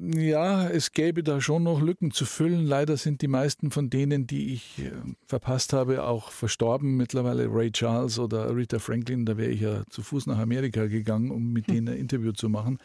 Ja, 0.00 0.68
es 0.68 0.92
gäbe 0.92 1.24
da 1.24 1.40
schon 1.40 1.64
noch 1.64 1.80
Lücken 1.80 2.12
zu 2.12 2.24
füllen. 2.24 2.64
Leider 2.64 2.96
sind 2.96 3.20
die 3.20 3.26
meisten 3.26 3.72
von 3.72 3.90
denen, 3.90 4.28
die 4.28 4.54
ich 4.54 4.78
äh, 4.78 4.92
verpasst 5.26 5.72
habe, 5.72 6.04
auch 6.04 6.30
verstorben. 6.30 6.96
Mittlerweile 6.96 7.48
Ray 7.52 7.72
Charles 7.72 8.20
oder 8.20 8.54
Rita 8.54 8.78
Franklin, 8.78 9.26
da 9.26 9.36
wäre 9.36 9.50
ich 9.50 9.60
ja 9.60 9.82
zu 9.90 10.02
Fuß 10.02 10.26
nach 10.26 10.38
Amerika 10.38 10.86
gegangen, 10.86 11.32
um 11.32 11.52
mit 11.52 11.66
hm. 11.66 11.74
denen 11.74 11.88
ein 11.88 11.98
Interview 11.98 12.30
zu 12.30 12.48
machen. 12.48 12.78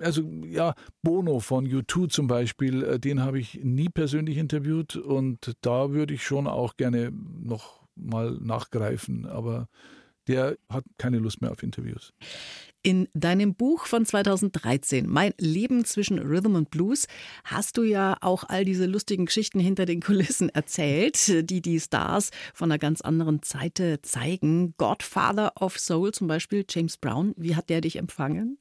Also 0.00 0.22
ja, 0.44 0.74
Bono 1.02 1.40
von 1.40 1.66
U2 1.66 2.08
zum 2.08 2.26
Beispiel, 2.26 2.82
äh, 2.82 2.98
den 2.98 3.22
habe 3.22 3.38
ich 3.38 3.60
nie 3.62 3.88
persönlich 3.88 4.36
interviewt 4.36 4.96
und 4.96 5.56
da 5.60 5.90
würde 5.90 6.14
ich 6.14 6.24
schon 6.24 6.46
auch 6.46 6.76
gerne 6.76 7.12
noch 7.12 7.86
mal 7.94 8.38
nachgreifen, 8.40 9.26
aber 9.26 9.68
der 10.28 10.58
hat 10.68 10.84
keine 10.98 11.18
Lust 11.18 11.40
mehr 11.40 11.52
auf 11.52 11.62
Interviews. 11.62 12.12
In 12.82 13.08
deinem 13.14 13.54
Buch 13.54 13.86
von 13.86 14.06
2013, 14.06 15.08
Mein 15.08 15.34
Leben 15.38 15.84
zwischen 15.84 16.18
Rhythm 16.18 16.54
und 16.54 16.70
Blues, 16.70 17.06
hast 17.44 17.76
du 17.78 17.82
ja 17.82 18.16
auch 18.20 18.44
all 18.44 18.64
diese 18.64 18.86
lustigen 18.86 19.26
Geschichten 19.26 19.58
hinter 19.58 19.86
den 19.86 20.00
Kulissen 20.00 20.48
erzählt, 20.50 21.50
die 21.50 21.60
die 21.60 21.80
Stars 21.80 22.30
von 22.54 22.70
einer 22.70 22.78
ganz 22.78 23.00
anderen 23.00 23.40
Seite 23.42 24.00
zeigen. 24.02 24.74
Godfather 24.78 25.52
of 25.60 25.78
Soul 25.78 26.12
zum 26.12 26.28
Beispiel, 26.28 26.64
James 26.68 26.96
Brown, 26.96 27.34
wie 27.36 27.56
hat 27.56 27.70
der 27.70 27.80
dich 27.80 27.96
empfangen? 27.96 28.58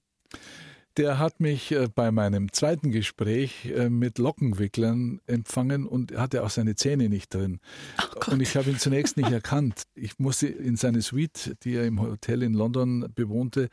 Der 0.97 1.19
hat 1.19 1.41
mich 1.41 1.73
äh, 1.73 1.89
bei 1.93 2.10
meinem 2.12 2.53
zweiten 2.53 2.89
Gespräch 2.89 3.65
äh, 3.65 3.89
mit 3.89 4.17
Lockenwicklern 4.17 5.19
empfangen 5.27 5.86
und 5.86 6.15
hatte 6.15 6.43
auch 6.43 6.49
seine 6.49 6.75
Zähne 6.75 7.10
nicht 7.10 7.34
drin. 7.34 7.60
Oh 7.99 8.31
und 8.31 8.41
ich 8.41 8.55
habe 8.55 8.69
ihn 8.69 8.77
zunächst 8.77 9.17
nicht 9.17 9.29
erkannt. 9.29 9.84
Ich 9.93 10.19
musste 10.19 10.47
in 10.47 10.77
seine 10.77 11.01
Suite, 11.01 11.58
die 11.63 11.75
er 11.75 11.86
im 11.86 12.01
Hotel 12.01 12.43
in 12.43 12.53
London 12.53 13.08
bewohnte, 13.13 13.67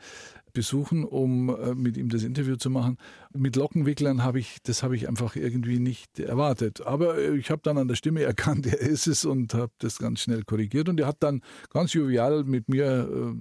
besuchen, 0.51 1.05
um 1.05 1.49
äh, 1.49 1.73
mit 1.73 1.95
ihm 1.95 2.09
das 2.09 2.23
Interview 2.23 2.57
zu 2.57 2.69
machen. 2.69 2.97
Mit 3.33 3.55
Lockenwicklern 3.55 4.21
habe 4.23 4.39
ich, 4.39 4.57
das 4.63 4.83
habe 4.83 4.97
ich 4.97 5.07
einfach 5.07 5.37
irgendwie 5.37 5.79
nicht 5.79 6.19
erwartet. 6.19 6.81
Aber 6.81 7.17
ich 7.33 7.49
habe 7.49 7.61
dann 7.63 7.77
an 7.77 7.87
der 7.87 7.95
Stimme 7.95 8.21
erkannt, 8.23 8.65
er 8.67 8.79
ist 8.79 9.07
es 9.07 9.23
und 9.23 9.53
habe 9.53 9.71
das 9.79 9.97
ganz 9.97 10.19
schnell 10.19 10.43
korrigiert. 10.43 10.89
Und 10.89 10.99
er 10.99 11.07
hat 11.07 11.17
dann 11.21 11.41
ganz 11.69 11.93
jovial 11.93 12.43
mit 12.43 12.67
mir 12.67 13.33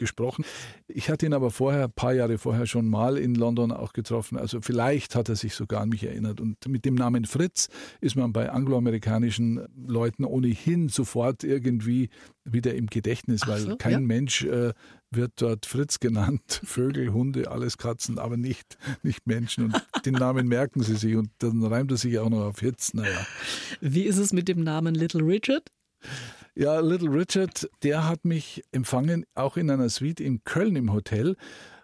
gesprochen. 0.00 0.44
Ich 0.88 1.08
hatte 1.08 1.26
ihn 1.26 1.32
aber 1.32 1.52
vorher, 1.52 1.84
ein 1.84 1.92
paar 1.92 2.12
Jahre 2.12 2.38
vorher 2.38 2.66
schon 2.66 2.88
mal 2.88 3.16
in 3.16 3.36
London 3.36 3.70
auch 3.70 3.92
getroffen. 3.92 4.36
Also 4.36 4.60
vielleicht 4.60 5.14
hat 5.14 5.28
er 5.28 5.36
sich 5.36 5.54
sogar 5.54 5.82
an 5.82 5.90
mich 5.90 6.02
erinnert. 6.02 6.40
Und 6.40 6.66
mit 6.66 6.84
dem 6.84 6.96
Namen 6.96 7.26
Fritz 7.26 7.68
ist 8.00 8.16
man 8.16 8.32
bei 8.32 8.50
angloamerikanischen 8.50 9.66
Leuten 9.86 10.24
ohnehin 10.24 10.88
sofort 10.88 11.44
irgendwie 11.44 12.08
wieder 12.44 12.74
im 12.74 12.86
Gedächtnis, 12.86 13.46
weil 13.46 13.60
so, 13.60 13.76
kein 13.76 13.92
ja. 13.92 14.00
Mensch 14.00 14.44
äh, 14.44 14.72
wird 15.10 15.32
dort 15.36 15.66
Fritz 15.66 16.00
genannt. 16.00 16.60
Vögel, 16.64 17.12
Hunde, 17.12 17.50
alles 17.50 17.78
Katzen, 17.78 18.18
aber 18.18 18.36
nicht, 18.36 18.78
nicht 19.02 19.26
Menschen. 19.26 19.66
Und 19.66 19.82
den 20.06 20.14
Namen 20.14 20.48
merken 20.48 20.82
sie 20.82 20.96
sich 20.96 21.16
und 21.16 21.30
dann 21.38 21.62
reimt 21.62 21.90
er 21.90 21.96
sich 21.96 22.18
auch 22.18 22.30
noch 22.30 22.46
auf 22.46 22.60
Hitz. 22.60 22.94
Naja. 22.94 23.26
Wie 23.80 24.04
ist 24.04 24.18
es 24.18 24.32
mit 24.32 24.48
dem 24.48 24.62
Namen 24.64 24.94
Little 24.94 25.24
Richard? 25.24 25.70
Ja, 26.54 26.80
Little 26.80 27.10
Richard, 27.10 27.70
der 27.82 28.08
hat 28.08 28.24
mich 28.24 28.62
empfangen, 28.72 29.24
auch 29.34 29.56
in 29.56 29.70
einer 29.70 29.88
Suite 29.88 30.20
in 30.20 30.44
Köln 30.44 30.76
im 30.76 30.92
Hotel. 30.92 31.36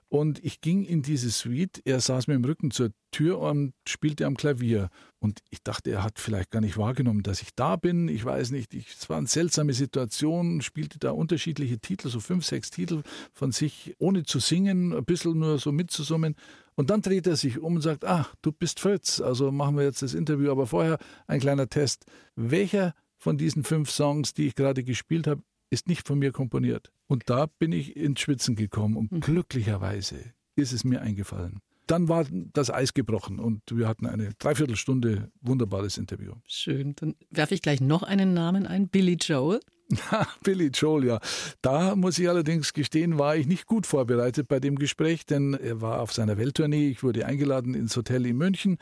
Und 0.08 0.44
ich 0.44 0.60
ging 0.60 0.84
in 0.84 1.02
diese 1.02 1.30
Suite, 1.30 1.82
er 1.84 2.00
saß 2.00 2.28
mir 2.28 2.34
im 2.34 2.44
Rücken 2.44 2.70
zur 2.70 2.90
Tür 3.10 3.40
und 3.40 3.74
spielte 3.88 4.24
am 4.26 4.36
Klavier. 4.36 4.88
Und 5.18 5.40
ich 5.50 5.62
dachte, 5.64 5.90
er 5.90 6.04
hat 6.04 6.20
vielleicht 6.20 6.52
gar 6.52 6.60
nicht 6.60 6.76
wahrgenommen, 6.76 7.24
dass 7.24 7.42
ich 7.42 7.54
da 7.56 7.74
bin. 7.74 8.06
Ich 8.06 8.24
weiß 8.24 8.52
nicht, 8.52 8.72
ich, 8.74 8.94
es 8.96 9.08
war 9.10 9.18
eine 9.18 9.26
seltsame 9.26 9.72
Situation, 9.72 10.60
spielte 10.60 11.00
da 11.00 11.10
unterschiedliche 11.10 11.80
Titel, 11.80 12.08
so 12.08 12.20
fünf, 12.20 12.44
sechs 12.44 12.70
Titel 12.70 13.02
von 13.32 13.50
sich, 13.50 13.94
ohne 13.98 14.22
zu 14.22 14.38
singen, 14.38 14.94
ein 14.94 15.04
bisschen 15.04 15.38
nur 15.38 15.58
so 15.58 15.72
mitzusummen. 15.72 16.36
Und 16.76 16.90
dann 16.90 17.02
dreht 17.02 17.26
er 17.26 17.36
sich 17.36 17.58
um 17.58 17.76
und 17.76 17.82
sagt, 17.82 18.04
ah, 18.04 18.28
du 18.42 18.52
bist 18.52 18.78
Fritz, 18.78 19.20
also 19.20 19.50
machen 19.50 19.76
wir 19.76 19.84
jetzt 19.84 20.02
das 20.02 20.14
Interview. 20.14 20.52
Aber 20.52 20.68
vorher 20.68 20.98
ein 21.26 21.40
kleiner 21.40 21.68
Test. 21.68 22.04
Welcher 22.36 22.94
von 23.26 23.38
diesen 23.38 23.64
fünf 23.64 23.90
Songs, 23.90 24.34
die 24.34 24.46
ich 24.46 24.54
gerade 24.54 24.84
gespielt 24.84 25.26
habe, 25.26 25.42
ist 25.68 25.88
nicht 25.88 26.06
von 26.06 26.16
mir 26.16 26.30
komponiert. 26.30 26.92
Und 27.08 27.28
da 27.28 27.46
bin 27.46 27.72
ich 27.72 27.96
ins 27.96 28.20
Schwitzen 28.20 28.54
gekommen 28.54 28.96
und 28.96 29.10
mhm. 29.10 29.18
glücklicherweise 29.18 30.14
ist 30.54 30.72
es 30.72 30.84
mir 30.84 31.02
eingefallen. 31.02 31.58
Dann 31.88 32.08
war 32.08 32.24
das 32.30 32.70
Eis 32.70 32.94
gebrochen 32.94 33.40
und 33.40 33.62
wir 33.72 33.88
hatten 33.88 34.06
eine 34.06 34.30
Dreiviertelstunde 34.38 35.32
wunderbares 35.40 35.98
Interview. 35.98 36.34
Schön. 36.46 36.94
Dann 36.94 37.16
werfe 37.30 37.54
ich 37.54 37.62
gleich 37.62 37.80
noch 37.80 38.04
einen 38.04 38.32
Namen 38.32 38.64
ein, 38.64 38.86
Billy 38.86 39.16
Joel. 39.20 39.58
Billy 40.44 40.70
Joel, 40.72 41.06
ja. 41.06 41.18
Da 41.62 41.96
muss 41.96 42.20
ich 42.20 42.28
allerdings 42.28 42.74
gestehen, 42.74 43.18
war 43.18 43.34
ich 43.34 43.48
nicht 43.48 43.66
gut 43.66 43.86
vorbereitet 43.86 44.46
bei 44.46 44.60
dem 44.60 44.76
Gespräch, 44.76 45.26
denn 45.26 45.54
er 45.54 45.80
war 45.80 46.00
auf 46.00 46.12
seiner 46.12 46.38
Welttournee. 46.38 46.90
Ich 46.90 47.02
wurde 47.02 47.26
eingeladen 47.26 47.74
ins 47.74 47.96
Hotel 47.96 48.24
in 48.24 48.36
München 48.36 48.78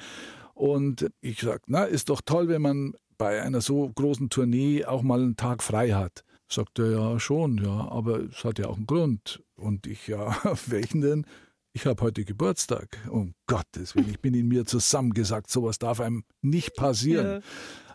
und 0.54 1.10
ich 1.20 1.40
sagte, 1.40 1.64
na, 1.66 1.84
ist 1.84 2.10
doch 2.10 2.20
toll, 2.20 2.48
wenn 2.48 2.62
man 2.62 2.94
bei 3.24 3.40
einer 3.40 3.62
so 3.62 3.88
großen 3.88 4.28
Tournee 4.28 4.84
auch 4.84 5.00
mal 5.00 5.18
einen 5.18 5.36
Tag 5.36 5.62
frei 5.62 5.92
hat. 5.92 6.24
Sagt 6.46 6.78
er 6.78 6.90
ja 6.90 7.18
schon, 7.18 7.56
ja, 7.56 7.88
aber 7.88 8.20
es 8.20 8.44
hat 8.44 8.58
ja 8.58 8.66
auch 8.66 8.76
einen 8.76 8.86
Grund. 8.86 9.42
Und 9.56 9.86
ich, 9.86 10.08
ja, 10.08 10.36
welchen 10.66 11.00
denn? 11.00 11.26
ich 11.72 11.86
habe 11.86 12.02
heute 12.02 12.26
Geburtstag. 12.26 12.98
Um 13.08 13.32
Gottes 13.46 13.96
Willen, 13.96 14.10
ich 14.10 14.20
bin 14.20 14.34
in 14.34 14.46
mir 14.46 14.66
zusammengesagt, 14.66 15.50
sowas 15.50 15.78
darf 15.78 16.00
einem 16.00 16.24
nicht 16.42 16.76
passieren. 16.76 17.26
Ja. 17.26 17.40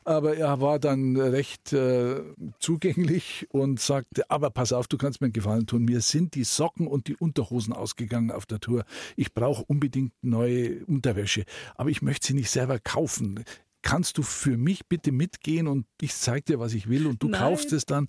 Aber 0.03 0.35
er 0.35 0.59
war 0.61 0.79
dann 0.79 1.15
recht 1.15 1.73
äh, 1.73 2.23
zugänglich 2.57 3.45
und 3.51 3.79
sagte, 3.79 4.31
aber 4.31 4.49
pass 4.49 4.73
auf, 4.73 4.87
du 4.87 4.97
kannst 4.97 5.21
mir 5.21 5.25
einen 5.25 5.33
Gefallen 5.33 5.67
tun. 5.67 5.85
Mir 5.85 6.01
sind 6.01 6.33
die 6.33 6.43
Socken 6.43 6.87
und 6.87 7.07
die 7.07 7.15
Unterhosen 7.15 7.71
ausgegangen 7.71 8.31
auf 8.31 8.47
der 8.47 8.59
Tour. 8.59 8.83
Ich 9.15 9.35
brauche 9.35 9.63
unbedingt 9.65 10.13
neue 10.23 10.83
Unterwäsche. 10.87 11.43
Aber 11.75 11.91
ich 11.91 12.01
möchte 12.01 12.25
sie 12.25 12.33
nicht 12.33 12.49
selber 12.49 12.79
kaufen 12.79 13.43
kannst 13.81 14.17
du 14.17 14.23
für 14.23 14.57
mich 14.57 14.87
bitte 14.87 15.11
mitgehen 15.11 15.67
und 15.67 15.85
ich 16.01 16.13
zeige 16.13 16.43
dir, 16.43 16.59
was 16.59 16.73
ich 16.73 16.89
will 16.89 17.07
und 17.07 17.23
du 17.23 17.29
Nein. 17.29 17.39
kaufst 17.39 17.71
es 17.73 17.85
dann. 17.85 18.07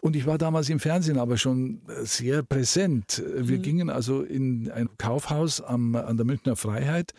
Und 0.00 0.16
ich 0.16 0.26
war 0.26 0.38
damals 0.38 0.68
im 0.68 0.80
Fernsehen 0.80 1.18
aber 1.18 1.36
schon 1.36 1.82
sehr 2.02 2.42
präsent. 2.42 3.22
Wir 3.34 3.58
mhm. 3.58 3.62
gingen 3.62 3.90
also 3.90 4.22
in 4.22 4.70
ein 4.70 4.88
Kaufhaus 4.98 5.60
am, 5.60 5.94
an 5.94 6.16
der 6.16 6.26
Münchner 6.26 6.56
Freiheit 6.56 7.12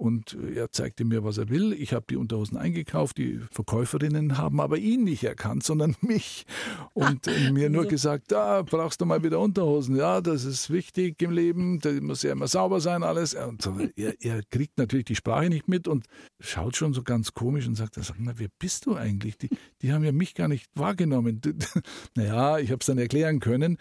und 0.00 0.34
er 0.54 0.72
zeigte 0.72 1.04
mir, 1.04 1.24
was 1.24 1.36
er 1.36 1.50
will. 1.50 1.74
Ich 1.74 1.92
habe 1.92 2.06
die 2.08 2.16
Unterhosen 2.16 2.56
eingekauft. 2.56 3.18
Die 3.18 3.38
Verkäuferinnen 3.50 4.38
haben 4.38 4.58
aber 4.58 4.78
ihn 4.78 5.04
nicht 5.04 5.24
erkannt, 5.24 5.62
sondern 5.62 5.94
mich. 6.00 6.46
Und 6.94 7.28
ah, 7.28 7.52
mir 7.52 7.68
nur 7.68 7.84
gesagt, 7.84 8.32
da 8.32 8.62
brauchst 8.62 9.02
du 9.02 9.04
mal 9.04 9.22
wieder 9.22 9.38
Unterhosen. 9.38 9.96
Ja, 9.96 10.22
das 10.22 10.46
ist 10.46 10.70
wichtig 10.70 11.20
im 11.20 11.32
Leben. 11.32 11.80
Da 11.80 11.92
muss 12.00 12.22
ja 12.22 12.32
immer 12.32 12.48
sauber 12.48 12.80
sein, 12.80 13.02
alles. 13.02 13.34
Und 13.34 13.68
er, 13.96 14.14
er, 14.20 14.40
kriegt 14.50 14.78
natürlich 14.78 15.04
die 15.04 15.16
Sprache 15.16 15.50
nicht 15.50 15.68
mit 15.68 15.86
und 15.86 16.06
schaut 16.40 16.76
schon 16.76 16.94
so 16.94 17.02
ganz 17.02 17.34
komisch 17.34 17.66
und 17.66 17.74
sagt, 17.74 17.96
sag 17.96 18.18
mal, 18.18 18.38
wer 18.38 18.48
bist 18.58 18.86
du 18.86 18.96
eigentlich? 18.96 19.36
Die, 19.36 19.50
die 19.82 19.92
haben 19.92 20.02
ja 20.02 20.12
mich 20.12 20.34
gar 20.34 20.48
nicht 20.48 20.66
wahrgenommen. 20.74 21.42
naja, 22.16 22.58
ich 22.58 22.70
habe 22.70 22.80
es 22.80 22.86
dann 22.86 22.96
erklären 22.96 23.38
können. 23.38 23.76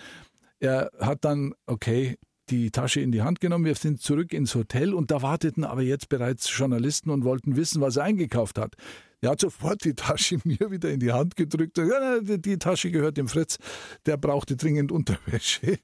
Er 0.59 0.91
hat 0.99 1.23
dann, 1.23 1.53
okay, 1.65 2.17
die 2.49 2.71
Tasche 2.71 3.01
in 3.01 3.11
die 3.11 3.21
Hand 3.21 3.39
genommen. 3.39 3.65
Wir 3.65 3.75
sind 3.75 4.01
zurück 4.01 4.33
ins 4.33 4.55
Hotel 4.55 4.93
und 4.93 5.11
da 5.11 5.21
warteten 5.21 5.63
aber 5.63 5.81
jetzt 5.81 6.09
bereits 6.09 6.49
Journalisten 6.55 7.09
und 7.09 7.23
wollten 7.23 7.55
wissen, 7.55 7.81
was 7.81 7.97
er 7.97 8.03
eingekauft 8.03 8.57
hat. 8.57 8.75
Er 9.21 9.31
hat 9.31 9.41
sofort 9.41 9.83
die 9.83 9.95
Tasche 9.95 10.37
mir 10.43 10.71
wieder 10.71 10.89
in 10.91 10.99
die 10.99 11.11
Hand 11.11 11.35
gedrückt. 11.35 11.77
Die 11.77 12.57
Tasche 12.57 12.91
gehört 12.91 13.17
dem 13.17 13.27
Fritz, 13.27 13.57
der 14.05 14.17
brauchte 14.17 14.55
dringend 14.55 14.91
Unterwäsche. 14.91 15.79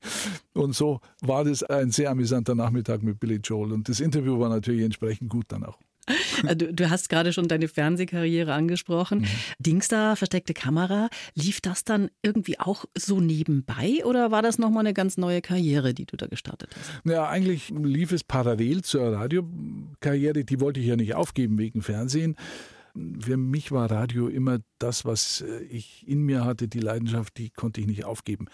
Und 0.54 0.76
so 0.76 1.02
war 1.22 1.44
das 1.44 1.64
ein 1.64 1.92
sehr 1.92 2.10
amüsanter 2.12 2.56
Nachmittag 2.56 3.04
mit 3.04 3.20
Billy 3.20 3.40
Joel. 3.44 3.74
Und 3.74 3.90
das 3.90 4.00
Interview 4.00 4.40
war 4.40 4.50
natürlich 4.50 4.84
entsprechend 4.84 5.30
gut 5.30 5.46
dann 5.50 5.64
auch. 5.64 5.80
Äh, 6.46 6.56
du, 6.56 6.74
du, 6.74 6.90
hast 6.90 7.10
gerade 7.10 7.34
schon 7.34 7.48
deine 7.48 7.68
Fernsehkarriere 7.68 8.54
angesprochen. 8.54 9.20
Mhm. 9.20 9.28
Dingsda, 9.60 10.16
versteckte 10.16 10.54
Kamera, 10.54 11.10
lief 11.34 11.62
das 11.62 11.84
dann 11.84 12.10
irgendwie 12.22 12.60
auch 12.60 12.86
so 12.96 13.20
nebenbei 13.20 14.04
oder 14.06 14.32
war 14.32 14.42
das 14.42 14.60
nochmal 14.60 14.82
eine 14.82 14.94
ganz 14.94 15.18
neue 15.18 15.42
Karriere, 15.42 15.94
die 15.94 16.06
du 16.06 16.18
da 16.18 16.28
gestartet 16.28 16.76
hast? 16.78 17.02
Ja, 17.06 17.28
eigentlich 17.30 17.70
lief 17.70 18.12
es 18.12 18.24
parallel 18.24 18.84
zur 18.84 19.14
Radiokarriere. 19.14 20.44
Die 20.44 20.60
wollte 20.60 20.80
ich 20.80 20.88
ja 20.88 20.96
nicht 20.96 21.16
aufgeben 21.16 21.58
wegen 21.58 21.82
Fernsehen. 21.82 22.36
Für 23.20 23.38
mich 23.38 23.72
war 23.72 23.90
Radio 23.92 24.28
immer 24.28 24.60
das, 24.80 25.06
was 25.06 25.42
äh, 25.42 25.64
ich 25.64 26.08
in 26.08 26.22
mir 26.22 26.46
hatte, 26.46 26.68
die 26.68 26.80
Leidenschaft, 26.80 27.38
die 27.38 27.50
konnte 27.50 27.82
ich 27.82 27.88
nicht 27.88 28.06
aufgeben. 28.06 28.48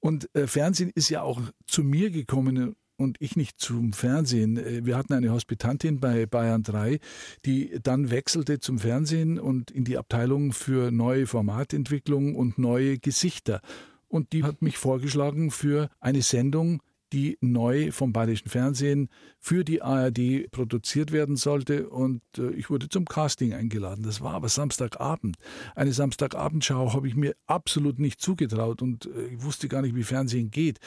Und 0.00 0.34
äh, 0.34 0.46
Fernsehen 0.46 0.90
ist 0.94 1.08
ja 1.08 1.22
auch 1.22 1.40
zu 1.66 1.82
mir 1.82 2.10
gekommen 2.10 2.76
und 2.96 3.16
ich 3.20 3.36
nicht 3.36 3.60
zum 3.60 3.92
Fernsehen. 3.92 4.56
Äh, 4.56 4.84
wir 4.84 4.96
hatten 4.96 5.12
eine 5.12 5.30
Hospitantin 5.30 6.00
bei 6.00 6.26
Bayern 6.26 6.62
3, 6.62 6.98
die 7.44 7.78
dann 7.82 8.10
wechselte 8.10 8.58
zum 8.58 8.78
Fernsehen 8.78 9.38
und 9.38 9.70
in 9.70 9.84
die 9.84 9.98
Abteilung 9.98 10.52
für 10.52 10.90
neue 10.90 11.26
Formatentwicklung 11.26 12.34
und 12.34 12.58
neue 12.58 12.98
Gesichter. 12.98 13.60
Und 14.08 14.32
die 14.32 14.44
hat 14.44 14.62
mich 14.62 14.78
vorgeschlagen 14.78 15.50
für 15.50 15.88
eine 16.00 16.22
Sendung, 16.22 16.80
die 17.12 17.38
neu 17.40 17.92
vom 17.92 18.12
Bayerischen 18.12 18.48
Fernsehen 18.48 19.08
für 19.38 19.64
die 19.64 19.80
ARD 19.80 20.50
produziert 20.50 21.12
werden 21.12 21.36
sollte. 21.36 21.88
Und 21.88 22.22
äh, 22.36 22.50
ich 22.50 22.68
wurde 22.70 22.88
zum 22.88 23.04
Casting 23.04 23.52
eingeladen. 23.52 24.02
Das 24.02 24.20
war 24.20 24.34
aber 24.34 24.48
Samstagabend. 24.48 25.36
Eine 25.74 25.92
Samstagabendschau 25.92 26.92
habe 26.92 27.08
ich 27.08 27.14
mir 27.14 27.34
absolut 27.46 27.98
nicht 27.98 28.20
zugetraut 28.20 28.82
und 28.82 29.06
äh, 29.06 29.26
ich 29.34 29.42
wusste 29.42 29.68
gar 29.68 29.82
nicht, 29.82 29.94
wie 29.94 30.02
Fernsehen 30.02 30.50
geht. 30.50 30.78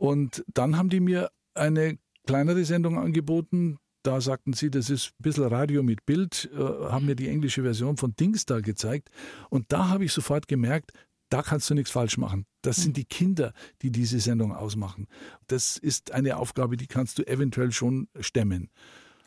Und 0.00 0.42
dann 0.54 0.78
haben 0.78 0.88
die 0.88 0.98
mir 0.98 1.30
eine 1.52 1.98
kleinere 2.26 2.64
Sendung 2.64 2.98
angeboten. 2.98 3.76
Da 4.02 4.22
sagten 4.22 4.54
sie, 4.54 4.70
das 4.70 4.88
ist 4.88 5.08
ein 5.08 5.22
bisschen 5.22 5.44
Radio 5.44 5.82
mit 5.82 6.06
Bild, 6.06 6.50
äh, 6.54 6.58
haben 6.58 7.04
mir 7.04 7.16
die 7.16 7.28
englische 7.28 7.62
Version 7.62 7.98
von 7.98 8.16
Dings 8.16 8.46
da 8.46 8.60
gezeigt. 8.60 9.10
Und 9.50 9.72
da 9.72 9.90
habe 9.90 10.06
ich 10.06 10.14
sofort 10.14 10.48
gemerkt, 10.48 10.92
da 11.28 11.42
kannst 11.42 11.68
du 11.68 11.74
nichts 11.74 11.90
falsch 11.90 12.16
machen. 12.16 12.46
Das 12.62 12.76
sind 12.76 12.96
die 12.96 13.04
Kinder, 13.04 13.52
die 13.82 13.92
diese 13.92 14.20
Sendung 14.20 14.54
ausmachen. 14.54 15.06
Das 15.48 15.76
ist 15.76 16.12
eine 16.12 16.38
Aufgabe, 16.38 16.78
die 16.78 16.86
kannst 16.86 17.18
du 17.18 17.26
eventuell 17.26 17.70
schon 17.70 18.08
stemmen. 18.20 18.70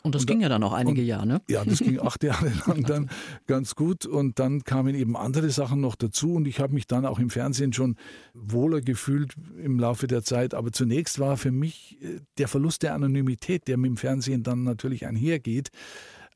Und 0.06 0.16
das 0.16 0.24
und 0.24 0.28
ging 0.28 0.42
ja 0.42 0.50
dann 0.50 0.62
auch 0.64 0.74
einige 0.74 1.02
und, 1.02 1.08
Jahre, 1.08 1.26
ne? 1.26 1.42
Ja, 1.48 1.64
das 1.64 1.80
ging 1.80 1.98
acht 1.98 2.24
Jahre 2.24 2.52
lang 2.68 2.84
dann 2.84 3.10
ganz 3.48 3.74
gut. 3.74 4.06
Und 4.06 4.38
dann 4.38 4.66
kamen 4.66 4.96
eben 4.96 5.16
andere 5.16 5.50
Sachen 5.50 5.80
noch 5.80 5.96
dazu. 5.96 6.34
Und 6.34 6.46
ich 6.46 6.60
habe 6.60 6.74
mich 6.74 6.88
dann 6.88 7.06
auch 7.06 7.20
im 7.20 7.30
Fernsehen 7.30 7.72
schon 7.72 7.96
wohler 8.34 8.82
gefühlt 8.82 9.36
im 9.58 9.80
Laufe 9.80 10.08
der 10.08 10.22
Zeit. 10.24 10.54
Aber 10.54 10.74
zunächst 10.74 11.20
war 11.20 11.38
für 11.38 11.52
mich 11.52 11.98
äh, 12.02 12.20
der 12.38 12.50
Verlust 12.50 12.84
der 12.84 12.96
Anonymität, 12.96 13.70
der 13.70 13.78
mit 13.78 13.90
dem 13.90 13.98
Fernsehen 13.98 14.44
dann 14.44 14.64
natürlich 14.64 15.08
einhergeht, 15.08 15.70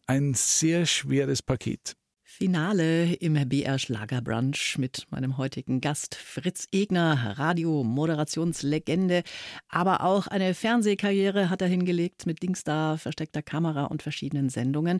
ein 0.07 0.33
sehr 0.33 0.85
schweres 0.85 1.41
Paket. 1.41 1.97
Finale 2.37 3.15
im 3.15 3.33
BR 3.49 3.79
Schlagerbrunch 3.79 4.77
mit 4.77 5.07
meinem 5.09 5.37
heutigen 5.37 5.81
Gast 5.81 6.13
Fritz 6.13 6.67
Egner, 6.71 7.33
Radio-Moderationslegende, 7.39 9.23
aber 9.69 10.01
auch 10.01 10.27
eine 10.27 10.53
Fernsehkarriere 10.53 11.49
hat 11.49 11.63
er 11.63 11.67
hingelegt 11.67 12.27
mit 12.27 12.43
Dingstar, 12.43 12.99
versteckter 12.99 13.41
Kamera 13.41 13.85
und 13.85 14.03
verschiedenen 14.03 14.49
Sendungen. 14.49 14.99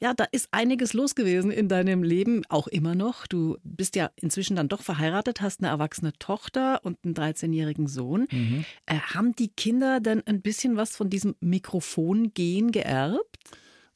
Ja, 0.00 0.12
da 0.12 0.24
ist 0.32 0.48
einiges 0.50 0.92
los 0.92 1.14
gewesen 1.14 1.52
in 1.52 1.68
deinem 1.68 2.02
Leben, 2.02 2.42
auch 2.48 2.66
immer 2.66 2.96
noch. 2.96 3.28
Du 3.28 3.58
bist 3.62 3.94
ja 3.94 4.10
inzwischen 4.16 4.56
dann 4.56 4.66
doch 4.66 4.82
verheiratet, 4.82 5.40
hast 5.40 5.60
eine 5.60 5.68
erwachsene 5.68 6.14
Tochter 6.18 6.80
und 6.82 6.98
einen 7.04 7.14
13-jährigen 7.14 7.86
Sohn. 7.86 8.26
Mhm. 8.32 8.64
Äh, 8.86 8.98
haben 9.14 9.36
die 9.36 9.50
Kinder 9.50 10.00
denn 10.00 10.20
ein 10.26 10.42
bisschen 10.42 10.76
was 10.76 10.96
von 10.96 11.10
diesem 11.10 11.36
Mikrofongehen 11.38 12.72
geerbt? 12.72 13.38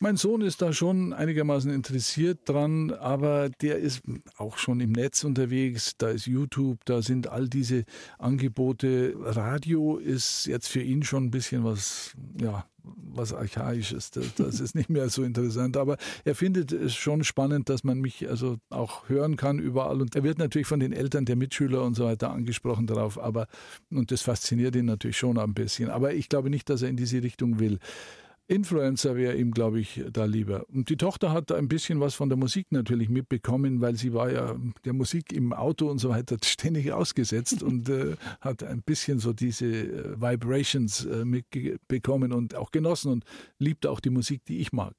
Mein 0.03 0.17
Sohn 0.17 0.41
ist 0.41 0.63
da 0.63 0.73
schon 0.73 1.13
einigermaßen 1.13 1.71
interessiert 1.71 2.49
dran, 2.49 2.91
aber 2.91 3.51
der 3.51 3.77
ist 3.77 4.01
auch 4.39 4.57
schon 4.57 4.81
im 4.81 4.93
Netz 4.93 5.25
unterwegs. 5.25 5.93
Da 5.99 6.09
ist 6.09 6.27
YouTube, 6.27 6.79
da 6.87 7.03
sind 7.03 7.29
all 7.29 7.51
diese 7.51 7.85
Angebote. 8.19 9.15
Radio 9.19 9.99
ist 9.99 10.47
jetzt 10.47 10.69
für 10.69 10.81
ihn 10.81 11.03
schon 11.03 11.25
ein 11.25 11.31
bisschen 11.31 11.65
was, 11.65 12.15
ja, 12.41 12.65
was 12.83 13.35
Archaisches. 13.35 14.11
Das, 14.11 14.61
ist 14.61 14.75
nicht 14.75 14.89
mehr 14.89 15.11
so 15.11 15.23
interessant. 15.23 15.77
Aber 15.77 15.99
er 16.25 16.35
findet 16.35 16.73
es 16.73 16.95
schon 16.95 17.23
spannend, 17.23 17.69
dass 17.69 17.85
man 17.85 18.01
mich 18.01 18.27
also 18.27 18.57
auch 18.71 19.07
hören 19.11 19.37
kann 19.37 19.59
überall. 19.59 20.01
Und 20.01 20.17
er 20.17 20.23
wird 20.23 20.39
natürlich 20.39 20.67
von 20.67 20.81
den 20.81 20.95
Eltern 20.95 21.27
der 21.27 21.37
Mitschüler 21.37 21.83
und 21.83 21.93
so 21.93 22.07
weiter 22.07 22.31
angesprochen 22.31 22.87
darauf. 22.87 23.21
Aber, 23.21 23.49
und 23.91 24.11
das 24.11 24.23
fasziniert 24.23 24.75
ihn 24.77 24.87
natürlich 24.87 25.19
schon 25.19 25.39
ein 25.39 25.53
bisschen. 25.53 25.91
Aber 25.91 26.15
ich 26.15 26.31
glaube 26.31 26.49
nicht, 26.49 26.71
dass 26.71 26.81
er 26.81 26.89
in 26.89 26.97
diese 26.97 27.23
Richtung 27.23 27.59
will. 27.59 27.79
Influencer 28.51 29.15
wäre 29.15 29.37
ihm, 29.37 29.53
glaube 29.53 29.79
ich, 29.79 30.03
da 30.13 30.25
lieber. 30.25 30.69
Und 30.71 30.89
die 30.89 30.97
Tochter 30.97 31.31
hat 31.31 31.53
ein 31.53 31.69
bisschen 31.69 32.01
was 32.01 32.17
von 32.17 32.29
der 32.29 32.37
Musik 32.37 32.73
natürlich 32.73 33.09
mitbekommen, 33.09 33.81
weil 33.81 33.95
sie 33.95 34.13
war 34.13 34.33
ja 34.33 34.57
der 34.85 34.93
Musik 34.93 35.33
im 35.33 35.53
Auto 35.53 35.89
und 35.89 35.99
so 35.99 36.09
weiter 36.09 36.37
ständig 36.45 36.93
ausgesetzt 36.93 37.63
und 37.63 37.89
äh, 37.89 38.17
hat 38.41 38.65
ein 38.65 38.83
bisschen 38.83 39.21
so 39.21 39.33
diese 39.33 39.67
äh, 39.67 40.21
Vibrations 40.21 41.05
äh, 41.05 41.25
mitbekommen 41.25 42.33
und 42.33 42.57
auch 42.57 42.73
genossen 42.73 43.13
und 43.13 43.25
liebt 43.59 43.87
auch 43.87 44.01
die 44.01 44.11
Musik, 44.11 44.45
die 44.47 44.59
ich 44.59 44.73
mag. 44.73 44.95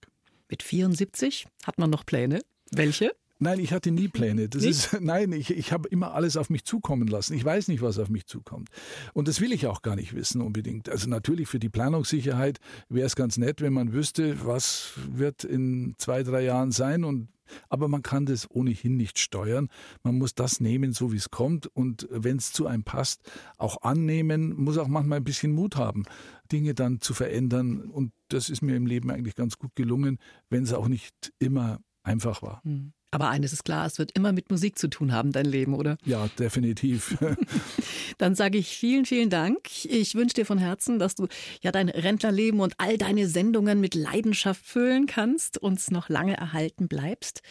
Mit 0.49 0.63
74 0.63 1.45
hat 1.65 1.77
man 1.77 1.89
noch 1.89 2.05
Pläne. 2.05 2.41
Welche? 2.71 3.11
Nein, 3.43 3.59
ich 3.59 3.73
hatte 3.73 3.89
nie 3.89 4.07
Pläne. 4.07 4.49
Das 4.49 4.63
ist, 4.63 4.93
nein, 5.01 5.31
ich, 5.31 5.49
ich 5.49 5.71
habe 5.71 5.89
immer 5.89 6.13
alles 6.13 6.37
auf 6.37 6.51
mich 6.51 6.63
zukommen 6.63 7.07
lassen. 7.07 7.33
Ich 7.33 7.43
weiß 7.43 7.69
nicht, 7.69 7.81
was 7.81 7.97
auf 7.97 8.07
mich 8.07 8.27
zukommt. 8.27 8.69
Und 9.13 9.27
das 9.27 9.41
will 9.41 9.51
ich 9.51 9.65
auch 9.65 9.81
gar 9.81 9.95
nicht 9.95 10.13
wissen 10.13 10.41
unbedingt. 10.41 10.89
Also 10.89 11.09
natürlich 11.09 11.47
für 11.47 11.57
die 11.57 11.69
Planungssicherheit 11.69 12.59
wäre 12.87 13.07
es 13.07 13.15
ganz 13.15 13.37
nett, 13.37 13.59
wenn 13.59 13.73
man 13.73 13.93
wüsste, 13.93 14.45
was 14.45 14.93
wird 15.11 15.43
in 15.43 15.95
zwei, 15.97 16.21
drei 16.21 16.43
Jahren 16.43 16.71
sein 16.71 17.03
und 17.03 17.29
aber 17.67 17.89
man 17.89 18.03
kann 18.03 18.27
das 18.27 18.49
ohnehin 18.49 18.95
nicht 18.95 19.19
steuern. 19.19 19.69
Man 20.03 20.17
muss 20.19 20.35
das 20.35 20.61
nehmen, 20.61 20.93
so 20.93 21.11
wie 21.11 21.17
es 21.17 21.31
kommt. 21.31 21.67
Und 21.67 22.07
wenn 22.09 22.37
es 22.37 22.53
zu 22.53 22.65
einem 22.65 22.83
passt, 22.83 23.29
auch 23.57 23.81
annehmen, 23.81 24.53
muss 24.55 24.77
auch 24.77 24.87
manchmal 24.87 25.17
ein 25.17 25.25
bisschen 25.25 25.51
Mut 25.51 25.75
haben, 25.75 26.03
Dinge 26.49 26.75
dann 26.75 27.01
zu 27.01 27.13
verändern. 27.13 27.81
Und 27.81 28.13
das 28.29 28.49
ist 28.49 28.61
mir 28.61 28.77
im 28.77 28.85
Leben 28.85 29.11
eigentlich 29.11 29.35
ganz 29.35 29.57
gut 29.57 29.75
gelungen, 29.75 30.17
wenn 30.49 30.63
es 30.63 30.71
auch 30.71 30.87
nicht 30.87 31.33
immer 31.39 31.81
einfach 32.03 32.41
war. 32.41 32.61
Hm. 32.63 32.93
Aber 33.11 33.27
eines 33.29 33.51
ist 33.51 33.65
klar, 33.65 33.85
es 33.85 33.99
wird 33.99 34.13
immer 34.13 34.31
mit 34.31 34.49
Musik 34.49 34.79
zu 34.79 34.87
tun 34.87 35.11
haben, 35.11 35.33
dein 35.33 35.45
Leben, 35.45 35.73
oder? 35.73 35.97
Ja, 36.05 36.29
definitiv. 36.39 37.17
Dann 38.17 38.35
sage 38.35 38.57
ich 38.57 38.69
vielen, 38.69 39.05
vielen 39.05 39.29
Dank. 39.29 39.85
Ich 39.85 40.15
wünsche 40.15 40.35
dir 40.35 40.45
von 40.45 40.57
Herzen, 40.57 40.97
dass 40.97 41.15
du 41.15 41.27
ja 41.61 41.73
dein 41.73 41.89
Rentnerleben 41.89 42.61
und 42.61 42.75
all 42.77 42.97
deine 42.97 43.27
Sendungen 43.27 43.81
mit 43.81 43.95
Leidenschaft 43.95 44.65
füllen 44.65 45.07
kannst, 45.07 45.57
uns 45.57 45.91
noch 45.91 46.07
lange 46.07 46.37
erhalten 46.37 46.87
bleibst. 46.87 47.41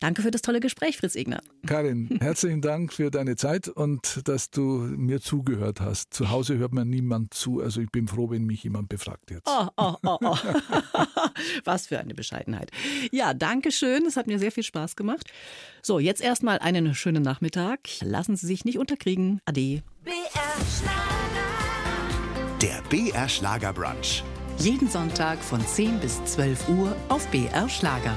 Danke 0.00 0.22
für 0.22 0.30
das 0.30 0.40
tolle 0.40 0.60
Gespräch, 0.60 0.96
Fritz 0.96 1.14
Egner. 1.14 1.42
Karin, 1.66 2.08
herzlichen 2.20 2.62
Dank 2.62 2.90
für 2.90 3.10
deine 3.10 3.36
Zeit 3.36 3.68
und 3.68 4.26
dass 4.26 4.50
du 4.50 4.62
mir 4.62 5.20
zugehört 5.20 5.82
hast. 5.82 6.14
Zu 6.14 6.30
Hause 6.30 6.56
hört 6.56 6.72
mir 6.72 6.86
niemand 6.86 7.34
zu, 7.34 7.60
also 7.60 7.82
ich 7.82 7.90
bin 7.90 8.08
froh, 8.08 8.30
wenn 8.30 8.44
mich 8.44 8.64
jemand 8.64 8.88
befragt 8.88 9.30
jetzt. 9.30 9.46
Oh, 9.46 9.68
oh, 9.76 9.94
oh, 10.02 10.16
oh. 10.22 10.36
Was 11.64 11.88
für 11.88 11.98
eine 11.98 12.14
Bescheidenheit. 12.14 12.70
Ja, 13.12 13.34
danke 13.34 13.70
schön. 13.70 14.06
Es 14.06 14.16
hat 14.16 14.26
mir 14.26 14.38
sehr 14.38 14.50
viel 14.50 14.62
Spaß 14.62 14.96
gemacht. 14.96 15.30
So, 15.82 15.98
jetzt 15.98 16.22
erstmal 16.22 16.58
einen 16.60 16.94
schönen 16.94 17.22
Nachmittag. 17.22 17.80
Lassen 18.00 18.36
Sie 18.36 18.46
sich 18.46 18.64
nicht 18.64 18.78
unterkriegen. 18.78 19.42
Ade. 19.44 19.82
BR 20.02 20.14
Schlager. 20.78 21.20
Der 22.62 22.82
BR 22.88 23.28
Schlager 23.28 23.74
Brunch. 23.74 24.24
Jeden 24.56 24.88
Sonntag 24.88 25.38
von 25.44 25.60
10 25.60 26.00
bis 26.00 26.24
12 26.24 26.70
Uhr 26.70 26.96
auf 27.10 27.26
BR 27.28 27.68
Schlager. 27.68 28.16